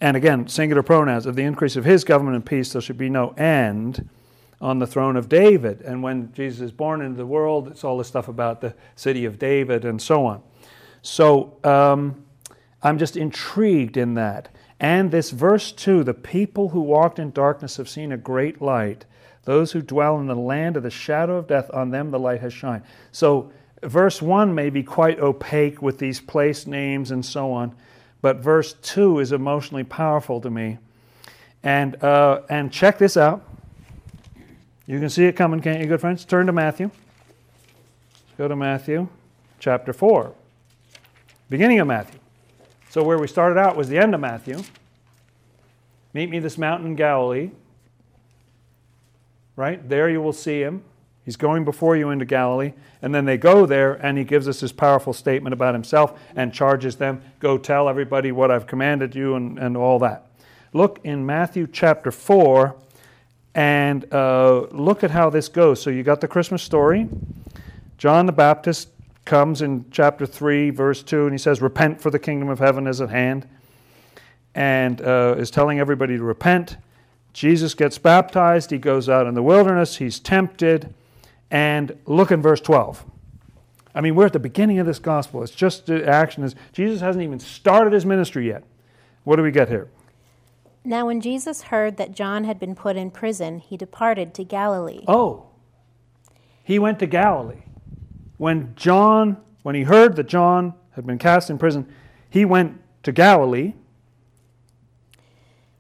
and 0.01 0.17
again, 0.17 0.49
singular 0.49 0.83
pronouns 0.83 1.27
of 1.27 1.37
the 1.37 1.43
increase 1.43 1.77
of 1.77 1.85
his 1.85 2.03
government 2.03 2.35
and 2.35 2.45
peace, 2.45 2.73
there 2.73 2.83
should 2.83 2.99
be 2.99 3.11
no 3.11 3.31
end 3.31 4.09
on 4.63 4.79
the 4.79 4.87
throne 4.87 5.17
of 5.17 5.29
David. 5.29 5.81
And 5.83 6.03
when 6.03 6.33
Jesus 6.33 6.61
is 6.61 6.73
born 6.73 7.03
into 7.03 7.17
the 7.17 7.27
world, 7.27 7.67
it's 7.67 7.83
all 7.83 7.99
this 7.99 8.07
stuff 8.07 8.29
about 8.29 8.61
the 8.61 8.75
city 8.95 9.25
of 9.25 9.39
David 9.39 9.85
and 9.85 10.01
so 10.01 10.25
on. 10.25 10.41
So 11.03 11.59
um, 11.65 12.25
I'm 12.81 12.97
just 12.97 13.17
intrigued 13.17 13.97
in 13.97 14.15
that. 14.15 14.49
And 14.79 15.11
this 15.11 15.31
verse 15.31 15.73
2 15.73 16.05
the 16.05 16.15
people 16.15 16.69
who 16.69 16.81
walked 16.81 17.19
in 17.19 17.33
darkness 17.33 17.77
have 17.77 17.89
seen 17.89 18.13
a 18.13 18.17
great 18.17 18.63
light. 18.63 19.05
Those 19.43 19.73
who 19.73 19.83
dwell 19.83 20.21
in 20.21 20.29
the 20.29 20.37
land 20.37 20.77
of 20.77 20.85
the 20.85 20.91
shadow 20.91 21.37
of 21.37 21.49
death, 21.49 21.69
on 21.75 21.91
them 21.91 22.13
the 22.13 22.21
light 22.21 22.41
has 22.41 22.53
shined. 22.53 22.85
So 23.11 23.51
verse 23.83 24.23
1 24.23 24.55
may 24.55 24.71
be 24.71 24.85
quite 24.85 25.19
opaque 25.19 25.83
with 25.83 25.99
these 25.99 26.21
place 26.21 26.69
names 26.69 27.11
and 27.11 27.27
so 27.27 27.53
on, 27.53 27.75
but 28.21 28.37
verse 28.37 28.75
2 28.75 29.19
is 29.19 29.33
emotionally 29.33 29.83
powerful 29.83 30.41
to 30.41 30.51
me. 30.51 30.79
And, 31.65 32.01
uh, 32.03 32.43
and 32.49 32.73
check 32.73 32.99
this 32.99 33.17
out. 33.17 33.52
You 34.87 34.99
can 34.99 35.09
see 35.09 35.27
it 35.27 35.37
coming, 35.37 35.61
can't 35.61 35.81
you, 35.81 35.87
good 35.87 36.01
friends? 36.01 36.25
Turn 36.25 36.47
to 36.47 36.53
Matthew. 36.53 36.91
Go 38.37 38.49
to 38.49 38.57
Matthew 38.57 39.09
chapter 39.61 39.93
4, 39.93 40.33
beginning 41.49 41.79
of 41.79 41.87
Matthew. 41.87 42.19
So, 42.91 43.05
where 43.05 43.17
we 43.17 43.29
started 43.29 43.59
out 43.59 43.77
was 43.77 43.89
the 43.89 43.99
end 43.99 44.13
of 44.13 44.21
Matthew. 44.21 44.61
Meet 46.13 46.31
me 46.31 46.41
this 46.41 46.59
mountain 46.59 46.89
in 46.89 46.97
Galilee. 46.97 47.53
Right? 49.55 49.89
There 49.89 50.11
you 50.11 50.21
will 50.21 50.33
see 50.33 50.63
him. 50.63 50.83
He's 51.25 51.37
going 51.37 51.65
before 51.65 51.97
you 51.97 52.11
into 52.11 52.25
Galilee. 52.25 52.73
And 53.01 53.15
then 53.15 53.25
they 53.25 53.37
go 53.37 53.67
there, 53.67 53.95
and 53.95 54.19
he 54.19 54.25
gives 54.25 54.49
us 54.49 54.61
this 54.61 54.73
powerful 54.73 55.13
statement 55.13 55.53
about 55.53 55.75
himself 55.75 56.19
and 56.35 56.53
charges 56.53 56.97
them 56.97 57.23
go 57.39 57.57
tell 57.57 57.89
everybody 57.89 58.33
what 58.33 58.51
I've 58.51 58.67
commanded 58.67 59.15
you 59.15 59.37
and, 59.37 59.59
and 59.59 59.77
all 59.77 60.01
that. 60.01 60.27
Look 60.73 60.99
in 61.05 61.25
Matthew 61.25 61.69
chapter 61.71 62.11
4 62.11 62.75
and 63.55 64.13
uh, 64.13 64.67
look 64.71 65.05
at 65.05 65.11
how 65.11 65.31
this 65.31 65.49
goes. 65.49 65.81
So 65.81 65.91
you 65.91 66.03
got 66.03 66.21
the 66.21 66.29
Christmas 66.29 66.63
story. 66.63 67.09
John 67.99 68.27
the 68.27 68.33
Baptist 68.33 68.89
comes 69.25 69.63
in 69.63 69.85
chapter 69.91 70.27
3, 70.27 70.71
verse 70.71 71.03
2, 71.03 71.25
and 71.25 71.33
he 71.33 71.39
says, 71.39 71.61
Repent, 71.61 72.01
for 72.01 72.11
the 72.11 72.19
kingdom 72.19 72.49
of 72.49 72.59
heaven 72.59 72.87
is 72.87 73.01
at 73.01 73.11
hand, 73.11 73.47
and 74.55 75.01
uh, 75.01 75.37
is 75.39 75.51
telling 75.51 75.79
everybody 75.79 76.17
to 76.17 76.23
repent. 76.23 76.77
Jesus 77.33 77.75
gets 77.75 77.99
baptized. 77.99 78.71
He 78.71 78.79
goes 78.79 79.09
out 79.09 79.27
in 79.27 79.35
the 79.35 79.43
wilderness. 79.43 79.97
He's 79.97 80.19
tempted. 80.19 80.93
And 81.51 81.99
look 82.07 82.31
in 82.31 82.43
verse 82.43 82.61
12. 82.61 83.05
I 83.95 84.01
mean, 84.01 84.15
we're 84.15 84.27
at 84.27 84.33
the 84.33 84.39
beginning 84.39 84.79
of 84.79 84.87
this 84.87 84.99
gospel. 84.99 85.43
It's 85.43 85.55
just 85.55 85.87
the 85.87 86.07
action. 86.07 86.45
Is 86.45 86.55
Jesus 86.73 87.01
hasn't 87.01 87.23
even 87.23 87.39
started 87.39 87.93
his 87.93 88.07
ministry 88.07 88.49
yet. 88.49 88.65
What 89.25 89.37
do 89.37 89.43
we 89.43 89.51
get 89.51 89.69
here? 89.69 89.89
Now, 90.85 91.07
when 91.07 91.21
Jesus 91.21 91.63
heard 91.63 91.97
that 91.97 92.13
John 92.13 92.45
had 92.45 92.59
been 92.59 92.75
put 92.75 92.97
in 92.97 93.11
prison, 93.11 93.59
he 93.59 93.77
departed 93.77 94.35
to 94.35 94.45
Galilee. 94.45 95.05
Oh, 95.07 95.47
he 96.65 96.79
went 96.79 96.99
to 96.99 97.07
Galilee. 97.07 97.63
When 98.37 98.75
John, 98.75 99.37
when 99.63 99.75
he 99.75 99.83
heard 99.83 100.17
that 100.17 100.27
John 100.27 100.75
had 100.93 101.07
been 101.07 101.19
cast 101.19 101.51
in 101.51 101.59
prison, 101.59 101.93
he 102.29 102.45
went 102.45 102.81
to 103.05 103.13
Galilee. 103.13 103.75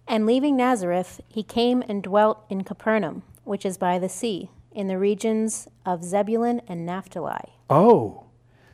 And 0.06 0.26
leaving 0.26 0.56
Nazareth, 0.56 1.20
he 1.28 1.42
came 1.42 1.82
and 1.88 2.02
dwelt 2.02 2.44
in 2.48 2.62
Capernaum, 2.62 3.22
which 3.44 3.64
is 3.64 3.78
by 3.78 3.98
the 3.98 4.08
sea, 4.08 4.50
in 4.70 4.86
the 4.86 4.98
regions 4.98 5.68
of 5.84 6.04
Zebulun 6.04 6.60
and 6.68 6.86
Naphtali. 6.86 7.54
Oh, 7.68 8.26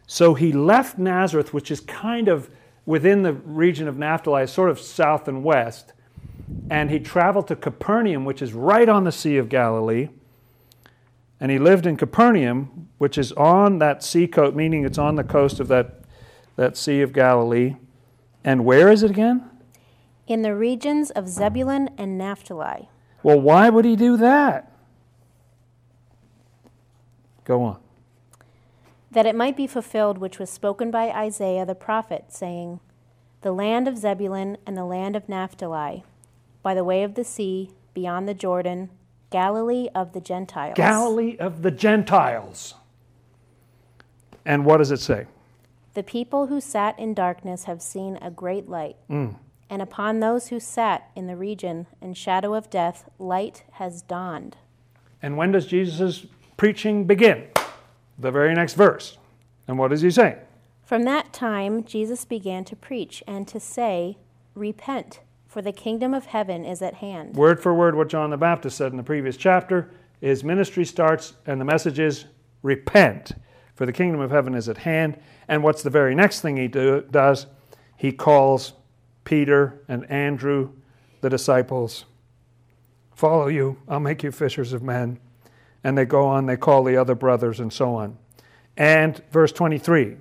so 0.07 0.35
he 0.35 0.53
left 0.53 0.99
Nazareth, 0.99 1.55
which 1.55 1.71
is 1.71 1.81
kind 1.81 2.29
of 2.29 2.51
within 2.85 3.23
the 3.23 3.35
region 3.35 3.87
of 3.87 3.99
Naphtali, 3.99 4.47
sort 4.47 4.71
of 4.71 4.81
south 4.81 5.29
and 5.29 5.45
west, 5.45 5.93
and 6.71 6.91
he 6.91 6.99
traveled 6.99 7.49
to 7.49 7.57
Capernaum, 7.57 8.25
which 8.25 8.43
is 8.43 8.53
right 8.53 8.89
on 8.89 9.05
the 9.05 9.13
Sea 9.13 9.37
of 9.37 9.49
Galilee. 9.49 10.09
And 11.41 11.51
he 11.51 11.59
lived 11.59 11.87
in 11.87 11.97
Capernaum, 11.97 12.89
which 12.99 13.17
is 13.17 13.33
on 13.33 13.79
that 13.79 14.03
sea 14.03 14.27
coast, 14.27 14.57
meaning 14.57 14.85
it's 14.85 14.99
on 14.99 15.15
the 15.15 15.25
coast 15.25 15.61
of 15.61 15.69
that, 15.69 16.01
that 16.57 16.77
Sea 16.77 17.01
of 17.01 17.13
Galilee. 17.13 17.77
And 18.45 18.65
where 18.65 18.91
is 18.91 19.03
it 19.03 19.11
again? 19.11 19.49
In 20.27 20.43
the 20.43 20.55
regions 20.55 21.11
of 21.11 21.29
Zebulun 21.29 21.91
and 21.97 22.19
Naphtali. 22.19 22.89
Well, 23.23 23.41
why 23.41 23.71
would 23.71 23.85
he 23.85 23.97
do 23.97 24.17
that? 24.19 24.73
Go 27.45 27.63
on. 27.63 27.79
That 29.11 29.27
it 29.27 29.35
might 29.35 29.57
be 29.57 29.67
fulfilled 29.67 30.19
which 30.19 30.39
was 30.39 30.51
spoken 30.51 30.91
by 30.91 31.09
Isaiah 31.11 31.65
the 31.65 31.75
prophet, 31.75 32.27
saying, 32.29 32.81
The 33.41 33.53
land 33.53 33.89
of 33.89 33.97
Zebulun 33.97 34.59
and 34.67 34.77
the 34.77 34.85
land 34.85 35.17
of 35.17 35.29
Naphtali 35.29 36.05
by 36.69 36.75
the 36.75 36.85
way 36.85 37.03
of 37.03 37.15
the 37.15 37.25
sea, 37.25 37.71
beyond 37.95 38.29
the 38.29 38.35
Jordan, 38.35 38.91
Galilee 39.31 39.89
of 39.95 40.13
the 40.13 40.21
Gentiles. 40.21 40.75
Galilee 40.77 41.35
of 41.39 41.63
the 41.63 41.71
Gentiles. 41.71 42.75
And 44.45 44.67
what 44.67 44.77
does 44.77 44.91
it 44.91 45.01
say? 45.01 45.25
The 45.95 46.03
people 46.03 46.49
who 46.49 46.61
sat 46.61 46.99
in 46.99 47.15
darkness 47.15 47.65
have 47.65 47.81
seen 47.81 48.19
a 48.21 48.31
great 48.31 48.69
light. 48.69 48.97
Mm. 49.09 49.37
And 49.71 49.81
upon 49.81 50.21
those 50.21 50.49
who 50.49 50.61
sat 50.61 51.11
in 51.17 51.27
the 51.27 51.37
region 51.37 51.87
and 52.03 52.15
shadow 52.15 52.53
of 52.53 52.69
death, 52.69 53.09
light 53.19 53.65
has 53.71 54.03
dawned. 54.03 54.59
And 55.23 55.39
when 55.39 55.53
does 55.53 55.65
Jesus' 55.65 56.27
preaching 56.59 57.07
begin? 57.07 57.47
The 58.19 58.31
very 58.31 58.53
next 58.53 58.75
verse. 58.75 59.17
And 59.67 59.79
what 59.79 59.89
does 59.89 60.03
he 60.03 60.11
say? 60.11 60.37
From 60.85 61.05
that 61.05 61.33
time, 61.33 61.83
Jesus 61.83 62.27
began 62.27 62.67
to 62.67 62.77
preach 62.77 63.23
and 63.27 63.49
to 63.49 63.59
say, 63.59 64.19
Repent 64.55 65.21
for 65.49 65.63
the 65.63 65.73
kingdom 65.73 66.13
of 66.13 66.27
heaven 66.27 66.65
is 66.65 66.83
at 66.83 66.95
hand. 66.95 67.35
Word 67.35 67.61
for 67.61 67.75
word, 67.75 67.97
what 67.97 68.09
John 68.09 68.31
the 68.31 68.37
Baptist 68.37 68.77
said 68.77 68.93
in 68.93 68.99
the 68.99 69.03
previous 69.03 69.37
chapter 69.37 69.91
his 70.21 70.45
ministry 70.45 70.85
starts, 70.85 71.35
and 71.47 71.61
the 71.61 71.65
message 71.65 71.99
is 71.99 72.27
repent, 72.63 73.33
for 73.75 73.87
the 73.87 73.93
kingdom 73.93 74.21
of 74.21 74.31
heaven 74.31 74.55
is 74.55 74.69
at 74.69 74.79
hand. 74.79 75.19
And 75.47 75.63
what's 75.63 75.83
the 75.83 75.91
very 75.91 76.15
next 76.15 76.41
thing 76.41 76.57
he 76.57 76.67
do, 76.69 77.05
does? 77.11 77.47
He 77.97 78.13
calls 78.13 78.73
Peter 79.25 79.81
and 79.89 80.11
Andrew, 80.11 80.71
the 81.21 81.31
disciples, 81.31 82.05
follow 83.15 83.47
you, 83.47 83.79
I'll 83.89 84.01
make 84.01 84.23
you 84.23 84.33
fishers 84.33 84.73
of 84.73 84.83
men. 84.83 85.21
And 85.85 85.97
they 85.97 86.05
go 86.05 86.27
on, 86.27 86.47
they 86.47 86.57
call 86.57 86.83
the 86.83 86.97
other 86.97 87.15
brothers, 87.15 87.61
and 87.61 87.73
so 87.73 87.95
on. 87.95 88.19
And 88.77 89.23
verse 89.31 89.53
23. 89.53 90.17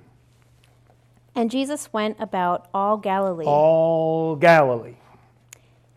And 1.34 1.50
Jesus 1.50 1.92
went 1.92 2.16
about 2.20 2.68
all 2.72 2.96
Galilee. 2.96 3.44
All 3.44 4.36
Galilee 4.36 4.96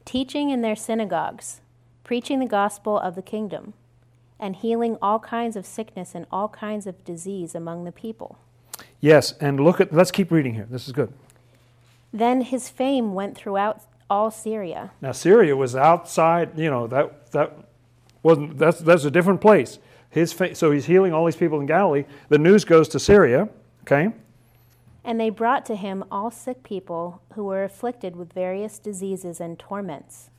teaching 0.06 0.50
in 0.50 0.62
their 0.62 0.76
synagogues, 0.76 1.62
preaching 2.04 2.40
the 2.40 2.46
gospel 2.46 2.98
of 2.98 3.16
the 3.16 3.22
kingdom, 3.22 3.74
and 4.40 4.56
healing 4.56 4.98
all 5.02 5.20
kinds 5.20 5.56
of 5.56 5.66
sickness 5.66 6.16
and 6.16 6.26
all 6.32 6.50
kinds 6.50 6.88
of 6.88 7.04
disease 7.06 7.54
among 7.54 7.84
the 7.84 7.92
people. 7.92 8.38
Yes, 9.00 9.34
and 9.40 9.60
look 9.60 9.80
at, 9.80 9.94
let's 9.94 10.12
keep 10.12 10.32
reading 10.32 10.56
here. 10.56 10.68
This 10.70 10.88
is 10.88 10.94
good. 10.94 11.14
Then 12.12 12.42
his 12.42 12.70
fame 12.70 13.14
went 13.14 13.38
throughout 13.38 13.82
all 14.10 14.32
Syria. 14.32 14.92
Now, 15.02 15.12
Syria 15.12 15.56
was 15.56 15.76
outside, 15.76 16.58
you 16.58 16.70
know, 16.70 16.88
that, 16.88 17.32
that 17.32 17.56
wasn't, 18.24 18.58
that's, 18.58 18.80
that's 18.80 19.06
a 19.06 19.12
different 19.12 19.42
place. 19.42 19.80
His 20.10 20.34
fa- 20.34 20.56
so 20.56 20.72
he's 20.72 20.86
healing 20.86 21.14
all 21.14 21.26
these 21.26 21.38
people 21.38 21.60
in 21.60 21.66
Galilee. 21.66 22.04
The 22.30 22.38
news 22.38 22.66
goes 22.66 22.90
to 22.90 23.00
Syria, 23.00 23.48
okay? 23.84 24.10
And 25.04 25.20
they 25.20 25.30
brought 25.30 25.66
to 25.66 25.76
him 25.76 26.04
all 26.12 26.30
sick 26.30 26.64
people 26.64 27.22
who 27.34 27.46
were 27.46 27.64
afflicted 27.64 28.16
with 28.16 28.34
various 28.34 28.78
diseases 28.78 29.40
and 29.40 29.58
torments, 29.58 30.30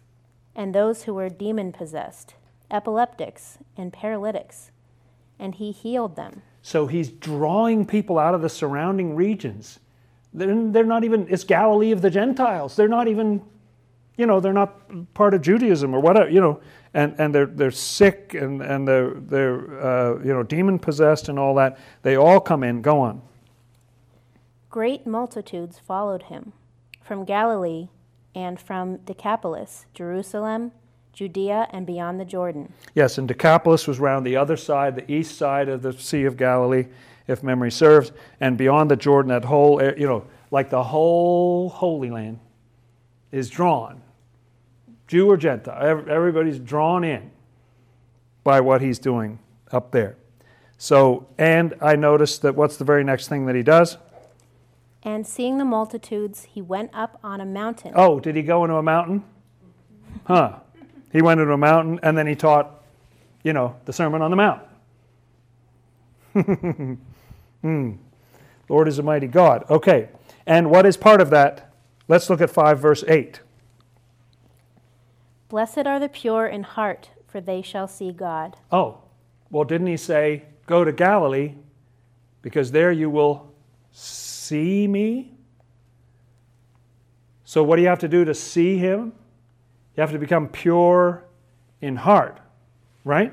and 0.55 0.75
those 0.75 1.05
who 1.05 1.15
were 1.15 1.29
demon 1.29 1.73
possessed, 1.73 2.35
epileptics, 2.71 3.59
and 3.77 3.93
paralytics, 3.93 4.71
and 5.39 5.57
he 5.57 5.73
healed 5.73 6.15
them. 6.15 6.43
So 6.63 6.87
he's 6.87 7.11
drawing 7.11 7.87
people 7.87 8.21
out 8.21 8.35
of 8.35 8.43
the 8.43 8.49
surrounding 8.49 9.17
regions. 9.17 9.81
They're, 10.33 10.71
they're 10.71 10.85
not 10.85 11.03
even, 11.03 11.27
it's 11.29 11.45
Galilee 11.45 11.91
of 11.91 12.01
the 12.01 12.11
Gentiles. 12.11 12.77
They're 12.77 12.87
not 12.89 13.09
even, 13.09 13.43
you 14.17 14.27
know, 14.27 14.39
they're 14.39 14.53
not 14.53 15.13
part 15.13 15.35
of 15.35 15.43
Judaism 15.43 15.93
or 15.93 16.01
whatever, 16.01 16.31
you 16.31 16.41
know, 16.41 16.61
and, 16.95 17.15
and 17.19 17.35
they're, 17.35 17.47
they're 17.47 17.73
sick 17.73 18.35
and, 18.35 18.63
and 18.63 18.87
they're, 18.87 19.15
they're 19.15 19.85
uh, 19.85 20.19
you 20.23 20.33
know, 20.33 20.45
demon 20.45 20.79
possessed 20.79 21.29
and 21.29 21.39
all 21.39 21.57
that. 21.57 21.79
They 22.03 22.17
all 22.17 22.39
come 22.39 22.63
in. 22.63 22.81
Go 22.81 23.01
on. 23.01 23.23
Great 24.73 25.07
multitudes 25.07 25.79
followed 25.79 26.23
him 26.25 26.55
from 27.03 27.27
Galilee 27.27 27.89
and 28.35 28.59
from 28.59 28.97
Decapolis, 29.05 29.85
Jerusalem, 29.93 30.73
Judea, 31.13 31.69
and 31.73 31.87
beyond 31.87 32.19
the 32.19 32.25
Jordan. 32.25 32.73
Yes, 32.95 33.19
and 33.19 33.29
Decapolis 33.29 33.87
was 33.87 34.01
round 34.01 34.25
the 34.25 34.39
other 34.39 34.57
side, 34.57 34.97
the 34.97 35.13
east 35.13 35.37
side 35.37 35.69
of 35.69 35.83
the 35.83 35.93
Sea 35.93 36.25
of 36.25 36.39
Galilee, 36.39 36.87
if 37.29 37.43
memory 37.43 37.71
serves, 37.71 38.13
and 38.41 38.57
beyond 38.57 38.91
the 38.91 38.97
Jordan, 38.97 39.29
that 39.29 39.45
whole, 39.45 39.79
eh, 39.79 39.93
you 39.99 40.07
know, 40.07 40.25
like 40.51 40.71
the 40.71 40.85
whole 40.85 41.69
Holy 41.69 42.09
Land 42.09 42.41
is 43.31 43.51
drawn. 43.51 44.01
Jew 45.07 45.31
or 45.31 45.37
Gentile, 45.37 46.03
everybody's 46.09 46.59
drawn 46.59 47.05
in 47.05 47.31
by 48.43 48.59
what 48.63 48.81
he's 48.81 48.99
doing 48.99 49.39
up 49.71 49.91
there. 49.91 50.17
So, 50.79 51.27
and 51.37 51.75
I 51.83 51.95
noticed 51.95 52.41
that 52.41 52.57
what's 52.57 52.79
the 52.79 52.85
very 52.85 53.05
next 53.05 53.29
thing 53.29 53.45
that 53.45 53.55
he 53.55 53.63
does? 53.63 53.99
And 55.05 55.27
seeing 55.27 55.59
the 55.59 55.65
multitudes, 55.65 56.45
he 56.45 56.63
went 56.63 56.91
up 56.95 57.19
on 57.25 57.41
a 57.41 57.45
mountain. 57.45 57.93
Oh, 57.97 58.21
did 58.21 58.37
he 58.37 58.43
go 58.43 58.65
into 58.65 58.77
a 58.77 58.83
mountain? 58.83 59.25
Huh. 60.25 60.61
He 61.11 61.21
went 61.21 61.41
into 61.41 61.53
a 61.53 61.59
mountain 61.59 61.99
and 62.03 62.17
then 62.17 62.27
he 62.27 62.37
taught, 62.37 62.83
you 63.43 63.53
know, 63.53 63.77
the 63.85 63.93
Sermon 63.93 64.23
on 64.23 64.31
the 64.31 64.37
Mount. 64.37 64.63
hmm. 67.63 67.93
Lord 68.69 68.89
is 68.89 68.99
a 68.99 69.03
mighty 69.03 69.27
God. 69.27 69.65
Okay. 69.69 70.09
And 70.47 70.71
what 70.71 70.87
is 70.87 70.97
part 70.97 71.21
of 71.21 71.31
that? 71.31 71.73
Let's 72.07 72.31
look 72.31 72.41
at 72.41 72.51
5 72.51 72.79
verse 72.79 73.05
8. 73.07 73.41
Blessed 75.49 75.87
are 75.87 76.01
the 76.01 76.09
pure 76.09 76.47
in 76.47 76.63
heart, 76.63 77.11
for 77.27 77.41
they 77.41 77.61
shall 77.61 77.89
see 77.89 78.13
God. 78.13 78.57
Oh, 78.71 78.99
well, 79.51 79.65
didn't 79.65 79.89
he 79.89 79.99
say, 79.99 80.45
Go 80.67 80.85
to 80.85 80.93
Galilee, 80.93 81.55
because 82.41 82.71
there 82.71 82.93
you 82.93 83.11
will 83.11 83.53
see 83.91 84.32
me? 84.51 85.33
So, 87.45 87.63
what 87.63 87.77
do 87.77 87.83
you 87.83 87.89
have 87.89 87.99
to 88.01 88.09
do 88.09 88.25
to 88.25 88.35
see 88.35 88.79
him? 88.79 89.13
You 89.97 90.01
have 90.01 90.13
to 90.13 90.19
become 90.19 90.49
pure 90.49 91.25
in 91.81 91.97
heart, 91.97 92.41
right? 93.05 93.33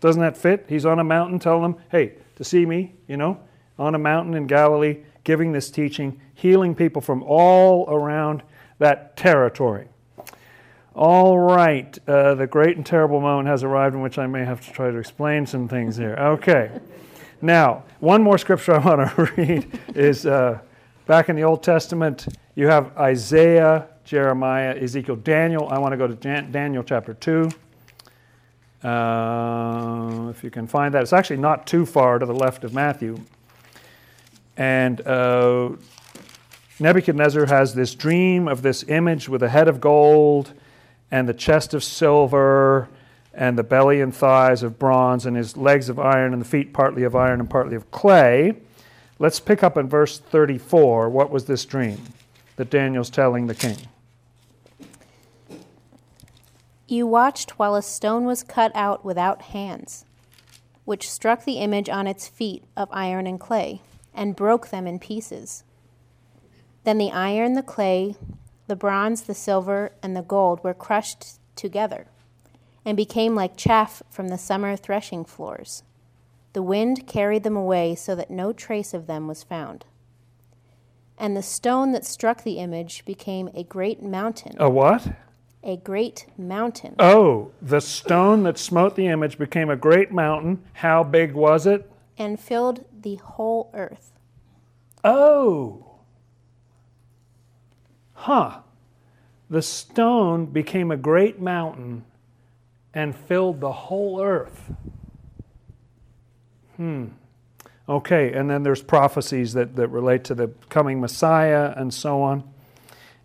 Doesn't 0.00 0.22
that 0.22 0.36
fit? 0.36 0.66
He's 0.68 0.86
on 0.86 0.98
a 0.98 1.04
mountain 1.04 1.38
telling 1.38 1.62
them, 1.62 1.76
hey, 1.90 2.14
to 2.36 2.44
see 2.44 2.64
me, 2.64 2.94
you 3.08 3.16
know, 3.16 3.40
on 3.78 3.94
a 3.94 3.98
mountain 3.98 4.34
in 4.34 4.46
Galilee, 4.46 4.98
giving 5.24 5.52
this 5.52 5.70
teaching, 5.70 6.20
healing 6.34 6.74
people 6.74 7.02
from 7.02 7.22
all 7.24 7.86
around 7.88 8.42
that 8.78 9.16
territory. 9.16 9.88
All 10.94 11.38
right, 11.38 11.98
uh, 12.08 12.34
the 12.34 12.46
great 12.46 12.76
and 12.76 12.84
terrible 12.84 13.20
moment 13.20 13.48
has 13.48 13.62
arrived 13.62 13.94
in 13.94 14.00
which 14.00 14.18
I 14.18 14.26
may 14.26 14.44
have 14.44 14.60
to 14.66 14.72
try 14.72 14.90
to 14.90 14.96
explain 14.96 15.46
some 15.46 15.68
things 15.68 15.96
here. 15.96 16.14
Okay. 16.14 16.70
Now, 17.42 17.84
one 18.00 18.22
more 18.22 18.36
scripture 18.38 18.74
I 18.74 18.78
want 18.78 19.16
to 19.16 19.32
read 19.36 19.80
is 19.94 20.26
uh, 20.26 20.58
back 21.06 21.28
in 21.28 21.36
the 21.36 21.44
Old 21.44 21.62
Testament, 21.62 22.26
you 22.54 22.66
have 22.66 22.96
Isaiah 22.98 23.88
Jeremiah, 24.04 24.76
Ezekiel, 24.76 25.14
Daniel. 25.16 25.68
I 25.68 25.78
want 25.78 25.92
to 25.92 25.96
go 25.96 26.08
to 26.08 26.14
Daniel 26.14 26.82
chapter 26.82 27.14
2. 27.14 27.48
Uh, 28.82 30.28
if 30.30 30.42
you 30.42 30.50
can 30.50 30.66
find 30.66 30.92
that, 30.94 31.02
it's 31.02 31.12
actually 31.12 31.36
not 31.36 31.66
too 31.66 31.86
far 31.86 32.18
to 32.18 32.26
the 32.26 32.34
left 32.34 32.64
of 32.64 32.74
Matthew. 32.74 33.20
And 34.56 35.00
uh, 35.06 35.70
Nebuchadnezzar 36.80 37.46
has 37.46 37.72
this 37.74 37.94
dream 37.94 38.48
of 38.48 38.62
this 38.62 38.82
image 38.88 39.28
with 39.28 39.44
a 39.44 39.48
head 39.48 39.68
of 39.68 39.80
gold 39.80 40.52
and 41.10 41.28
the 41.28 41.34
chest 41.34 41.72
of 41.72 41.84
silver 41.84 42.88
and 43.32 43.56
the 43.56 43.62
belly 43.62 44.00
and 44.00 44.14
thighs 44.14 44.62
of 44.62 44.78
bronze 44.78 45.26
and 45.26 45.36
his 45.36 45.56
legs 45.56 45.88
of 45.88 45.98
iron 45.98 46.32
and 46.32 46.42
the 46.42 46.46
feet 46.46 46.72
partly 46.72 47.02
of 47.04 47.14
iron 47.14 47.40
and 47.40 47.48
partly 47.48 47.76
of 47.76 47.90
clay. 47.90 48.54
Let's 49.18 49.40
pick 49.40 49.62
up 49.62 49.76
in 49.76 49.88
verse 49.88 50.18
34. 50.18 51.08
What 51.08 51.30
was 51.30 51.44
this 51.44 51.64
dream 51.64 52.00
that 52.56 52.70
Daniel's 52.70 53.10
telling 53.10 53.46
the 53.46 53.54
king? 53.54 53.76
You 56.88 57.06
watched 57.06 57.58
while 57.58 57.76
a 57.76 57.82
stone 57.82 58.24
was 58.24 58.42
cut 58.42 58.72
out 58.74 59.04
without 59.04 59.42
hands, 59.42 60.04
which 60.84 61.08
struck 61.08 61.44
the 61.44 61.58
image 61.58 61.88
on 61.88 62.08
its 62.08 62.26
feet 62.26 62.64
of 62.76 62.88
iron 62.90 63.28
and 63.28 63.38
clay, 63.38 63.80
and 64.12 64.34
broke 64.34 64.70
them 64.70 64.88
in 64.88 64.98
pieces. 64.98 65.62
Then 66.82 66.98
the 66.98 67.12
iron, 67.12 67.52
the 67.52 67.62
clay, 67.62 68.16
the 68.66 68.74
bronze, 68.74 69.22
the 69.22 69.34
silver, 69.34 69.92
and 70.02 70.16
the 70.16 70.22
gold 70.22 70.64
were 70.64 70.74
crushed 70.74 71.38
together, 71.54 72.06
and 72.84 72.96
became 72.96 73.34
like 73.34 73.56
chaff 73.56 74.02
from 74.10 74.28
the 74.28 74.38
summer 74.38 74.76
threshing 74.76 75.24
floors. 75.24 75.82
The 76.52 76.62
wind 76.62 77.06
carried 77.06 77.44
them 77.44 77.56
away 77.56 77.94
so 77.94 78.14
that 78.14 78.30
no 78.30 78.52
trace 78.52 78.92
of 78.92 79.06
them 79.06 79.28
was 79.28 79.44
found. 79.44 79.84
And 81.16 81.36
the 81.36 81.42
stone 81.42 81.92
that 81.92 82.06
struck 82.06 82.42
the 82.42 82.58
image 82.58 83.04
became 83.04 83.50
a 83.54 83.62
great 83.62 84.02
mountain. 84.02 84.56
A 84.58 84.68
what? 84.68 85.12
A 85.62 85.76
great 85.76 86.26
mountain. 86.38 86.94
Oh, 86.98 87.52
the 87.60 87.80
stone 87.80 88.42
that 88.44 88.56
smote 88.56 88.96
the 88.96 89.06
image 89.06 89.36
became 89.36 89.68
a 89.68 89.76
great 89.76 90.10
mountain. 90.10 90.64
How 90.72 91.04
big 91.04 91.34
was 91.34 91.66
it? 91.66 91.88
And 92.16 92.40
filled 92.40 92.84
the 92.98 93.16
whole 93.16 93.70
earth. 93.74 94.12
Oh. 95.04 95.84
Huh. 98.14 98.60
The 99.50 99.62
stone 99.62 100.46
became 100.46 100.90
a 100.90 100.96
great 100.96 101.40
mountain 101.40 102.04
and 102.94 103.14
filled 103.14 103.60
the 103.60 103.72
whole 103.72 104.22
earth. 104.22 104.72
Hmm. 106.76 107.06
Okay, 107.88 108.32
and 108.32 108.48
then 108.48 108.62
there's 108.62 108.82
prophecies 108.82 109.52
that, 109.54 109.74
that 109.76 109.88
relate 109.88 110.24
to 110.24 110.34
the 110.34 110.48
coming 110.68 111.00
Messiah 111.00 111.74
and 111.76 111.92
so 111.92 112.22
on. 112.22 112.44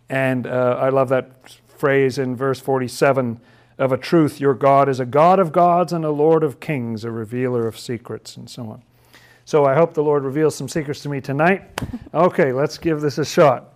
And 0.08 0.46
uh, 0.46 0.78
I 0.80 0.88
love 0.88 1.08
that 1.10 1.30
phrase 1.68 2.18
in 2.18 2.36
verse 2.36 2.60
47 2.60 3.40
of 3.78 3.92
a 3.92 3.96
truth 3.96 4.40
your 4.40 4.54
God 4.54 4.88
is 4.88 5.00
a 5.00 5.06
God 5.06 5.38
of 5.38 5.52
gods 5.52 5.92
and 5.92 6.04
a 6.04 6.10
Lord 6.10 6.42
of 6.42 6.60
kings, 6.60 7.04
a 7.04 7.10
revealer 7.10 7.66
of 7.66 7.78
secrets, 7.78 8.36
and 8.36 8.48
so 8.48 8.70
on. 8.70 8.82
So 9.44 9.64
I 9.64 9.74
hope 9.74 9.94
the 9.94 10.02
Lord 10.02 10.24
reveals 10.24 10.56
some 10.56 10.68
secrets 10.68 11.02
to 11.02 11.08
me 11.08 11.20
tonight. 11.20 11.62
Okay, 12.14 12.50
let's 12.52 12.78
give 12.78 13.02
this 13.02 13.18
a 13.18 13.26
shot. 13.26 13.74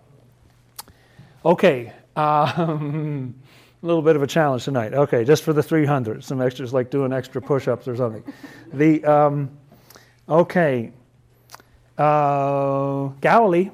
Okay, 1.45 1.93
um, 2.15 3.35
a 3.81 3.85
little 3.85 4.01
bit 4.01 4.15
of 4.15 4.21
a 4.21 4.27
challenge 4.27 4.65
tonight. 4.65 4.93
Okay, 4.93 5.23
just 5.23 5.43
for 5.43 5.53
the 5.53 5.63
300, 5.63 6.23
some 6.23 6.41
extras 6.41 6.73
like 6.73 6.91
doing 6.91 7.11
extra 7.11 7.41
push 7.41 7.67
ups 7.67 7.87
or 7.87 7.95
something. 7.95 8.23
The, 8.71 9.03
um, 9.05 9.49
okay, 10.29 10.91
uh, 11.97 13.07
Galilee 13.21 13.71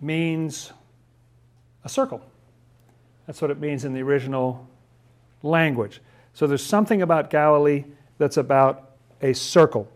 means 0.00 0.72
a 1.84 1.88
circle. 1.88 2.22
That's 3.26 3.42
what 3.42 3.50
it 3.50 3.58
means 3.58 3.84
in 3.84 3.94
the 3.94 4.02
original 4.02 4.68
language. 5.42 6.00
So 6.34 6.46
there's 6.46 6.64
something 6.64 7.02
about 7.02 7.30
Galilee 7.30 7.84
that's 8.18 8.36
about 8.36 8.90
a 9.20 9.32
circle. 9.32 9.88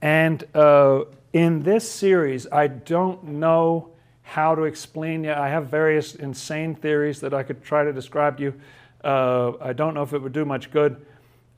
And 0.00 0.44
uh, 0.54 1.04
in 1.32 1.62
this 1.62 1.90
series, 1.90 2.46
I 2.50 2.68
don't 2.68 3.24
know 3.24 3.89
how 4.30 4.54
to 4.54 4.62
explain 4.62 5.24
yet. 5.24 5.38
I 5.38 5.48
have 5.48 5.66
various 5.66 6.14
insane 6.14 6.76
theories 6.76 7.18
that 7.18 7.34
I 7.34 7.42
could 7.42 7.64
try 7.64 7.82
to 7.82 7.92
describe 7.92 8.36
to 8.36 8.44
you. 8.44 8.54
Uh, 9.02 9.54
I 9.60 9.72
don't 9.72 9.92
know 9.92 10.02
if 10.02 10.12
it 10.12 10.22
would 10.22 10.32
do 10.32 10.44
much 10.44 10.70
good. 10.70 11.04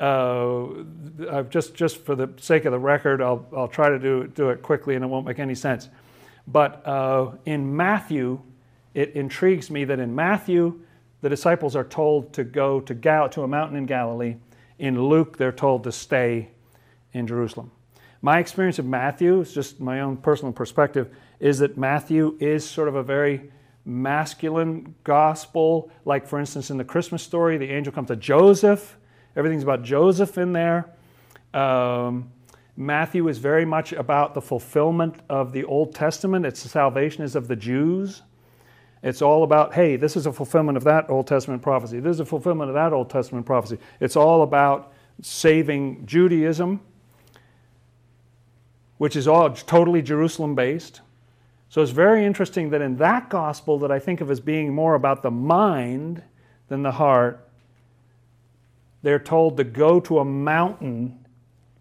Uh, 0.00 1.42
just, 1.50 1.74
just 1.74 1.98
for 1.98 2.14
the 2.14 2.32
sake 2.38 2.64
of 2.64 2.72
the 2.72 2.78
record, 2.78 3.20
I'll, 3.20 3.46
I'll 3.54 3.68
try 3.68 3.90
to 3.90 3.98
do, 3.98 4.26
do 4.26 4.48
it 4.48 4.62
quickly 4.62 4.94
and 4.94 5.04
it 5.04 5.08
won't 5.08 5.26
make 5.26 5.38
any 5.38 5.54
sense. 5.54 5.90
But 6.46 6.86
uh, 6.86 7.32
in 7.44 7.76
Matthew, 7.76 8.40
it 8.94 9.10
intrigues 9.10 9.70
me 9.70 9.84
that 9.84 9.98
in 9.98 10.14
Matthew, 10.14 10.80
the 11.20 11.28
disciples 11.28 11.76
are 11.76 11.84
told 11.84 12.32
to 12.32 12.42
go 12.42 12.80
to, 12.80 12.94
Gal- 12.94 13.28
to 13.28 13.42
a 13.42 13.48
mountain 13.48 13.76
in 13.76 13.84
Galilee. 13.84 14.36
In 14.78 15.10
Luke, 15.10 15.36
they're 15.36 15.52
told 15.52 15.84
to 15.84 15.92
stay 15.92 16.48
in 17.12 17.26
Jerusalem. 17.26 17.70
My 18.22 18.38
experience 18.38 18.78
of 18.78 18.86
Matthew, 18.86 19.40
it's 19.42 19.52
just 19.52 19.78
my 19.78 20.00
own 20.00 20.16
personal 20.16 20.52
perspective, 20.54 21.14
is 21.42 21.58
that 21.58 21.76
Matthew 21.76 22.36
is 22.38 22.64
sort 22.64 22.86
of 22.86 22.94
a 22.94 23.02
very 23.02 23.50
masculine 23.84 24.94
gospel. 25.02 25.90
Like, 26.04 26.24
for 26.24 26.38
instance, 26.38 26.70
in 26.70 26.76
the 26.78 26.84
Christmas 26.84 27.20
story, 27.20 27.58
the 27.58 27.68
angel 27.68 27.92
comes 27.92 28.08
to 28.08 28.16
Joseph. 28.16 28.96
Everything's 29.34 29.64
about 29.64 29.82
Joseph 29.82 30.38
in 30.38 30.52
there. 30.52 30.88
Um, 31.52 32.30
Matthew 32.76 33.26
is 33.26 33.38
very 33.38 33.64
much 33.64 33.92
about 33.92 34.34
the 34.34 34.40
fulfillment 34.40 35.16
of 35.28 35.52
the 35.52 35.64
Old 35.64 35.96
Testament. 35.96 36.46
Its 36.46 36.60
salvation 36.60 37.24
is 37.24 37.34
of 37.34 37.48
the 37.48 37.56
Jews. 37.56 38.22
It's 39.02 39.20
all 39.20 39.42
about, 39.42 39.74
hey, 39.74 39.96
this 39.96 40.16
is 40.16 40.26
a 40.26 40.32
fulfillment 40.32 40.76
of 40.76 40.84
that 40.84 41.10
Old 41.10 41.26
Testament 41.26 41.60
prophecy. 41.60 41.98
This 41.98 42.14
is 42.14 42.20
a 42.20 42.24
fulfillment 42.24 42.70
of 42.70 42.74
that 42.74 42.92
Old 42.92 43.10
Testament 43.10 43.46
prophecy. 43.46 43.78
It's 43.98 44.14
all 44.14 44.42
about 44.42 44.92
saving 45.22 46.06
Judaism, 46.06 46.80
which 48.98 49.16
is 49.16 49.26
all 49.26 49.50
totally 49.50 50.02
Jerusalem 50.02 50.54
based. 50.54 51.00
So 51.72 51.80
it's 51.80 51.90
very 51.90 52.26
interesting 52.26 52.68
that 52.68 52.82
in 52.82 52.98
that 52.98 53.30
gospel 53.30 53.78
that 53.78 53.90
I 53.90 53.98
think 53.98 54.20
of 54.20 54.30
as 54.30 54.40
being 54.40 54.74
more 54.74 54.94
about 54.94 55.22
the 55.22 55.30
mind 55.30 56.22
than 56.68 56.82
the 56.82 56.92
heart, 56.92 57.48
they're 59.00 59.18
told 59.18 59.56
to 59.56 59.64
go 59.64 59.98
to 60.00 60.18
a 60.18 60.24
mountain 60.26 61.24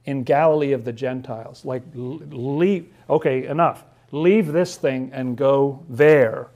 in 0.05 0.23
Galilee 0.23 0.71
of 0.71 0.85
the 0.85 0.93
Gentiles. 0.93 1.65
Like, 1.65 1.83
leave, 1.93 2.87
okay, 3.09 3.45
enough. 3.45 3.83
Leave 4.13 4.53
this 4.53 4.77
thing 4.77 5.09
and 5.11 5.35
go 5.35 5.83
there 5.89 6.47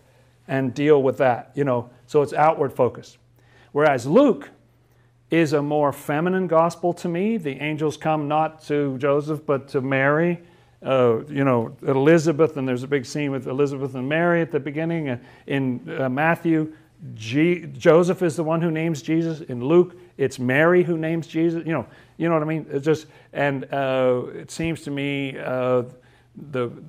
and 0.47 0.73
deal 0.73 1.03
with 1.03 1.17
that, 1.17 1.51
you 1.55 1.65
know, 1.65 1.89
so 2.07 2.21
it's 2.21 2.31
outward 2.31 2.71
focused. 2.71 3.17
Whereas 3.73 4.07
Luke 4.07 4.49
is 5.29 5.51
a 5.51 5.61
more 5.61 5.91
feminine 5.91 6.47
gospel 6.47 6.93
to 6.93 7.09
me. 7.09 7.36
The 7.36 7.59
angels 7.59 7.97
come 7.97 8.29
not 8.29 8.63
to 8.67 8.97
Joseph, 8.97 9.45
but 9.45 9.67
to 9.69 9.81
Mary. 9.81 10.41
Uh, 10.86 11.25
you 11.27 11.43
know, 11.43 11.75
Elizabeth, 11.88 12.57
and 12.57 12.67
there's 12.67 12.83
a 12.83 12.88
big 12.88 13.05
scene 13.05 13.31
with 13.31 13.47
Elizabeth 13.47 13.95
and 13.95 14.07
Mary 14.07 14.41
at 14.41 14.51
the 14.51 14.59
beginning. 14.59 15.09
Uh, 15.09 15.17
in 15.47 15.81
uh, 15.99 16.07
Matthew, 16.07 16.73
G- 17.15 17.65
Joseph 17.77 18.21
is 18.21 18.36
the 18.36 18.43
one 18.43 18.61
who 18.61 18.71
names 18.71 19.01
Jesus. 19.01 19.41
In 19.41 19.63
Luke, 19.63 19.97
it's 20.17 20.39
Mary 20.39 20.83
who 20.83 20.97
names 20.97 21.27
Jesus. 21.27 21.65
You 21.65 21.73
know, 21.73 21.88
you 22.17 22.27
know 22.29 22.36
what 22.36 22.43
I 22.43 22.45
mean? 22.45 22.65
It's 22.69 22.86
just, 22.86 23.07
and 23.33 23.65
uh, 23.73 24.23
it 24.33 24.51
seems 24.51 24.81
to 24.83 24.91
me 24.91 25.31
the 25.31 25.89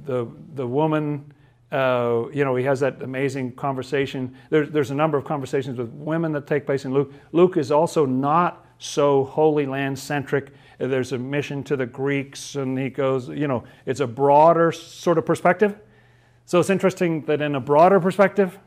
the 0.05 0.27
the 0.55 0.67
woman 0.67 1.33
uh, 1.73 2.29
you 2.33 2.45
know, 2.45 2.55
he 2.55 2.65
has 2.65 2.81
that 2.81 3.03
amazing 3.03 3.53
conversation. 3.53 4.37
There, 4.51 4.67
there's 4.67 4.93
a 4.93 4.95
number 4.95 5.19
of 5.19 5.25
conversations 5.25 5.79
with 5.79 5.91
women 5.91 6.33
that 6.33 6.47
take 6.47 6.65
place 6.65 6.85
in 6.85 6.95
Luke. 6.95 7.13
Luke 7.33 7.57
is 7.57 7.73
also 7.73 8.07
not 8.07 8.65
so 8.79 9.25
Holy 9.25 9.67
Land 9.67 9.99
centric. 9.99 10.53
There's 10.79 11.13
a 11.13 11.19
mission 11.19 11.65
to 11.65 11.77
the 11.77 11.87
Greeks, 11.87 12.55
and 12.55 12.79
he 12.79 12.91
goes, 12.91 13.29
you 13.29 13.49
know, 13.49 13.65
it's 13.87 14.01
a 14.01 14.07
broader 14.07 14.73
sort 14.73 15.19
of 15.19 15.25
perspective. 15.25 15.79
So 16.45 16.61
it's 16.61 16.71
interesting 16.71 17.23
that 17.27 17.41
in 17.41 17.55
a 17.55 17.61
broader 17.61 17.99
perspective, 17.99 18.59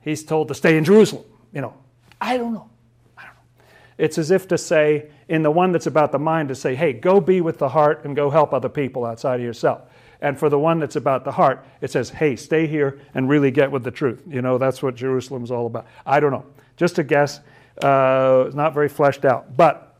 he's 0.00 0.24
told 0.24 0.48
to 0.48 0.54
stay 0.54 0.76
in 0.76 0.84
Jerusalem. 0.84 1.24
You 1.52 1.62
know, 1.62 1.74
I 2.20 2.36
don't 2.36 2.52
know. 2.52 2.70
I 3.16 3.22
don't 3.22 3.34
know. 3.34 3.64
It's 3.98 4.18
as 4.18 4.30
if 4.30 4.46
to 4.48 4.58
say, 4.58 5.10
in 5.28 5.42
the 5.42 5.50
one 5.50 5.72
that's 5.72 5.86
about 5.86 6.12
the 6.12 6.18
mind, 6.18 6.48
to 6.50 6.54
say, 6.54 6.74
hey, 6.74 6.92
go 6.92 7.20
be 7.20 7.40
with 7.40 7.58
the 7.58 7.68
heart 7.68 8.04
and 8.04 8.14
go 8.14 8.30
help 8.30 8.52
other 8.52 8.68
people 8.68 9.04
outside 9.04 9.40
of 9.40 9.46
yourself. 9.46 9.82
And 10.20 10.38
for 10.38 10.48
the 10.48 10.58
one 10.58 10.78
that's 10.78 10.94
about 10.94 11.24
the 11.24 11.32
heart, 11.32 11.66
it 11.80 11.90
says, 11.90 12.10
hey, 12.10 12.36
stay 12.36 12.68
here 12.68 13.00
and 13.14 13.28
really 13.28 13.50
get 13.50 13.72
with 13.72 13.82
the 13.82 13.90
truth. 13.90 14.22
You 14.28 14.40
know, 14.40 14.56
that's 14.56 14.80
what 14.82 14.94
Jerusalem's 14.94 15.50
all 15.50 15.66
about. 15.66 15.86
I 16.06 16.20
don't 16.20 16.30
know. 16.30 16.46
Just 16.76 16.98
a 16.98 17.02
guess. 17.02 17.40
Uh, 17.82 18.44
it's 18.46 18.54
not 18.54 18.72
very 18.72 18.88
fleshed 18.88 19.24
out. 19.24 19.56
But 19.56 19.91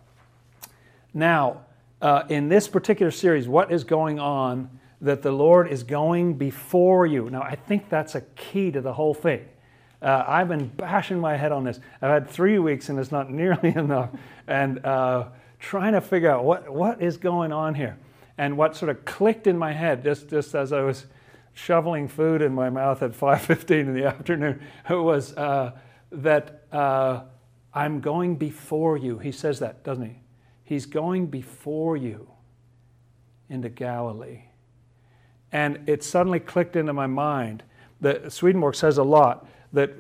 now, 1.15 1.63
uh, 2.01 2.25
in 2.29 2.49
this 2.49 2.69
particular 2.69 3.11
series, 3.11 3.47
what 3.47 3.71
is 3.71 3.85
going 3.85 4.19
on 4.19 4.71
that 5.01 5.23
the 5.23 5.33
Lord 5.33 5.69
is 5.69 5.83
going 5.83 6.35
before 6.35 7.07
you? 7.07 7.29
Now, 7.31 7.43
I 7.43 7.55
think 7.55 7.89
that's 7.89 8.15
a 8.15 8.23
key 8.37 8.71
to 8.73 8.81
the 8.81 8.93
whole 8.93 9.15
thing. 9.15 9.47
Uh, 10.01 10.25
I've 10.27 10.49
been 10.49 10.67
bashing 10.67 11.21
my 11.21 11.37
head 11.37 11.53
on 11.53 11.65
this. 11.65 11.79
I've 12.01 12.11
had 12.11 12.29
three 12.29 12.59
weeks 12.59 12.89
and 12.89 12.99
it's 12.99 13.13
not 13.13 13.31
nearly 13.33 13.75
enough. 13.75 14.11
And 14.47 14.85
uh, 14.85 15.29
trying 15.61 15.93
to 15.93 16.01
figure 16.01 16.31
out 16.31 16.45
what, 16.45 16.69
what 16.69 17.01
is 17.01 17.17
going 17.17 17.53
on 17.53 17.75
here 17.75 17.97
and 18.37 18.57
what 18.57 18.75
sort 18.75 18.91
of 18.91 19.05
clicked 19.05 19.47
in 19.47 19.57
my 19.57 19.73
head 19.73 20.03
just, 20.03 20.29
just 20.29 20.55
as 20.55 20.73
I 20.73 20.81
was 20.81 21.07
shoveling 21.55 22.09
food 22.09 22.43
in 22.43 22.53
my 22.53 22.71
mouth 22.71 23.03
at 23.03 23.13
5:15 23.19 23.71
in 23.71 23.95
the 23.95 24.07
afternoon 24.07 24.61
was 24.91 25.37
uh, 25.37 25.73
that 26.11 26.63
uh, 26.73 27.21
I'm 27.73 28.01
going 28.01 28.37
before 28.37 28.97
you. 28.97 29.19
He 29.19 29.33
says 29.33 29.61
that, 29.61 29.85
doesn't 29.85 30.05
he? 30.05 30.22
He's 30.65 30.87
going 30.87 31.27
before 31.27 31.97
you 31.97 32.29
into 33.49 33.69
Galilee. 33.69 34.45
And 35.53 35.81
it 35.87 36.03
suddenly 36.03 36.41
clicked 36.41 36.77
into 36.77 36.93
my 36.93 37.07
mind 37.07 37.63
that 38.01 38.33
Swedenborg 38.33 38.75
says 38.75 38.99
a 38.99 39.03
lot 39.03 39.47
that 39.73 39.91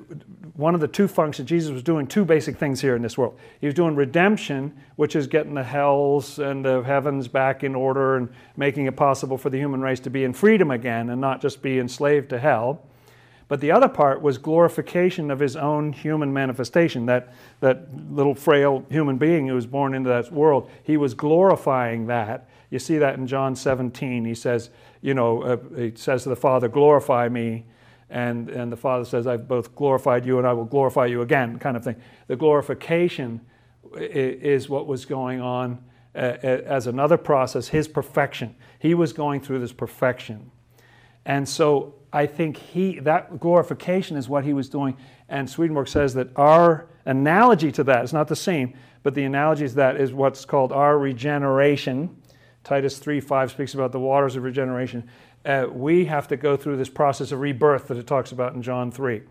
one 0.55 0.75
of 0.75 0.81
the 0.81 0.89
two 0.89 1.09
functions, 1.09 1.49
Jesus 1.49 1.71
was 1.71 1.83
doing 1.83 2.07
two 2.07 2.25
basic 2.25 2.59
things 2.59 2.81
here 2.81 2.95
in 2.95 3.01
this 3.01 3.17
world. 3.17 3.39
He 3.61 3.67
was 3.67 3.75
doing 3.75 3.95
redemption, 3.97 4.79
which 4.97 5.17
is 5.17 5.27
getting 5.27 5.55
the 5.55 5.63
hells 5.63 6.39
and 6.39 6.65
the 6.65 6.83
heavens 6.83 7.27
back 7.27 7.65
in 7.65 7.75
order 7.75 8.17
and 8.17 8.29
making 8.57 8.87
it 8.87 8.97
possible 8.97 9.39
for 9.39 9.49
the 9.49 9.57
human 9.57 9.81
race 9.81 10.01
to 10.01 10.11
be 10.11 10.25
in 10.25 10.35
freedom 10.35 10.71
again 10.71 11.09
and 11.09 11.21
not 11.21 11.41
just 11.41 11.63
be 11.63 11.79
enslaved 11.79 12.29
to 12.31 12.39
hell. 12.39 12.87
But 13.53 13.61
the 13.61 13.71
other 13.71 13.87
part 13.87 14.23
was 14.23 14.39
glorification 14.39 15.31
of 15.31 15.39
his 15.39 15.57
own 15.57 15.93
human 15.93 16.33
manifestation, 16.33 17.05
that, 17.05 17.35
that 17.61 17.87
little 18.11 18.35
frail 18.35 18.87
human 18.89 19.19
being 19.19 19.47
who 19.47 19.55
was 19.55 19.67
born 19.67 19.93
into 19.93 20.09
that 20.09 20.33
world. 20.33 20.71
He 20.83 20.97
was 20.97 21.13
glorifying 21.13 22.07
that. 22.07 22.49
You 22.71 22.79
see 22.79 22.97
that 22.97 23.17
in 23.17 23.27
John 23.27 23.55
17. 23.55 24.25
He 24.25 24.35
says, 24.35 24.71
you 25.03 25.13
know, 25.13 25.43
uh, 25.43 25.59
he 25.77 25.93
says 25.97 26.23
to 26.23 26.31
the 26.31 26.35
Father, 26.35 26.67
glorify 26.67 27.29
me 27.29 27.67
and, 28.09 28.49
and 28.49 28.73
the 28.73 28.77
Father 28.79 29.05
says, 29.05 29.27
I've 29.27 29.47
both 29.47 29.77
glorified 29.77 30.25
you 30.25 30.39
and 30.39 30.47
I 30.47 30.55
will 30.55 30.65
glorify 30.65 31.05
you 31.05 31.21
again, 31.21 31.59
kind 31.59 31.77
of 31.77 31.85
thing. 31.85 31.97
The 32.29 32.37
glorification 32.37 33.43
is 33.99 34.71
what 34.71 34.87
was 34.87 35.05
going 35.05 35.43
on 35.43 35.79
uh, 36.15 36.39
as 36.41 36.87
another 36.87 37.19
process, 37.19 37.69
his 37.69 37.87
perfection. 37.87 38.57
He 38.79 38.95
was 38.95 39.13
going 39.13 39.43
through 39.43 39.59
this 39.59 39.75
perfection. 39.75 40.51
And 41.27 41.47
so 41.47 41.97
I 42.13 42.27
think 42.27 42.57
he, 42.57 42.99
that 43.01 43.41
glorification 43.41 44.17
is 44.17 44.29
what 44.29 44.45
he 44.45 44.53
was 44.53 44.69
doing. 44.69 44.97
And 45.29 45.49
Swedenborg 45.49 45.89
says 45.89 46.15
that 46.15 46.29
our 46.37 46.87
analogy 47.07 47.73
to 47.73 47.85
that 47.85 48.05
is 48.05 48.13
not 48.13 48.29
the 48.29 48.37
same, 48.37 48.75
but 49.03 49.15
the 49.15 49.25
analogy 49.25 49.67
to 49.67 49.75
that 49.77 49.97
is 49.97 50.13
what's 50.13 50.45
called 50.45 50.73
our 50.73 50.99
regeneration. 50.99 52.17
Titus 52.65 52.99
3 52.99 53.21
5 53.21 53.51
speaks 53.51 53.75
about 53.75 53.93
the 53.93 53.99
waters 53.99 54.37
of 54.37 54.43
regeneration 54.43 55.09
uh, 55.45 55.67
we 55.73 56.05
have 56.05 56.29
to 56.29 56.37
go 56.37 56.57
through 56.57 56.77
this 56.77 56.89
process 56.89 57.33
of 57.33 57.41
rebirth 57.41 57.89
that 57.89 57.97
it 57.97 58.07
talks 58.07 58.33
about 58.33 58.55
in 58.55 58.63
John 58.63 58.91
3. 58.91 59.23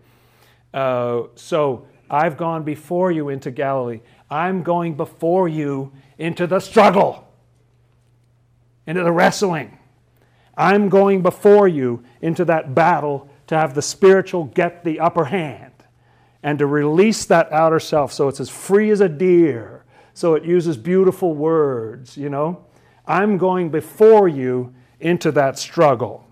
Uh, 0.74 1.22
so 1.34 1.86
I've 2.10 2.36
gone 2.36 2.64
before 2.64 3.10
you 3.10 3.28
into 3.28 3.50
Galilee. 3.50 4.00
I'm 4.30 4.62
going 4.62 4.94
before 4.94 5.48
you 5.48 5.92
into 6.18 6.46
the 6.46 6.60
struggle, 6.60 7.28
into 8.86 9.02
the 9.02 9.12
wrestling. 9.12 9.78
I'm 10.56 10.88
going 10.88 11.22
before 11.22 11.68
you 11.68 12.04
into 12.20 12.44
that 12.46 12.74
battle 12.74 13.28
to 13.46 13.56
have 13.56 13.74
the 13.74 13.82
spiritual 13.82 14.44
get 14.44 14.84
the 14.84 15.00
upper 15.00 15.24
hand 15.24 15.72
and 16.42 16.58
to 16.58 16.66
release 16.66 17.24
that 17.26 17.52
outer 17.52 17.80
self 17.80 18.12
so 18.12 18.28
it's 18.28 18.40
as 18.40 18.50
free 18.50 18.90
as 18.90 19.00
a 19.00 19.08
deer, 19.08 19.84
so 20.14 20.34
it 20.34 20.44
uses 20.44 20.76
beautiful 20.76 21.34
words, 21.34 22.16
you 22.16 22.28
know. 22.28 22.64
I'm 23.06 23.38
going 23.38 23.70
before 23.70 24.28
you 24.28 24.74
into 25.00 25.32
that 25.32 25.58
struggle. 25.58 26.26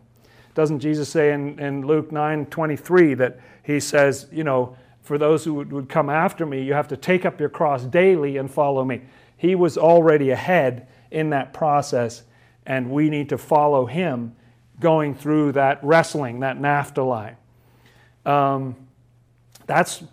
Doesn't 0.55 0.81
Jesus 0.81 1.09
say 1.09 1.33
in, 1.33 1.59
in 1.59 1.87
Luke 1.87 2.13
9 2.13 2.47
23 2.47 3.15
that 3.15 3.41
he 3.63 3.81
says, 3.81 4.27
you 4.33 4.45
know, 4.45 4.77
for 5.03 5.19
those 5.19 5.45
who 5.45 5.55
would, 5.55 5.73
would 5.73 5.89
come 5.89 6.11
after 6.11 6.45
me, 6.45 6.63
you 6.63 6.75
have 6.75 6.89
to 6.89 6.97
take 6.97 7.25
up 7.25 7.41
your 7.41 7.49
cross 7.49 7.85
daily 7.85 8.37
and 8.37 8.51
follow 8.51 8.85
me. 8.85 9.03
He 9.37 9.55
was 9.55 9.79
already 9.79 10.31
ahead 10.31 10.87
in 11.11 11.31
that 11.31 11.53
process, 11.53 12.23
and 12.71 12.89
we 12.89 13.11
need 13.11 13.29
to 13.31 13.37
follow 13.37 13.85
him 13.85 14.37
going 14.79 15.13
through 15.15 15.51
that 15.53 15.83
wrestling, 15.83 16.41
that 16.41 16.61
naphtali. 16.61 17.33
Um, 18.25 18.77
that's, 19.67 20.05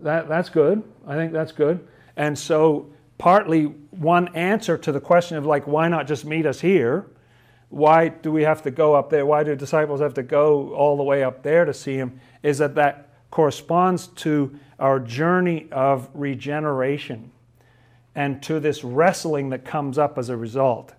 that, 0.00 0.28
that's 0.28 0.50
good. 0.50 0.82
I 1.06 1.14
think 1.14 1.32
that's 1.32 1.52
good. 1.52 1.86
And 2.16 2.38
so, 2.38 2.92
partly 3.16 3.64
one 3.64 4.28
answer 4.36 4.76
to 4.76 4.92
the 4.92 5.00
question 5.00 5.38
of, 5.38 5.46
like, 5.46 5.66
why 5.66 5.88
not 5.88 6.06
just 6.06 6.26
meet 6.26 6.44
us 6.44 6.60
here? 6.60 7.06
why 7.74 8.08
do 8.08 8.30
we 8.30 8.42
have 8.42 8.62
to 8.62 8.70
go 8.70 8.94
up 8.94 9.10
there? 9.10 9.26
Why 9.26 9.42
do 9.42 9.56
disciples 9.56 10.00
have 10.00 10.14
to 10.14 10.22
go 10.22 10.72
all 10.74 10.96
the 10.96 11.02
way 11.02 11.24
up 11.24 11.42
there 11.42 11.64
to 11.64 11.74
see 11.74 11.96
him? 11.96 12.20
Is 12.44 12.58
that 12.58 12.76
that 12.76 13.08
corresponds 13.32 14.06
to 14.08 14.56
our 14.78 15.00
journey 15.00 15.66
of 15.72 16.08
regeneration 16.14 17.32
and 18.14 18.40
to 18.44 18.60
this 18.60 18.84
wrestling 18.84 19.48
that 19.50 19.64
comes 19.64 19.98
up 19.98 20.18
as 20.18 20.28
a 20.28 20.36
result, 20.36 20.94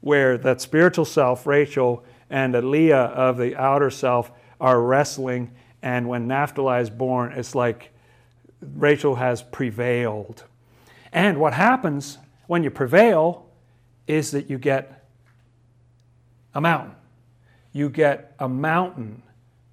where 0.00 0.38
that 0.38 0.60
spiritual 0.60 1.04
self, 1.04 1.46
Rachel, 1.46 2.04
and 2.28 2.54
Leah 2.70 2.96
of 2.96 3.36
the 3.36 3.56
outer 3.56 3.90
self 3.90 4.30
are 4.60 4.80
wrestling. 4.80 5.50
And 5.82 6.08
when 6.08 6.26
Naphtali 6.26 6.80
is 6.80 6.90
born, 6.90 7.32
it's 7.32 7.54
like 7.54 7.90
Rachel 8.60 9.16
has 9.16 9.42
prevailed. 9.42 10.44
And 11.12 11.38
what 11.40 11.54
happens 11.54 12.18
when 12.46 12.62
you 12.62 12.70
prevail 12.70 13.46
is 14.06 14.30
that 14.32 14.48
you 14.50 14.58
get 14.58 15.04
a 16.54 16.60
mountain. 16.60 16.94
You 17.72 17.88
get 17.88 18.34
a 18.38 18.48
mountain 18.48 19.22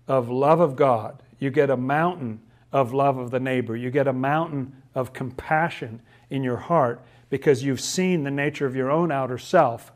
of 0.07 0.30
love 0.30 0.59
of 0.59 0.75
God. 0.75 1.21
You 1.39 1.49
get 1.49 1.69
a 1.69 1.78
mountain 1.78 2.41
of 2.71 2.93
love 2.93 3.17
of 3.17 3.32
the 3.32 3.39
neighbor. 3.39 3.75
You 3.75 3.91
get 3.91 4.07
a 4.07 4.13
mountain 4.13 4.82
of 4.95 5.13
compassion 5.13 6.01
in 6.30 6.43
your 6.43 6.57
heart 6.57 7.01
because 7.30 7.63
you've 7.63 7.82
seen 7.82 8.23
the 8.23 8.32
nature 8.32 8.65
of 8.65 8.75
your 8.75 8.89
own 8.89 9.11
outer 9.11 9.38
self 9.38 9.91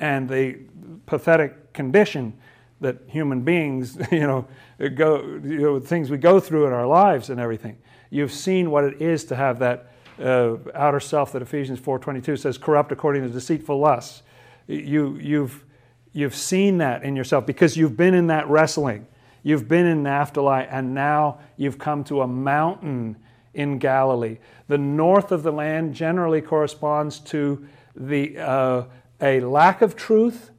and 0.00 0.28
the 0.28 0.58
pathetic 1.06 1.72
condition 1.72 2.32
that 2.80 2.96
human 3.06 3.42
beings, 3.42 3.98
you 4.10 4.20
know, 4.20 4.46
go, 4.94 5.22
you 5.44 5.60
know, 5.60 5.80
things 5.80 6.10
we 6.10 6.18
go 6.18 6.40
through 6.40 6.66
in 6.66 6.72
our 6.72 6.86
lives 6.86 7.30
and 7.30 7.38
everything. 7.38 7.76
You've 8.10 8.32
seen 8.32 8.70
what 8.70 8.84
it 8.84 9.00
is 9.00 9.24
to 9.26 9.36
have 9.36 9.58
that 9.60 9.92
uh, 10.20 10.56
outer 10.74 11.00
self 11.00 11.32
that 11.32 11.42
Ephesians 11.42 11.78
4:22 11.80 12.38
says 12.38 12.58
corrupt 12.58 12.90
according 12.90 13.22
to 13.22 13.28
deceitful 13.28 13.78
lusts. 13.78 14.22
You, 14.66 15.16
you've 15.16 15.64
You've 16.12 16.34
seen 16.34 16.78
that 16.78 17.04
in 17.04 17.14
yourself 17.14 17.46
because 17.46 17.76
you've 17.76 17.96
been 17.96 18.14
in 18.14 18.26
that 18.28 18.48
wrestling. 18.48 19.06
You've 19.42 19.68
been 19.68 19.86
in 19.86 20.02
Naphtali, 20.02 20.66
and 20.68 20.92
now 20.92 21.38
you've 21.56 21.78
come 21.78 22.04
to 22.04 22.22
a 22.22 22.26
mountain 22.26 23.16
in 23.54 23.78
Galilee. 23.78 24.38
The 24.68 24.78
north 24.78 25.32
of 25.32 25.42
the 25.42 25.52
land 25.52 25.94
generally 25.94 26.40
corresponds 26.40 27.20
to 27.20 27.66
the, 27.94 28.38
uh, 28.38 28.84
a 29.20 29.40
lack 29.40 29.82
of 29.82 29.96
truth 29.96 30.50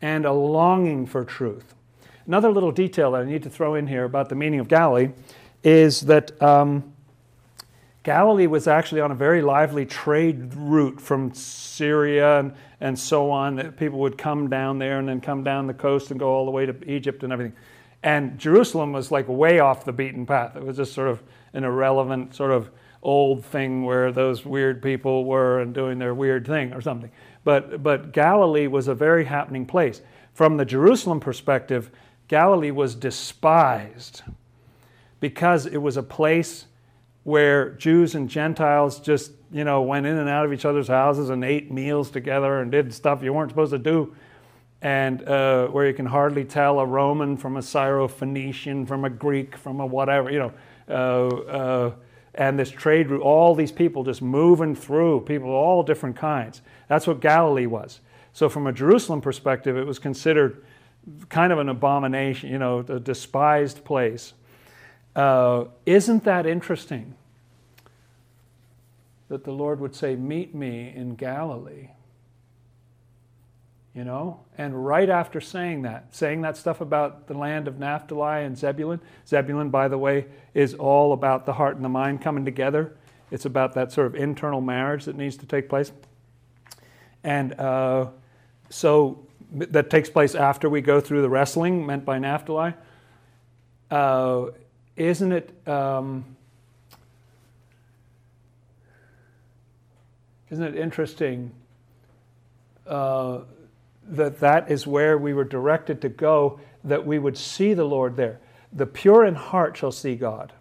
and 0.00 0.24
a 0.24 0.32
longing 0.32 1.06
for 1.06 1.24
truth. 1.24 1.74
Another 2.26 2.50
little 2.50 2.72
detail 2.72 3.12
that 3.12 3.22
I 3.22 3.24
need 3.24 3.42
to 3.44 3.50
throw 3.50 3.74
in 3.74 3.86
here 3.86 4.04
about 4.04 4.28
the 4.28 4.34
meaning 4.34 4.60
of 4.60 4.68
Galilee 4.68 5.10
is 5.62 6.02
that 6.02 6.40
um, 6.42 6.92
Galilee 8.02 8.46
was 8.46 8.66
actually 8.68 9.00
on 9.00 9.10
a 9.10 9.14
very 9.14 9.42
lively 9.42 9.86
trade 9.86 10.54
route 10.54 11.00
from 11.00 11.34
Syria 11.34 12.40
and, 12.40 12.54
and 12.80 12.98
so 12.98 13.30
on. 13.30 13.56
That 13.56 13.76
people 13.76 13.98
would 14.00 14.18
come 14.18 14.48
down 14.48 14.78
there 14.78 14.98
and 14.98 15.08
then 15.08 15.20
come 15.20 15.42
down 15.42 15.66
the 15.66 15.74
coast 15.74 16.10
and 16.10 16.20
go 16.20 16.28
all 16.28 16.44
the 16.44 16.50
way 16.50 16.66
to 16.66 16.90
Egypt 16.90 17.22
and 17.22 17.32
everything. 17.32 17.54
And 18.02 18.38
Jerusalem 18.38 18.92
was 18.92 19.10
like 19.10 19.26
way 19.28 19.58
off 19.58 19.84
the 19.84 19.92
beaten 19.92 20.26
path. 20.26 20.56
It 20.56 20.62
was 20.62 20.76
just 20.76 20.92
sort 20.92 21.08
of 21.08 21.22
an 21.52 21.64
irrelevant, 21.64 22.34
sort 22.34 22.52
of 22.52 22.70
old 23.02 23.44
thing 23.44 23.84
where 23.84 24.12
those 24.12 24.44
weird 24.44 24.82
people 24.82 25.24
were 25.24 25.60
and 25.60 25.74
doing 25.74 25.98
their 25.98 26.14
weird 26.14 26.46
thing 26.46 26.72
or 26.72 26.80
something. 26.80 27.10
But, 27.46 27.80
but 27.80 28.10
Galilee 28.10 28.66
was 28.66 28.88
a 28.88 28.94
very 28.96 29.24
happening 29.24 29.66
place. 29.66 30.02
From 30.34 30.56
the 30.56 30.64
Jerusalem 30.64 31.20
perspective, 31.20 31.92
Galilee 32.26 32.72
was 32.72 32.96
despised 32.96 34.22
because 35.20 35.64
it 35.64 35.76
was 35.76 35.96
a 35.96 36.02
place 36.02 36.66
where 37.22 37.70
Jews 37.74 38.16
and 38.16 38.28
Gentiles 38.28 38.98
just, 38.98 39.30
you 39.52 39.62
know, 39.62 39.82
went 39.82 40.06
in 40.06 40.16
and 40.16 40.28
out 40.28 40.44
of 40.44 40.52
each 40.52 40.64
other's 40.64 40.88
houses 40.88 41.30
and 41.30 41.44
ate 41.44 41.70
meals 41.70 42.10
together 42.10 42.62
and 42.62 42.72
did 42.72 42.92
stuff 42.92 43.22
you 43.22 43.32
weren't 43.32 43.52
supposed 43.52 43.70
to 43.70 43.78
do. 43.78 44.12
And 44.82 45.22
uh, 45.22 45.68
where 45.68 45.86
you 45.86 45.94
can 45.94 46.06
hardly 46.06 46.44
tell 46.44 46.80
a 46.80 46.84
Roman 46.84 47.36
from 47.36 47.56
a 47.58 47.62
Syro-Phoenician, 47.62 48.86
from 48.86 49.04
a 49.04 49.10
Greek, 49.10 49.56
from 49.56 49.78
a 49.78 49.86
whatever, 49.86 50.32
you 50.32 50.40
know. 50.40 50.52
Uh, 50.88 51.36
uh, 51.48 51.92
and 52.36 52.58
this 52.58 52.70
trade 52.70 53.10
route, 53.10 53.22
all 53.22 53.54
these 53.54 53.72
people 53.72 54.04
just 54.04 54.22
moving 54.22 54.74
through, 54.74 55.20
people 55.20 55.48
of 55.48 55.54
all 55.54 55.82
different 55.82 56.16
kinds. 56.16 56.62
That's 56.88 57.06
what 57.06 57.20
Galilee 57.20 57.66
was. 57.66 58.00
So, 58.32 58.48
from 58.48 58.66
a 58.66 58.72
Jerusalem 58.72 59.20
perspective, 59.20 59.76
it 59.76 59.86
was 59.86 59.98
considered 59.98 60.62
kind 61.28 61.52
of 61.52 61.58
an 61.58 61.68
abomination, 61.68 62.50
you 62.50 62.58
know, 62.58 62.80
a 62.80 63.00
despised 63.00 63.84
place. 63.84 64.34
Uh, 65.14 65.64
isn't 65.86 66.24
that 66.24 66.46
interesting 66.46 67.14
that 69.28 69.44
the 69.44 69.52
Lord 69.52 69.80
would 69.80 69.94
say, 69.94 70.16
Meet 70.16 70.54
me 70.54 70.92
in 70.94 71.14
Galilee? 71.14 71.88
You 73.96 74.04
know? 74.04 74.40
And 74.58 74.86
right 74.86 75.08
after 75.08 75.40
saying 75.40 75.82
that, 75.82 76.14
saying 76.14 76.42
that 76.42 76.58
stuff 76.58 76.82
about 76.82 77.28
the 77.28 77.34
land 77.34 77.66
of 77.66 77.78
Naphtali 77.78 78.44
and 78.44 78.56
Zebulun, 78.56 79.00
Zebulun, 79.26 79.70
by 79.70 79.88
the 79.88 79.96
way, 79.96 80.26
is 80.52 80.74
all 80.74 81.14
about 81.14 81.46
the 81.46 81.54
heart 81.54 81.76
and 81.76 81.84
the 81.84 81.88
mind 81.88 82.20
coming 82.20 82.44
together. 82.44 82.94
It's 83.30 83.46
about 83.46 83.72
that 83.74 83.92
sort 83.92 84.06
of 84.06 84.14
internal 84.14 84.60
marriage 84.60 85.06
that 85.06 85.16
needs 85.16 85.38
to 85.38 85.46
take 85.46 85.70
place. 85.70 85.92
And 87.24 87.58
uh, 87.58 88.08
so 88.68 89.26
that 89.52 89.88
takes 89.88 90.10
place 90.10 90.34
after 90.34 90.68
we 90.68 90.82
go 90.82 91.00
through 91.00 91.22
the 91.22 91.30
wrestling 91.30 91.86
meant 91.86 92.04
by 92.04 92.18
Naphtali. 92.18 92.74
Uh, 93.90 94.48
isn't 94.96 95.32
it? 95.32 95.66
Um, 95.66 96.36
isn't 100.50 100.64
it 100.64 100.76
interesting 100.76 101.52
uh, 102.86 103.40
that 104.08 104.40
that 104.40 104.70
is 104.70 104.86
where 104.86 105.18
we 105.18 105.32
were 105.34 105.44
directed 105.44 106.00
to 106.02 106.08
go? 106.08 106.60
That 106.84 107.06
we 107.06 107.18
would 107.18 107.36
see 107.36 107.74
the 107.74 107.84
Lord 107.84 108.16
there. 108.16 108.40
The 108.72 108.86
pure 108.86 109.24
in 109.24 109.34
heart 109.34 109.76
shall 109.76 109.92
see 109.92 110.14
God. 110.14 110.52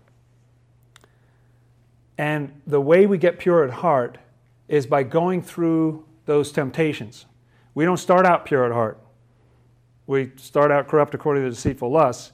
And 2.18 2.62
the 2.66 2.82
way 2.82 3.06
we 3.06 3.18
get 3.18 3.40
pure 3.40 3.64
at 3.64 3.72
heart 3.72 4.18
is 4.68 4.86
by 4.86 5.04
going 5.04 5.42
through 5.42 6.06
those 6.26 6.52
temptations. 6.52 7.26
We 7.74 7.86
don't 7.86 7.98
start 7.98 8.26
out 8.26 8.46
pure 8.46 8.66
at 8.66 8.72
heart. 8.72 9.00
We 10.08 10.32
start 10.38 10.72
out 10.72 10.88
corrupt 10.88 11.14
according 11.14 11.44
to 11.44 11.50
deceitful 11.50 11.92
lusts, 11.92 12.32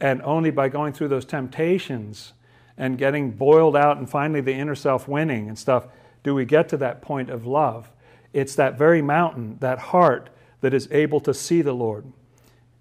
and 0.00 0.20
only 0.22 0.50
by 0.50 0.68
going 0.68 0.92
through 0.92 1.08
those 1.08 1.24
temptations 1.24 2.32
and 2.76 2.98
getting 2.98 3.30
boiled 3.30 3.76
out 3.76 3.96
and 3.98 4.08
finally 4.08 4.40
the 4.40 4.52
inner 4.52 4.74
self 4.74 5.06
winning 5.06 5.48
and 5.48 5.58
stuff 5.58 5.86
do 6.24 6.34
we 6.34 6.44
get 6.44 6.68
to 6.70 6.76
that 6.78 7.02
point 7.02 7.30
of 7.30 7.46
love. 7.46 7.90
It's 8.32 8.54
that 8.56 8.78
very 8.78 9.02
mountain, 9.02 9.58
that 9.60 9.78
heart, 9.78 10.30
that 10.62 10.72
is 10.72 10.88
able 10.90 11.20
to 11.20 11.34
see 11.34 11.60
the 11.60 11.74
Lord. 11.74 12.06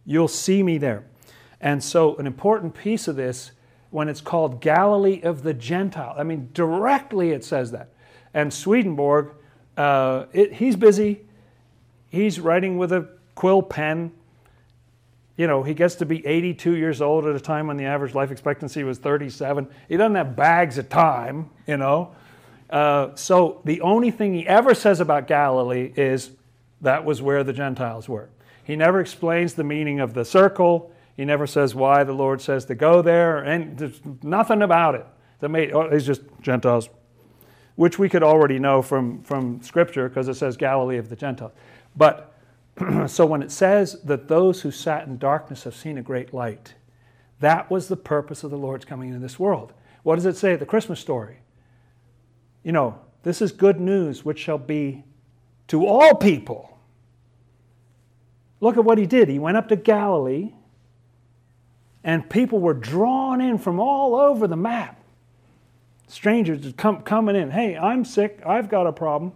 You'll 0.05 0.29
see 0.29 0.63
me 0.63 0.77
there. 0.77 1.03
And 1.59 1.83
so, 1.83 2.15
an 2.15 2.25
important 2.25 2.73
piece 2.73 3.07
of 3.07 3.15
this, 3.15 3.51
when 3.89 4.07
it's 4.07 4.21
called 4.21 4.61
Galilee 4.61 5.21
of 5.21 5.43
the 5.43 5.53
Gentile, 5.53 6.15
I 6.17 6.23
mean, 6.23 6.49
directly 6.53 7.31
it 7.31 7.43
says 7.43 7.71
that. 7.71 7.89
And 8.33 8.53
Swedenborg, 8.53 9.33
uh, 9.75 10.25
it, 10.31 10.53
he's 10.53 10.75
busy. 10.75 11.21
He's 12.09 12.39
writing 12.39 12.77
with 12.77 12.91
a 12.91 13.09
quill 13.35 13.61
pen. 13.61 14.13
You 15.37 15.47
know, 15.47 15.63
he 15.63 15.73
gets 15.73 15.95
to 15.95 16.05
be 16.05 16.25
82 16.25 16.75
years 16.75 17.01
old 17.01 17.25
at 17.25 17.35
a 17.35 17.39
time 17.39 17.67
when 17.67 17.77
the 17.77 17.85
average 17.85 18.15
life 18.15 18.31
expectancy 18.31 18.83
was 18.83 18.97
37. 18.97 19.67
He 19.89 19.97
doesn't 19.97 20.15
have 20.15 20.35
bags 20.35 20.77
of 20.77 20.89
time, 20.89 21.49
you 21.67 21.77
know. 21.77 22.15
Uh, 22.69 23.15
so 23.15 23.61
the 23.65 23.81
only 23.81 24.11
thing 24.11 24.33
he 24.33 24.47
ever 24.47 24.73
says 24.73 24.99
about 24.99 25.27
Galilee 25.27 25.91
is 25.95 26.31
that 26.81 27.05
was 27.05 27.21
where 27.21 27.43
the 27.43 27.53
Gentiles 27.53 28.09
were. 28.09 28.29
He 28.63 28.75
never 28.75 28.99
explains 28.99 29.53
the 29.53 29.63
meaning 29.63 29.99
of 29.99 30.13
the 30.13 30.25
circle. 30.25 30.91
He 31.15 31.25
never 31.25 31.47
says 31.47 31.75
why 31.75 32.03
the 32.03 32.13
Lord 32.13 32.41
says 32.41 32.65
to 32.65 32.75
go 32.75 33.01
there, 33.01 33.39
and 33.39 33.77
there's 33.77 33.99
nothing 34.23 34.61
about 34.61 34.95
it. 34.95 35.05
Made, 35.47 35.71
oh, 35.73 35.81
it's 35.81 36.05
just 36.05 36.21
Gentiles 36.41 36.89
which 37.75 37.97
we 37.97 38.09
could 38.09 38.23
already 38.23 38.59
know 38.59 38.81
from, 38.81 39.23
from 39.23 39.61
Scripture 39.61 40.07
because 40.09 40.27
it 40.27 40.35
says 40.35 40.57
Galilee 40.57 40.97
of 40.97 41.09
the 41.09 41.15
Gentiles. 41.15 41.51
But 41.95 42.33
so 43.07 43.25
when 43.25 43.41
it 43.41 43.51
says 43.51 44.01
that 44.03 44.27
those 44.27 44.61
who 44.61 44.71
sat 44.71 45.07
in 45.07 45.17
darkness 45.17 45.63
have 45.63 45.75
seen 45.75 45.97
a 45.97 46.01
great 46.03 46.33
light, 46.33 46.75
that 47.39 47.71
was 47.71 47.87
the 47.87 47.97
purpose 47.97 48.43
of 48.43 48.51
the 48.51 48.57
Lord's 48.57 48.85
coming 48.85 49.09
into 49.09 49.19
this 49.19 49.39
world. 49.39 49.73
What 50.03 50.15
does 50.15 50.25
it 50.25 50.37
say 50.37 50.53
at 50.53 50.59
the 50.59 50.65
Christmas 50.65 50.99
story? 50.99 51.37
You 52.63 52.71
know, 52.71 52.99
this 53.23 53.41
is 53.41 53.51
good 53.51 53.79
news 53.79 54.23
which 54.23 54.39
shall 54.39 54.57
be 54.57 55.03
to 55.71 55.85
all 55.85 56.15
people. 56.15 56.77
Look 58.59 58.77
at 58.77 58.85
what 58.85 58.97
he 58.97 59.05
did. 59.05 59.27
He 59.27 59.39
went 59.39 59.57
up 59.57 59.67
to 59.69 59.75
Galilee, 59.75 60.53
and 62.03 62.29
people 62.29 62.59
were 62.59 62.73
drawn 62.73 63.41
in 63.41 63.57
from 63.57 63.79
all 63.79 64.15
over 64.15 64.47
the 64.47 64.55
map 64.55 65.01
strangers 66.11 66.73
come, 66.75 67.01
coming 67.01 67.35
in. 67.35 67.49
Hey, 67.49 67.77
I'm 67.77 68.03
sick. 68.03 68.41
I've 68.45 68.69
got 68.69 68.85
a 68.85 68.91
problem. 68.91 69.31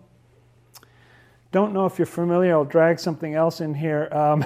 Don't 1.51 1.73
know 1.73 1.85
if 1.85 1.97
you're 1.97 2.05
familiar. 2.05 2.53
I'll 2.53 2.65
drag 2.65 2.99
something 2.99 3.33
else 3.33 3.61
in 3.61 3.73
here. 3.73 4.09
Um, 4.11 4.45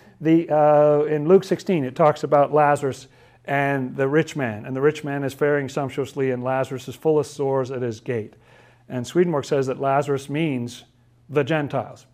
the, 0.20 0.50
uh, 0.50 1.04
in 1.04 1.26
Luke 1.26 1.44
16, 1.44 1.84
it 1.84 1.96
talks 1.96 2.22
about 2.22 2.52
Lazarus 2.52 3.08
and 3.46 3.96
the 3.96 4.06
rich 4.08 4.36
man. 4.36 4.66
And 4.66 4.76
the 4.76 4.80
rich 4.80 5.04
man 5.04 5.24
is 5.24 5.32
faring 5.32 5.68
sumptuously, 5.68 6.30
and 6.30 6.44
Lazarus 6.44 6.86
is 6.86 6.94
full 6.94 7.18
of 7.18 7.26
sores 7.26 7.70
at 7.70 7.80
his 7.80 8.00
gate. 8.00 8.34
And 8.88 9.06
Swedenborg 9.06 9.46
says 9.46 9.66
that 9.66 9.80
Lazarus 9.80 10.28
means 10.28 10.84
the 11.28 11.44
Gentiles, 11.44 12.06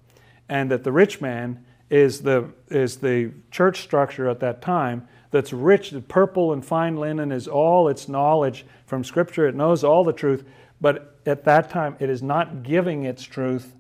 and 0.49 0.71
that 0.71 0.85
the 0.85 0.93
rich 0.93 1.21
man 1.21 1.65
is 1.89 2.23
the, 2.23 2.53
is 2.69 2.99
the 2.99 3.33
church 3.51 3.83
structure 3.83 4.29
at 4.29 4.41
that 4.41 4.63
time 4.63 5.09
that's 5.31 5.53
rich, 5.53 5.91
the 5.91 6.01
purple 6.01 6.53
and 6.53 6.65
fine 6.65 6.97
linen 6.97 7.31
is 7.31 7.47
all 7.47 7.89
its 7.89 8.09
knowledge 8.09 8.67
from 8.87 9.05
Scripture. 9.05 9.47
It 9.47 9.55
knows 9.55 9.85
all 9.85 10.05
the 10.05 10.13
truth, 10.13 10.45
but 10.81 11.19
at 11.27 11.45
that 11.45 11.71
time 11.71 11.97
it 12.01 12.11
is 12.11 12.23
not 12.23 12.63
giving 12.63 13.05
its 13.05 13.23
truth 13.23 13.75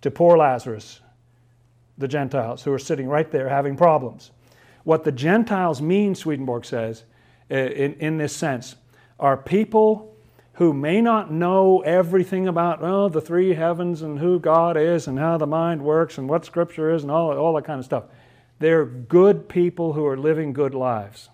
to 0.00 0.10
poor 0.10 0.36
Lazarus, 0.36 1.00
the 1.96 2.08
Gentiles, 2.08 2.62
who 2.62 2.72
are 2.72 2.78
sitting 2.78 3.08
right 3.08 3.30
there 3.30 3.48
having 3.48 3.76
problems. 3.76 4.30
What 4.84 5.04
the 5.04 5.12
Gentiles 5.12 5.82
mean, 5.82 6.14
Swedenborg 6.14 6.64
says, 6.64 7.04
in, 7.48 7.94
in 7.94 8.18
this 8.18 8.34
sense, 8.34 8.76
are 9.20 9.36
people 9.36 10.16
who 10.58 10.74
may 10.74 11.00
not 11.00 11.30
know 11.30 11.80
everything 11.82 12.48
about 12.48 12.82
oh, 12.82 13.08
the 13.08 13.20
three 13.20 13.54
heavens 13.54 14.02
and 14.02 14.18
who 14.18 14.40
God 14.40 14.76
is 14.76 15.06
and 15.06 15.16
how 15.16 15.38
the 15.38 15.46
mind 15.46 15.82
works 15.82 16.18
and 16.18 16.28
what 16.28 16.44
Scripture 16.44 16.92
is 16.92 17.04
and 17.04 17.12
all, 17.12 17.32
all 17.38 17.54
that 17.54 17.64
kind 17.64 17.78
of 17.78 17.84
stuff. 17.84 18.04
They're 18.58 18.84
good 18.84 19.48
people 19.48 19.92
who 19.92 20.04
are 20.04 20.16
living 20.16 20.52
good 20.52 20.74
lives. 20.74 21.30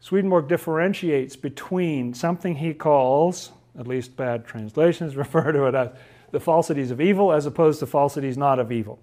Swedenborg 0.00 0.48
differentiates 0.48 1.36
between 1.36 2.14
something 2.14 2.56
he 2.56 2.74
calls, 2.74 3.52
at 3.78 3.86
least 3.86 4.16
bad 4.16 4.44
translations 4.44 5.14
refer 5.16 5.52
to 5.52 5.66
it 5.66 5.74
as, 5.76 5.90
the 6.32 6.40
falsities 6.40 6.90
of 6.90 7.00
evil 7.00 7.32
as 7.32 7.46
opposed 7.46 7.78
to 7.78 7.86
falsities 7.86 8.36
not 8.36 8.58
of 8.58 8.72
evil. 8.72 8.98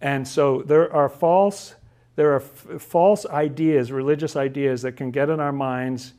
And 0.00 0.26
so 0.26 0.62
there 0.62 0.90
are 0.90 1.10
false 1.10 1.74
there 2.16 2.32
are 2.32 2.36
f- 2.40 2.80
false 2.80 3.26
ideas, 3.26 3.92
religious 3.92 4.36
ideas 4.36 4.80
that 4.82 4.92
can 4.92 5.10
get 5.10 5.28
in 5.28 5.38
our 5.38 5.52
minds 5.52 6.14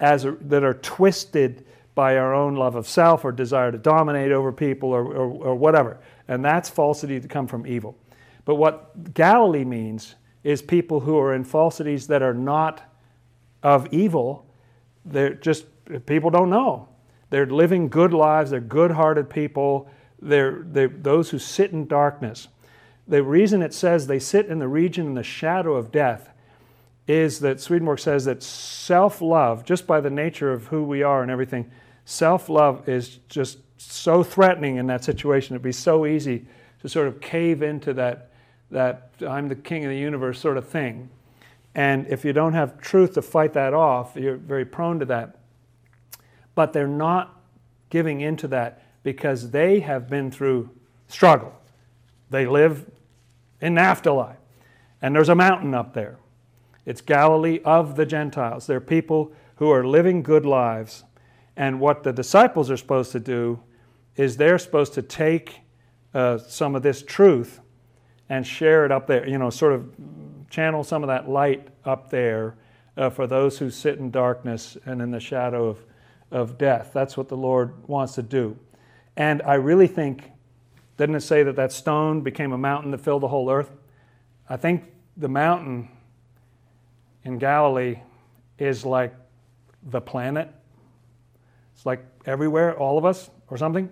as 0.00 0.24
a, 0.24 0.32
that 0.40 0.64
are 0.64 0.74
twisted 0.74 1.64
by 1.94 2.16
our 2.16 2.34
own 2.34 2.56
love 2.56 2.74
of 2.74 2.88
self 2.88 3.24
or 3.24 3.32
desire 3.32 3.70
to 3.70 3.78
dominate 3.78 4.32
over 4.32 4.50
people 4.52 4.90
or, 4.90 5.04
or, 5.04 5.30
or 5.30 5.54
whatever. 5.54 6.00
And 6.28 6.44
that's 6.44 6.68
falsity 6.68 7.18
that 7.18 7.28
come 7.28 7.46
from 7.46 7.66
evil. 7.66 7.96
But 8.44 8.54
what 8.56 9.14
Galilee 9.14 9.64
means 9.64 10.14
is 10.42 10.62
people 10.62 11.00
who 11.00 11.18
are 11.18 11.34
in 11.34 11.44
falsities 11.44 12.06
that 12.06 12.22
are 12.22 12.34
not 12.34 12.82
of 13.62 13.86
evil. 13.92 14.46
They're 15.04 15.34
just, 15.34 15.66
people 16.06 16.30
don't 16.30 16.50
know. 16.50 16.88
They're 17.28 17.46
living 17.46 17.88
good 17.88 18.12
lives, 18.12 18.50
they're 18.50 18.60
good 18.60 18.90
hearted 18.90 19.30
people, 19.30 19.88
they're, 20.20 20.62
they're 20.64 20.88
those 20.88 21.30
who 21.30 21.38
sit 21.38 21.70
in 21.70 21.86
darkness. 21.86 22.48
The 23.06 23.22
reason 23.22 23.62
it 23.62 23.72
says 23.72 24.06
they 24.06 24.18
sit 24.18 24.46
in 24.46 24.58
the 24.58 24.68
region 24.68 25.06
in 25.06 25.14
the 25.14 25.22
shadow 25.22 25.74
of 25.74 25.92
death 25.92 26.30
is 27.10 27.40
that 27.40 27.60
Swedenborg 27.60 27.98
says 27.98 28.24
that 28.26 28.42
self 28.42 29.20
love, 29.20 29.64
just 29.64 29.86
by 29.86 30.00
the 30.00 30.10
nature 30.10 30.52
of 30.52 30.66
who 30.68 30.82
we 30.82 31.02
are 31.02 31.22
and 31.22 31.30
everything, 31.30 31.70
self 32.04 32.48
love 32.48 32.88
is 32.88 33.18
just 33.28 33.58
so 33.78 34.22
threatening 34.22 34.76
in 34.76 34.86
that 34.86 35.04
situation. 35.04 35.54
It'd 35.54 35.62
be 35.62 35.72
so 35.72 36.06
easy 36.06 36.46
to 36.82 36.88
sort 36.88 37.08
of 37.08 37.20
cave 37.20 37.62
into 37.62 37.92
that 37.94 38.30
that 38.70 39.10
I'm 39.26 39.48
the 39.48 39.56
king 39.56 39.84
of 39.84 39.90
the 39.90 39.98
universe 39.98 40.38
sort 40.38 40.56
of 40.56 40.68
thing. 40.68 41.10
And 41.74 42.06
if 42.06 42.24
you 42.24 42.32
don't 42.32 42.52
have 42.52 42.80
truth 42.80 43.14
to 43.14 43.22
fight 43.22 43.52
that 43.54 43.74
off, 43.74 44.16
you're 44.16 44.36
very 44.36 44.64
prone 44.64 44.98
to 45.00 45.04
that. 45.06 45.36
But 46.54 46.72
they're 46.72 46.86
not 46.86 47.40
giving 47.90 48.20
into 48.20 48.48
that 48.48 48.82
because 49.02 49.50
they 49.50 49.80
have 49.80 50.08
been 50.08 50.30
through 50.30 50.70
struggle. 51.08 51.54
They 52.28 52.46
live 52.46 52.88
in 53.60 53.74
Naphtali, 53.74 54.34
and 55.02 55.14
there's 55.14 55.28
a 55.28 55.34
mountain 55.34 55.74
up 55.74 55.94
there. 55.94 56.16
It's 56.90 57.00
Galilee 57.00 57.60
of 57.64 57.94
the 57.94 58.04
Gentiles. 58.04 58.66
They're 58.66 58.80
people 58.80 59.32
who 59.58 59.70
are 59.70 59.86
living 59.86 60.24
good 60.24 60.44
lives. 60.44 61.04
And 61.56 61.78
what 61.78 62.02
the 62.02 62.12
disciples 62.12 62.68
are 62.68 62.76
supposed 62.76 63.12
to 63.12 63.20
do 63.20 63.60
is 64.16 64.36
they're 64.36 64.58
supposed 64.58 64.94
to 64.94 65.02
take 65.02 65.60
uh, 66.14 66.38
some 66.38 66.74
of 66.74 66.82
this 66.82 67.00
truth 67.02 67.60
and 68.28 68.44
share 68.44 68.84
it 68.84 68.90
up 68.90 69.06
there, 69.06 69.24
you 69.24 69.38
know, 69.38 69.50
sort 69.50 69.72
of 69.72 69.88
channel 70.50 70.82
some 70.82 71.04
of 71.04 71.06
that 71.06 71.28
light 71.28 71.68
up 71.84 72.10
there 72.10 72.56
uh, 72.96 73.08
for 73.08 73.28
those 73.28 73.56
who 73.56 73.70
sit 73.70 74.00
in 74.00 74.10
darkness 74.10 74.76
and 74.84 75.00
in 75.00 75.12
the 75.12 75.20
shadow 75.20 75.68
of, 75.68 75.78
of 76.32 76.58
death. 76.58 76.90
That's 76.92 77.16
what 77.16 77.28
the 77.28 77.36
Lord 77.36 77.86
wants 77.86 78.16
to 78.16 78.22
do. 78.24 78.58
And 79.16 79.42
I 79.42 79.54
really 79.54 79.86
think, 79.86 80.24
didn't 80.96 81.14
it 81.14 81.20
say 81.20 81.44
that 81.44 81.54
that 81.54 81.70
stone 81.70 82.22
became 82.22 82.50
a 82.50 82.58
mountain 82.58 82.90
that 82.90 83.00
filled 83.00 83.22
the 83.22 83.28
whole 83.28 83.48
earth? 83.48 83.70
I 84.48 84.56
think 84.56 84.86
the 85.16 85.28
mountain 85.28 85.88
in 87.24 87.38
Galilee 87.38 88.00
is 88.58 88.84
like 88.84 89.14
the 89.82 90.00
planet. 90.00 90.52
It's 91.74 91.86
like 91.86 92.04
everywhere, 92.26 92.76
all 92.78 92.98
of 92.98 93.04
us, 93.04 93.30
or 93.48 93.56
something 93.56 93.88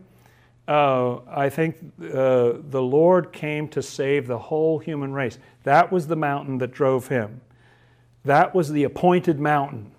uh, 0.69 1.21
I 1.27 1.49
think 1.49 1.77
uh, 1.99 2.53
the 2.69 2.83
Lord 2.83 3.33
came 3.33 3.69
to 3.69 3.83
save 3.83 4.27
the 4.27 4.39
whole 4.39 4.79
human 4.79 5.15
race. 5.15 5.39
That 5.63 5.91
was 5.91 6.07
the 6.07 6.17
mountain 6.17 6.59
that 6.59 6.73
drove 6.73 7.09
him. 7.09 7.41
That 8.25 8.55
was 8.55 8.71
the 8.71 8.85
appointed 8.85 9.41
mountain, 9.41 9.93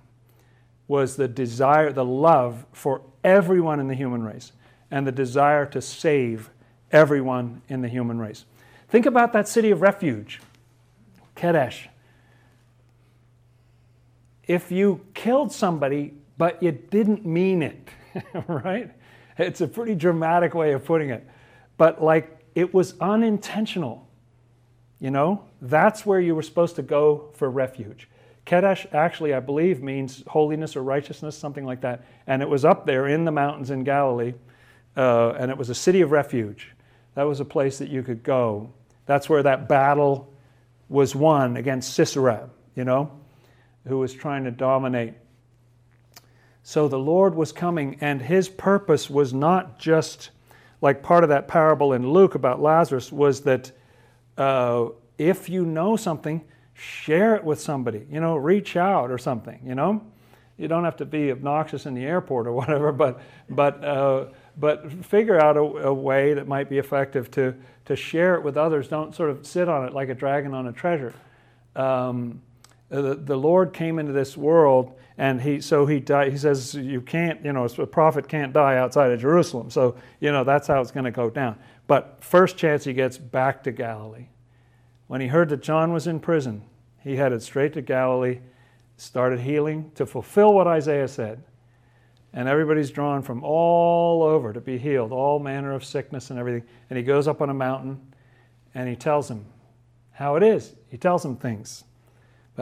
was 0.88 1.16
the 1.16 1.28
desire, 1.28 1.92
the 1.92 2.06
love 2.06 2.68
for 2.72 3.02
everyone 3.24 3.80
in 3.80 3.88
the 3.88 3.96
human 3.96 4.22
race, 4.22 4.52
and 4.92 5.08
the 5.08 5.12
desire 5.12 5.66
to 5.66 5.82
save 5.82 6.52
everyone 6.92 7.64
in 7.68 7.82
the 7.82 7.88
human 7.88 8.20
race. 8.20 8.46
Think 8.90 9.08
about 9.08 9.34
that 9.34 9.48
city 9.48 9.72
of 9.72 9.82
refuge, 9.82 10.40
Kadesh. 11.34 11.90
If 14.50 14.72
you 14.72 15.06
killed 15.14 15.52
somebody, 15.52 16.16
but 16.40 16.64
you 16.64 16.72
didn't 16.72 17.24
mean 17.24 17.62
it, 17.62 17.88
right? 18.48 18.90
It's 19.38 19.62
a 19.62 19.68
pretty 19.68 19.94
dramatic 19.94 20.56
way 20.56 20.74
of 20.74 20.84
putting 20.84 21.12
it. 21.12 21.26
But 21.78 22.04
like 22.04 22.36
it 22.56 22.74
was 22.74 22.96
unintentional. 23.00 24.10
You 25.00 25.12
know, 25.12 25.46
that's 25.62 26.04
where 26.04 26.20
you 26.20 26.34
were 26.34 26.42
supposed 26.42 26.76
to 26.78 26.82
go 26.82 27.30
for 27.36 27.48
refuge. 27.48 28.10
Kadesh 28.44 28.88
actually, 28.92 29.36
I 29.36 29.40
believe, 29.40 29.84
means 29.84 30.24
holiness 30.26 30.76
or 30.76 30.82
righteousness, 30.82 31.38
something 31.38 31.64
like 31.64 31.82
that. 31.82 32.04
And 32.26 32.42
it 32.42 32.50
was 32.50 32.66
up 32.66 32.88
there 32.88 33.08
in 33.08 33.26
the 33.26 33.32
mountains 33.32 33.70
in 33.70 33.84
Galilee, 33.84 34.34
uh, 34.98 35.34
and 35.38 35.52
it 35.52 35.58
was 35.60 35.70
a 35.70 35.76
city 35.76 36.02
of 36.02 36.10
refuge. 36.10 36.72
That 37.14 37.24
was 37.24 37.40
a 37.40 37.46
place 37.46 37.78
that 37.78 37.90
you 37.90 38.02
could 38.02 38.24
go. 38.24 38.74
That's 39.06 39.30
where 39.30 39.44
that 39.44 39.70
battle 39.70 40.34
was 40.90 41.16
won 41.16 41.56
against 41.56 41.94
Sisera, 41.94 42.50
you 42.76 42.84
know, 42.84 43.12
who 43.88 43.98
was 43.98 44.14
trying 44.14 44.44
to 44.44 44.52
dominate. 44.52 45.14
So 46.64 46.88
the 46.88 47.00
Lord 47.00 47.36
was 47.36 47.52
coming, 47.52 47.98
and 48.02 48.22
his 48.22 48.50
purpose 48.50 49.10
was 49.10 49.34
not 49.34 49.80
just 49.80 50.30
like 50.82 51.04
part 51.04 51.24
of 51.24 51.30
that 51.30 51.48
parable 51.48 51.94
in 51.94 52.12
Luke 52.12 52.36
about 52.36 52.62
Lazarus, 52.62 53.12
was 53.12 53.42
that 53.42 53.72
uh, 54.38 54.90
if 55.18 55.50
you 55.50 55.66
know 55.66 55.96
something, 55.96 56.44
share 56.74 57.36
it 57.36 57.44
with 57.44 57.60
somebody. 57.60 58.06
You 58.10 58.20
know, 58.22 58.38
reach 58.38 58.76
out 58.78 59.12
or 59.12 59.18
something. 59.18 59.60
You 59.66 59.76
know, 59.76 60.02
you 60.58 60.68
don't 60.68 60.84
have 60.84 60.98
to 60.98 61.06
be 61.06 61.32
obnoxious 61.32 61.86
in 61.86 61.94
the 61.94 62.06
airport 62.06 62.48
or 62.48 62.54
whatever, 62.62 62.92
but 62.92 63.22
but 63.50 63.84
uh, 63.84 64.26
but 64.58 64.92
figure 65.06 65.40
out 65.40 65.58
a, 65.58 65.62
a, 65.62 65.94
way 65.94 66.34
that 66.34 66.48
might 66.48 66.70
be 66.70 66.78
effective 66.78 67.32
to 67.32 67.56
to 67.86 67.96
share 67.96 68.36
it 68.36 68.44
with 68.44 68.58
others. 68.58 68.88
Don't 68.88 69.16
sort 69.16 69.30
of 69.30 69.46
sit 69.46 69.68
on 69.68 69.86
it 69.86 69.94
like 69.94 70.10
a 70.10 70.16
dragon 70.16 70.54
on 70.54 70.68
a 70.68 70.72
treasure. 70.72 71.14
Um, 71.76 72.42
Uh, 72.92 73.02
the, 73.02 73.16
the 73.16 73.36
Lord 73.36 73.74
came 73.74 74.00
into 74.00 74.12
this 74.12 74.36
world, 74.36 74.98
and 75.18 75.42
he 75.42 75.62
so 75.62 75.86
he 75.86 76.00
died. 76.00 76.32
He 76.32 76.38
says 76.38 76.74
you 76.74 77.02
can't, 77.02 77.44
you 77.46 77.54
know, 77.54 77.66
a 77.66 77.86
prophet 77.86 78.28
can't 78.28 78.54
die 78.54 78.78
outside 78.78 79.12
of 79.12 79.20
Jerusalem. 79.20 79.70
So 79.70 79.96
you 80.20 80.32
know 80.32 80.44
that's 80.44 80.68
how 80.68 80.82
it's 80.82 80.92
going 80.92 81.06
to 81.06 81.12
go 81.12 81.30
down. 81.30 81.58
But 81.88 82.18
first 82.24 82.58
chance 82.58 82.84
he 82.84 82.94
gets 82.94 83.18
back 83.18 83.64
to 83.64 83.72
Galilee. 83.72 84.28
When 85.08 85.22
he 85.22 85.28
heard 85.28 85.50
that 85.50 85.62
John 85.62 85.92
was 85.92 86.08
in 86.08 86.20
prison, 86.20 86.64
he 87.04 87.16
headed 87.16 87.42
straight 87.42 87.74
to 87.74 87.82
Galilee, 87.82 88.40
started 88.98 89.40
healing 89.40 89.92
to 89.96 90.06
fulfill 90.06 90.54
what 90.54 90.68
Isaiah 90.68 91.08
said. 91.08 91.44
And 92.32 92.48
everybody's 92.48 92.92
drawn 92.92 93.24
from 93.24 93.44
all 93.44 94.22
over 94.22 94.54
to 94.54 94.62
be 94.62 94.78
healed, 94.78 95.12
all 95.12 95.40
manner 95.40 95.74
of 95.74 95.84
sickness 95.84 96.30
and 96.30 96.38
everything. 96.38 96.64
And 96.90 96.98
he 96.98 97.04
goes 97.04 97.28
up 97.28 97.42
on 97.42 97.50
a 97.50 97.56
mountain 97.56 98.00
and 98.76 98.88
he 98.88 98.96
tells 98.96 99.28
them 99.28 99.46
how 100.12 100.36
it 100.36 100.44
is. 100.44 100.76
He 100.90 100.98
tells 100.98 101.24
them 101.24 101.38
things 101.38 101.86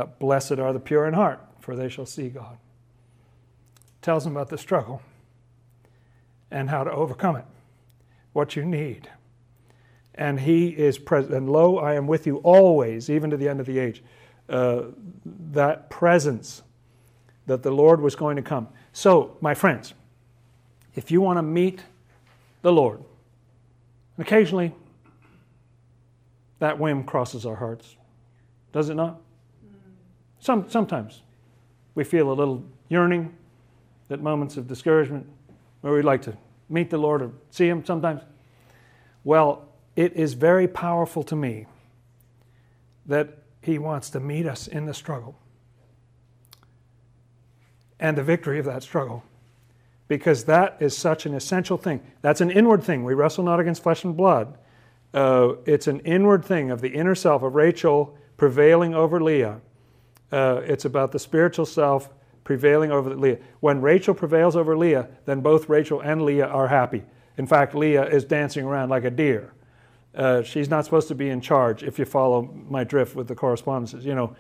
blessed 0.05 0.53
are 0.53 0.73
the 0.73 0.79
pure 0.79 1.07
in 1.07 1.13
heart, 1.13 1.39
for 1.59 1.75
they 1.75 1.89
shall 1.89 2.05
see 2.05 2.29
God. 2.29 2.57
Tells 4.01 4.23
them 4.23 4.35
about 4.35 4.49
the 4.49 4.57
struggle 4.57 5.01
and 6.49 6.69
how 6.69 6.83
to 6.83 6.91
overcome 6.91 7.35
it, 7.35 7.45
what 8.33 8.55
you 8.55 8.63
need 8.63 9.09
and 10.17 10.39
he 10.39 10.69
is 10.69 10.97
present. 10.97 11.33
And 11.33 11.49
lo, 11.49 11.77
I 11.77 11.93
am 11.93 12.07
with 12.07 12.25
you 12.25 12.37
always, 12.37 13.09
even 13.09 13.29
to 13.29 13.37
the 13.37 13.47
end 13.47 13.59
of 13.59 13.65
the 13.65 13.79
age. 13.79 14.03
Uh, 14.49 14.85
that 15.51 15.89
presence 15.89 16.63
that 17.45 17.63
the 17.63 17.71
Lord 17.71 18.01
was 18.01 18.15
going 18.15 18.35
to 18.37 18.41
come. 18.41 18.67
So, 18.93 19.37
my 19.41 19.53
friends, 19.53 19.93
if 20.95 21.11
you 21.11 21.21
want 21.21 21.37
to 21.37 21.43
meet 21.43 21.83
the 22.61 22.71
Lord, 22.71 23.03
occasionally 24.17 24.73
that 26.59 26.79
whim 26.79 27.03
crosses 27.03 27.45
our 27.45 27.55
hearts, 27.55 27.95
does 28.73 28.89
it 28.89 28.95
not? 28.95 29.21
Some, 30.39 30.69
sometimes 30.69 31.21
we 31.95 32.03
feel 32.03 32.31
a 32.31 32.33
little 32.33 32.63
yearning 32.89 33.35
at 34.09 34.21
moments 34.21 34.57
of 34.57 34.67
discouragement 34.67 35.27
where 35.81 35.93
we'd 35.93 36.05
like 36.05 36.21
to 36.23 36.37
meet 36.69 36.89
the 36.89 36.97
Lord 36.97 37.21
or 37.21 37.31
see 37.49 37.67
Him 37.67 37.85
sometimes. 37.85 38.21
Well, 39.23 39.67
it 39.95 40.13
is 40.13 40.33
very 40.33 40.67
powerful 40.67 41.23
to 41.23 41.35
me 41.35 41.65
that 43.05 43.39
He 43.61 43.77
wants 43.77 44.09
to 44.11 44.19
meet 44.19 44.45
us 44.45 44.67
in 44.67 44.85
the 44.85 44.93
struggle 44.93 45.37
and 47.99 48.17
the 48.17 48.23
victory 48.23 48.59
of 48.59 48.65
that 48.65 48.83
struggle. 48.83 49.23
Because 50.07 50.45
that 50.45 50.77
is 50.79 50.95
such 50.95 51.25
an 51.25 51.33
essential 51.33 51.77
thing. 51.77 52.01
That's 52.21 52.39
an 52.39 52.49
inward 52.49 52.83
thing. 52.83 53.03
We 53.03 53.13
wrestle 53.13 53.43
not 53.43 53.59
against 53.59 53.83
flesh 53.83 54.03
and 54.03 54.15
blood. 54.15 54.57
Uh, 55.13 55.53
it's 55.65 55.87
an 55.87 55.99
inward 56.01 56.45
thing 56.45 56.71
of 56.71 56.79
the 56.79 56.89
inner 56.89 57.15
self 57.15 57.43
of 57.43 57.55
Rachel 57.55 58.17
prevailing 58.37 58.93
over 58.93 59.21
Leah. 59.21 59.59
Uh, 60.31 60.61
it's 60.63 60.85
about 60.85 61.11
the 61.11 61.19
spiritual 61.19 61.65
self 61.65 62.09
prevailing 62.43 62.91
over 62.91 63.15
Leah. 63.15 63.39
When 63.59 63.81
Rachel 63.81 64.13
prevails 64.13 64.55
over 64.55 64.77
Leah, 64.77 65.09
then 65.25 65.41
both 65.41 65.67
Rachel 65.69 65.99
and 66.01 66.21
Leah 66.21 66.47
are 66.47 66.67
happy. 66.67 67.03
In 67.37 67.45
fact, 67.45 67.75
Leah 67.75 68.05
is 68.05 68.23
dancing 68.23 68.65
around 68.65 68.89
like 68.89 69.03
a 69.03 69.11
deer. 69.11 69.53
Uh, 70.15 70.41
she's 70.41 70.69
not 70.69 70.83
supposed 70.83 71.07
to 71.09 71.15
be 71.15 71.29
in 71.29 71.39
charge 71.39 71.83
if 71.83 71.99
you 71.99 72.05
follow 72.05 72.41
my 72.67 72.83
drift 72.83 73.15
with 73.15 73.27
the 73.27 73.35
correspondences. 73.35 74.03
You 74.05 74.15
know, 74.15 74.35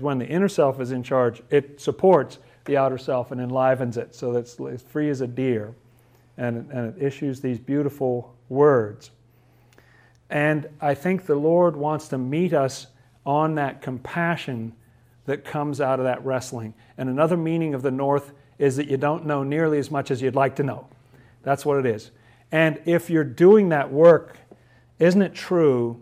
when 0.00 0.18
the 0.18 0.26
inner 0.26 0.48
self 0.48 0.80
is 0.80 0.92
in 0.92 1.02
charge, 1.02 1.42
it 1.50 1.80
supports 1.80 2.38
the 2.66 2.76
outer 2.76 2.98
self 2.98 3.30
and 3.32 3.40
enlivens 3.40 3.96
it 3.96 4.14
so 4.14 4.32
that 4.32 4.58
it's, 4.58 4.82
free 4.82 5.08
as 5.08 5.20
a 5.20 5.26
deer 5.26 5.74
and, 6.36 6.70
and 6.70 6.94
it 6.94 7.02
issues 7.02 7.40
these 7.40 7.58
beautiful 7.58 8.36
words. 8.48 9.10
And 10.28 10.68
I 10.80 10.94
think 10.94 11.26
the 11.26 11.34
Lord 11.34 11.76
wants 11.76 12.08
to 12.08 12.18
meet 12.18 12.52
us 12.52 12.88
on 13.24 13.54
that 13.54 13.82
compassion 13.82 14.74
that 15.26 15.44
comes 15.44 15.80
out 15.80 15.98
of 15.98 16.04
that 16.04 16.24
wrestling. 16.24 16.74
And 16.98 17.08
another 17.08 17.36
meaning 17.36 17.74
of 17.74 17.82
the 17.82 17.90
North 17.90 18.32
is 18.58 18.76
that 18.76 18.88
you 18.88 18.96
don't 18.96 19.26
know 19.26 19.42
nearly 19.42 19.78
as 19.78 19.90
much 19.90 20.10
as 20.10 20.20
you'd 20.22 20.34
like 20.34 20.56
to 20.56 20.62
know. 20.62 20.88
That's 21.42 21.64
what 21.64 21.78
it 21.78 21.86
is. 21.86 22.10
And 22.50 22.80
if 22.84 23.08
you're 23.08 23.24
doing 23.24 23.70
that 23.70 23.90
work 23.90 24.36
isn't 25.02 25.22
it 25.22 25.34
true 25.34 26.00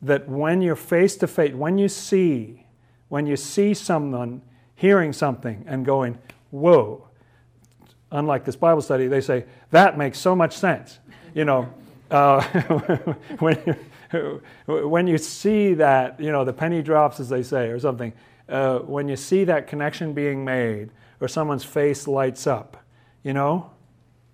that 0.00 0.26
when 0.26 0.62
you're 0.62 0.74
face 0.74 1.16
to 1.16 1.26
face, 1.26 1.52
when 1.52 1.76
you 1.76 1.86
see, 1.86 2.64
when 3.08 3.26
you 3.26 3.36
see 3.36 3.74
someone 3.74 4.40
hearing 4.74 5.12
something 5.12 5.64
and 5.66 5.84
going, 5.84 6.18
whoa, 6.50 7.06
unlike 8.10 8.46
this 8.46 8.56
Bible 8.56 8.80
study, 8.80 9.06
they 9.06 9.20
say, 9.20 9.44
that 9.70 9.98
makes 9.98 10.18
so 10.18 10.34
much 10.34 10.56
sense. 10.56 10.98
You 11.34 11.44
know, 11.44 11.68
uh, 12.10 12.40
when, 13.38 13.76
you, 14.14 14.42
when 14.88 15.06
you 15.06 15.18
see 15.18 15.74
that, 15.74 16.18
you 16.18 16.32
know, 16.32 16.42
the 16.42 16.54
penny 16.54 16.80
drops, 16.80 17.20
as 17.20 17.28
they 17.28 17.42
say, 17.42 17.68
or 17.68 17.78
something, 17.78 18.14
uh, 18.48 18.78
when 18.80 19.08
you 19.08 19.16
see 19.16 19.44
that 19.44 19.66
connection 19.66 20.12
being 20.12 20.44
made, 20.44 20.90
or 21.20 21.28
someone's 21.28 21.64
face 21.64 22.06
lights 22.06 22.46
up, 22.46 22.76
you 23.22 23.32
know, 23.32 23.70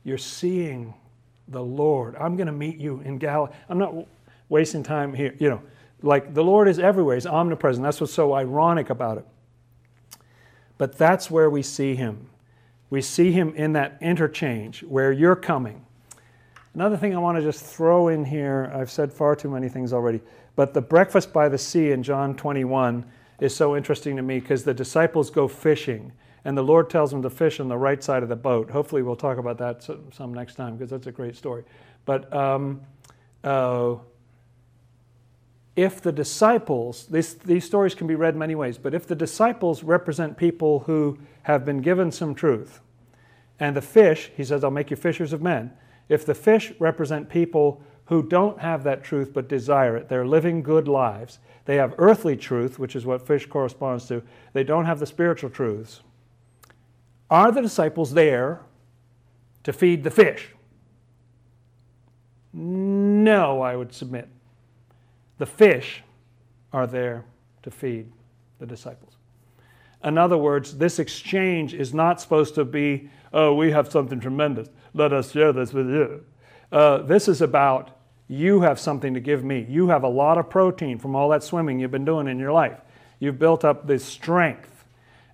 you're 0.04 0.18
seeing 0.18 0.94
the 1.48 1.62
Lord. 1.62 2.14
I'm 2.16 2.36
going 2.36 2.46
to 2.46 2.52
meet 2.52 2.76
you 2.76 3.00
in 3.00 3.18
Galilee. 3.18 3.52
I'm 3.68 3.78
not 3.78 3.94
wasting 4.48 4.82
time 4.82 5.14
here. 5.14 5.34
You 5.38 5.50
know, 5.50 5.62
like 6.02 6.34
the 6.34 6.44
Lord 6.44 6.68
is 6.68 6.78
everywhere, 6.78 7.16
He's 7.16 7.26
omnipresent. 7.26 7.82
That's 7.82 8.00
what's 8.00 8.12
so 8.12 8.34
ironic 8.34 8.90
about 8.90 9.18
it. 9.18 9.26
But 10.76 10.98
that's 10.98 11.30
where 11.30 11.48
we 11.48 11.62
see 11.62 11.94
Him. 11.94 12.28
We 12.90 13.00
see 13.00 13.32
Him 13.32 13.54
in 13.54 13.72
that 13.72 13.98
interchange 14.00 14.82
where 14.82 15.12
you're 15.12 15.36
coming. 15.36 15.84
Another 16.74 16.96
thing 16.96 17.14
I 17.14 17.18
want 17.18 17.38
to 17.38 17.42
just 17.42 17.64
throw 17.64 18.08
in 18.08 18.24
here, 18.24 18.70
I've 18.74 18.90
said 18.90 19.12
far 19.12 19.36
too 19.36 19.48
many 19.48 19.68
things 19.68 19.92
already, 19.92 20.20
but 20.56 20.74
the 20.74 20.80
breakfast 20.80 21.32
by 21.32 21.48
the 21.48 21.58
sea 21.58 21.92
in 21.92 22.02
John 22.02 22.34
21 22.34 23.04
is 23.40 23.54
so 23.54 23.76
interesting 23.76 24.16
to 24.16 24.22
me 24.22 24.40
because 24.40 24.64
the 24.64 24.74
disciples 24.74 25.30
go 25.30 25.48
fishing 25.48 26.12
and 26.44 26.56
the 26.56 26.62
Lord 26.62 26.90
tells 26.90 27.10
them 27.10 27.22
to 27.22 27.30
fish 27.30 27.58
on 27.58 27.68
the 27.68 27.76
right 27.76 28.02
side 28.02 28.22
of 28.22 28.28
the 28.28 28.36
boat. 28.36 28.70
Hopefully, 28.70 29.02
we'll 29.02 29.16
talk 29.16 29.38
about 29.38 29.58
that 29.58 29.88
some 30.12 30.34
next 30.34 30.56
time 30.56 30.76
because 30.76 30.90
that's 30.90 31.06
a 31.06 31.12
great 31.12 31.36
story. 31.36 31.64
But 32.04 32.32
um, 32.34 32.82
uh, 33.42 33.96
if 35.74 36.02
the 36.02 36.12
disciples, 36.12 37.06
this, 37.06 37.34
these 37.34 37.64
stories 37.64 37.94
can 37.94 38.06
be 38.06 38.14
read 38.14 38.36
many 38.36 38.54
ways, 38.54 38.78
but 38.78 38.94
if 38.94 39.06
the 39.06 39.16
disciples 39.16 39.82
represent 39.82 40.36
people 40.36 40.80
who 40.80 41.18
have 41.44 41.64
been 41.64 41.80
given 41.80 42.12
some 42.12 42.34
truth, 42.34 42.80
and 43.58 43.76
the 43.76 43.82
fish, 43.82 44.30
he 44.36 44.44
says, 44.44 44.64
I'll 44.64 44.70
make 44.70 44.90
you 44.90 44.96
fishers 44.96 45.32
of 45.32 45.40
men. 45.40 45.72
If 46.08 46.26
the 46.26 46.34
fish 46.34 46.72
represent 46.78 47.28
people 47.28 47.82
who 48.06 48.22
don't 48.22 48.60
have 48.60 48.84
that 48.84 49.02
truth 49.02 49.32
but 49.32 49.48
desire 49.48 49.96
it, 49.96 50.08
they're 50.08 50.26
living 50.26 50.62
good 50.62 50.88
lives. 50.88 51.38
They 51.64 51.76
have 51.76 51.94
earthly 51.98 52.36
truth, 52.36 52.78
which 52.78 52.94
is 52.94 53.06
what 53.06 53.26
fish 53.26 53.46
corresponds 53.46 54.06
to. 54.08 54.22
They 54.52 54.64
don't 54.64 54.84
have 54.84 55.00
the 55.00 55.06
spiritual 55.06 55.50
truths. 55.50 56.00
Are 57.30 57.50
the 57.50 57.62
disciples 57.62 58.12
there 58.12 58.60
to 59.62 59.72
feed 59.72 60.04
the 60.04 60.10
fish? 60.10 60.50
No, 62.52 63.62
I 63.62 63.74
would 63.74 63.92
submit. 63.92 64.28
The 65.38 65.46
fish 65.46 66.02
are 66.72 66.86
there 66.86 67.24
to 67.62 67.70
feed 67.70 68.12
the 68.58 68.66
disciples. 68.66 69.14
In 70.04 70.18
other 70.18 70.36
words, 70.36 70.76
this 70.76 70.98
exchange 70.98 71.72
is 71.72 71.94
not 71.94 72.20
supposed 72.20 72.54
to 72.56 72.64
be, 72.64 73.08
oh, 73.32 73.54
we 73.54 73.72
have 73.72 73.90
something 73.90 74.20
tremendous. 74.20 74.68
Let 74.92 75.12
us 75.12 75.32
share 75.32 75.52
this 75.52 75.72
with 75.72 75.88
you. 75.88 76.24
Uh, 76.72 76.98
this 76.98 77.28
is 77.28 77.40
about 77.40 77.90
You 78.26 78.62
have 78.62 78.80
something 78.80 79.14
to 79.14 79.20
give 79.20 79.44
me. 79.44 79.66
You 79.68 79.88
have 79.88 80.02
a 80.02 80.08
lot 80.08 80.38
of 80.38 80.48
protein 80.48 80.98
from 80.98 81.14
all 81.14 81.28
that 81.28 81.42
swimming 81.42 81.78
you've 81.78 81.90
been 81.90 82.06
doing 82.06 82.26
in 82.26 82.38
your 82.38 82.52
life. 82.52 82.80
You've 83.18 83.38
built 83.38 83.64
up 83.64 83.86
this 83.86 84.04
strength. 84.04 84.84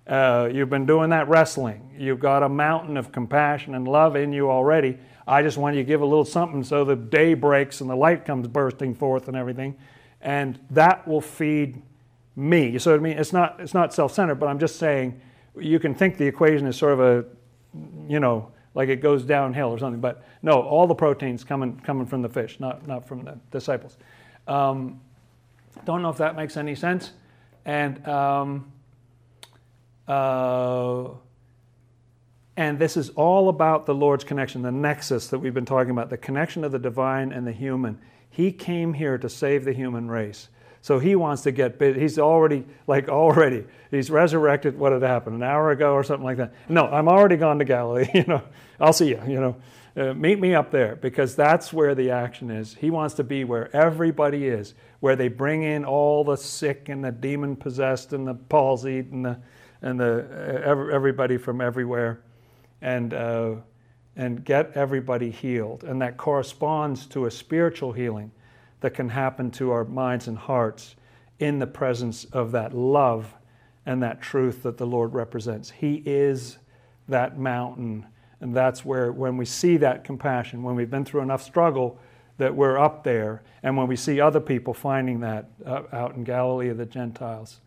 Uh, 0.05 0.49
you've 0.51 0.69
been 0.69 0.85
doing 0.85 1.09
that 1.11 1.29
wrestling. 1.29 1.95
You've 1.97 2.19
got 2.19 2.43
a 2.43 2.49
mountain 2.49 2.97
of 2.97 3.11
compassion 3.11 3.75
and 3.75 3.87
love 3.87 4.15
in 4.15 4.33
you 4.33 4.49
already. 4.49 4.97
I 5.27 5.41
just 5.41 5.57
want 5.57 5.75
you 5.75 5.83
to 5.83 5.87
give 5.87 6.01
a 6.01 6.05
little 6.05 6.25
something 6.25 6.63
so 6.63 6.83
the 6.83 6.95
day 6.95 7.33
breaks 7.33 7.79
and 7.79 7.89
the 7.89 7.95
light 7.95 8.25
comes 8.25 8.47
bursting 8.47 8.93
forth 8.93 9.27
and 9.27 9.37
everything. 9.37 9.77
And 10.19 10.59
that 10.71 11.07
will 11.07 11.21
feed 11.21 11.81
me. 12.35 12.69
You 12.69 12.79
so 12.79 12.95
I 12.95 12.97
mean, 12.97 13.17
it's 13.17 13.31
not, 13.31 13.59
it's 13.59 13.73
not 13.73 13.93
self 13.93 14.13
centered, 14.13 14.35
but 14.35 14.47
I'm 14.47 14.59
just 14.59 14.77
saying 14.77 15.19
you 15.57 15.79
can 15.79 15.95
think 15.95 16.17
the 16.17 16.27
equation 16.27 16.67
is 16.67 16.75
sort 16.75 16.93
of 16.93 16.99
a, 16.99 17.25
you 18.07 18.19
know, 18.19 18.51
like 18.73 18.89
it 18.89 19.01
goes 19.01 19.23
downhill 19.23 19.69
or 19.69 19.79
something. 19.79 20.01
But 20.01 20.23
no, 20.41 20.61
all 20.61 20.87
the 20.87 20.95
proteins 20.95 21.43
coming 21.43 21.79
coming 21.79 22.05
from 22.05 22.21
the 22.21 22.29
fish, 22.29 22.59
not 22.59 22.87
not 22.87 23.07
from 23.07 23.23
the 23.23 23.37
disciples. 23.51 23.97
Um, 24.47 25.01
don't 25.85 26.01
know 26.01 26.09
if 26.09 26.17
that 26.17 26.35
makes 26.35 26.57
any 26.57 26.75
sense. 26.75 27.11
And 27.65 28.07
um, 28.07 28.71
uh, 30.07 31.09
and 32.57 32.77
this 32.77 32.97
is 32.97 33.09
all 33.11 33.49
about 33.49 33.85
the 33.85 33.95
Lord's 33.95 34.23
connection, 34.23 34.61
the 34.61 34.71
nexus 34.71 35.27
that 35.27 35.39
we've 35.39 35.53
been 35.53 35.65
talking 35.65 35.91
about, 35.91 36.09
the 36.09 36.17
connection 36.17 36.63
of 36.63 36.71
the 36.71 36.79
divine 36.79 37.31
and 37.31 37.45
the 37.45 37.51
human. 37.51 37.99
He 38.29 38.51
came 38.51 38.93
here 38.93 39.17
to 39.17 39.29
save 39.29 39.65
the 39.65 39.73
human 39.73 40.09
race. 40.09 40.49
So 40.81 40.97
he 40.97 41.15
wants 41.15 41.43
to 41.43 41.51
get 41.51 41.77
bit. 41.77 41.95
He's 41.95 42.17
already, 42.17 42.65
like, 42.87 43.07
already, 43.07 43.65
he's 43.91 44.09
resurrected. 44.09 44.77
What 44.77 44.91
had 44.91 45.03
happened? 45.03 45.35
An 45.35 45.43
hour 45.43 45.71
ago 45.71 45.93
or 45.93 46.03
something 46.03 46.25
like 46.25 46.37
that. 46.37 46.53
No, 46.67 46.87
I'm 46.87 47.07
already 47.07 47.37
gone 47.37 47.59
to 47.59 47.65
Galilee. 47.65 48.09
You 48.13 48.25
know, 48.25 48.43
I'll 48.79 48.93
see 48.93 49.09
you. 49.09 49.21
You 49.27 49.39
know, 49.39 49.55
uh, 49.95 50.13
meet 50.13 50.39
me 50.39 50.55
up 50.55 50.71
there 50.71 50.95
because 50.95 51.35
that's 51.35 51.71
where 51.71 51.93
the 51.93 52.09
action 52.09 52.49
is. 52.49 52.75
He 52.75 52.89
wants 52.89 53.13
to 53.15 53.23
be 53.23 53.43
where 53.43 53.75
everybody 53.75 54.47
is, 54.47 54.73
where 55.01 55.15
they 55.15 55.27
bring 55.27 55.63
in 55.63 55.85
all 55.85 56.23
the 56.23 56.35
sick 56.35 56.89
and 56.89 57.03
the 57.03 57.11
demon 57.11 57.55
possessed 57.55 58.13
and 58.13 58.27
the 58.27 58.35
palsied 58.35 59.11
and 59.11 59.25
the, 59.25 59.39
and 59.81 59.99
the, 59.99 60.25
uh, 60.65 60.93
everybody 60.93 61.37
from 61.37 61.61
everywhere 61.61 62.21
and, 62.81 63.13
uh, 63.13 63.55
and 64.15 64.43
get 64.43 64.71
everybody 64.75 65.29
healed. 65.29 65.83
And 65.83 66.01
that 66.01 66.17
corresponds 66.17 67.05
to 67.07 67.27
a 67.27 67.31
spiritual 67.31 67.91
healing 67.91 68.31
that 68.81 68.93
can 68.93 69.09
happen 69.09 69.49
to 69.51 69.71
our 69.71 69.85
minds 69.85 70.27
and 70.27 70.37
hearts 70.37 70.95
in 71.39 71.59
the 71.59 71.67
presence 71.67 72.25
of 72.25 72.51
that 72.51 72.73
love 72.73 73.33
and 73.85 74.03
that 74.03 74.21
truth 74.21 74.63
that 74.63 74.77
the 74.77 74.85
Lord 74.85 75.13
represents. 75.13 75.71
He 75.71 76.03
is 76.05 76.57
that 77.07 77.39
mountain. 77.39 78.05
And 78.39 78.55
that's 78.55 78.83
where, 78.83 79.11
when 79.11 79.37
we 79.37 79.45
see 79.45 79.77
that 79.77 80.03
compassion, 80.03 80.63
when 80.63 80.75
we've 80.75 80.89
been 80.89 81.05
through 81.05 81.21
enough 81.21 81.41
struggle, 81.41 81.99
that 82.37 82.55
we're 82.55 82.77
up 82.77 83.03
there. 83.03 83.43
And 83.63 83.77
when 83.77 83.87
we 83.87 83.95
see 83.95 84.19
other 84.19 84.39
people 84.39 84.73
finding 84.73 85.19
that 85.21 85.49
uh, 85.65 85.83
out 85.91 86.15
in 86.15 86.23
Galilee 86.23 86.69
of 86.69 86.77
the 86.77 86.85
Gentiles, 86.85 87.59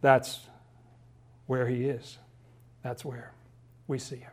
that's 0.00 0.40
where 1.46 1.68
He 1.68 1.84
is. 1.84 2.18
That's 2.82 3.04
where 3.04 3.32
we 3.86 3.98
see 3.98 4.16
Him. 4.16 4.30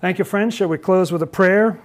Thank 0.00 0.18
you, 0.18 0.24
friends. 0.24 0.54
Shall 0.54 0.68
we 0.68 0.78
close 0.78 1.12
with 1.12 1.22
a 1.22 1.26
prayer? 1.26 1.80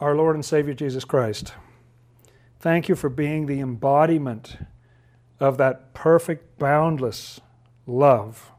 Our 0.00 0.16
Lord 0.16 0.34
and 0.34 0.44
Savior 0.44 0.72
Jesus 0.72 1.04
Christ. 1.04 1.52
Thank 2.58 2.88
you 2.88 2.94
for 2.94 3.10
being 3.10 3.44
the 3.46 3.60
embodiment 3.60 4.56
of 5.38 5.58
that 5.58 5.92
perfect, 5.92 6.58
boundless 6.58 7.40
love. 7.86 8.50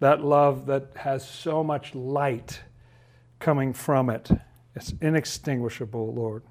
That 0.00 0.24
love 0.24 0.66
that 0.66 0.88
has 0.96 1.28
so 1.28 1.62
much 1.62 1.94
light 1.94 2.62
coming 3.38 3.74
from 3.74 4.08
it. 4.08 4.30
It's 4.74 4.94
inextinguishable, 5.00 6.14
Lord. 6.14 6.42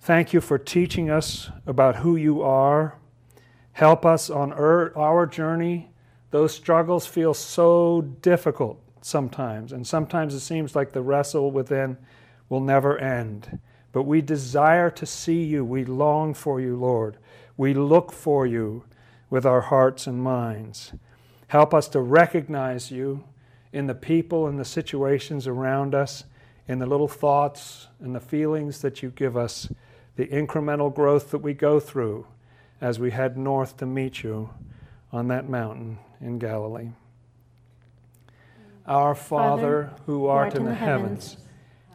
Thank 0.00 0.32
you 0.32 0.40
for 0.40 0.58
teaching 0.58 1.10
us 1.10 1.50
about 1.66 1.96
who 1.96 2.16
you 2.16 2.42
are. 2.42 2.96
Help 3.72 4.04
us 4.04 4.30
on 4.30 4.52
er, 4.52 4.92
our 4.96 5.26
journey. 5.26 5.90
Those 6.30 6.54
struggles 6.54 7.06
feel 7.06 7.34
so 7.34 8.02
difficult 8.02 8.80
sometimes, 9.00 9.72
and 9.72 9.86
sometimes 9.86 10.34
it 10.34 10.40
seems 10.40 10.74
like 10.74 10.92
the 10.92 11.02
wrestle 11.02 11.50
within 11.50 11.96
will 12.48 12.60
never 12.60 12.98
end. 12.98 13.58
But 13.92 14.02
we 14.02 14.20
desire 14.20 14.90
to 14.90 15.06
see 15.06 15.42
you. 15.44 15.64
We 15.64 15.84
long 15.84 16.34
for 16.34 16.60
you, 16.60 16.76
Lord. 16.76 17.16
We 17.56 17.74
look 17.74 18.12
for 18.12 18.46
you 18.46 18.84
with 19.30 19.44
our 19.44 19.62
hearts 19.62 20.06
and 20.06 20.22
minds. 20.22 20.92
Help 21.48 21.74
us 21.74 21.88
to 21.88 22.00
recognize 22.00 22.90
you 22.90 23.24
in 23.72 23.86
the 23.86 23.94
people 23.94 24.46
and 24.46 24.58
the 24.58 24.64
situations 24.64 25.46
around 25.46 25.94
us, 25.94 26.24
in 26.66 26.78
the 26.78 26.86
little 26.86 27.08
thoughts 27.08 27.88
and 28.00 28.14
the 28.14 28.20
feelings 28.20 28.80
that 28.82 29.02
you 29.02 29.10
give 29.10 29.36
us, 29.36 29.70
the 30.16 30.26
incremental 30.26 30.94
growth 30.94 31.30
that 31.30 31.38
we 31.38 31.54
go 31.54 31.80
through 31.80 32.26
as 32.80 32.98
we 32.98 33.10
head 33.10 33.36
north 33.36 33.76
to 33.78 33.86
meet 33.86 34.22
you 34.22 34.50
on 35.12 35.28
that 35.28 35.48
mountain 35.48 35.98
in 36.20 36.38
Galilee. 36.38 36.90
Our 38.86 39.14
Father, 39.14 39.90
who 40.06 40.26
art, 40.26 40.54
in 40.54 40.64
the 40.64 40.74
heavens, 40.74 41.32
heavens 41.32 41.47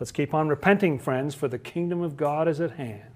Let's 0.00 0.12
keep 0.12 0.32
on 0.32 0.48
repenting, 0.48 0.98
friends, 0.98 1.34
for 1.34 1.48
the 1.48 1.58
kingdom 1.58 2.02
of 2.02 2.16
God 2.16 2.46
is 2.46 2.60
at 2.60 2.72
hand. 2.72 3.07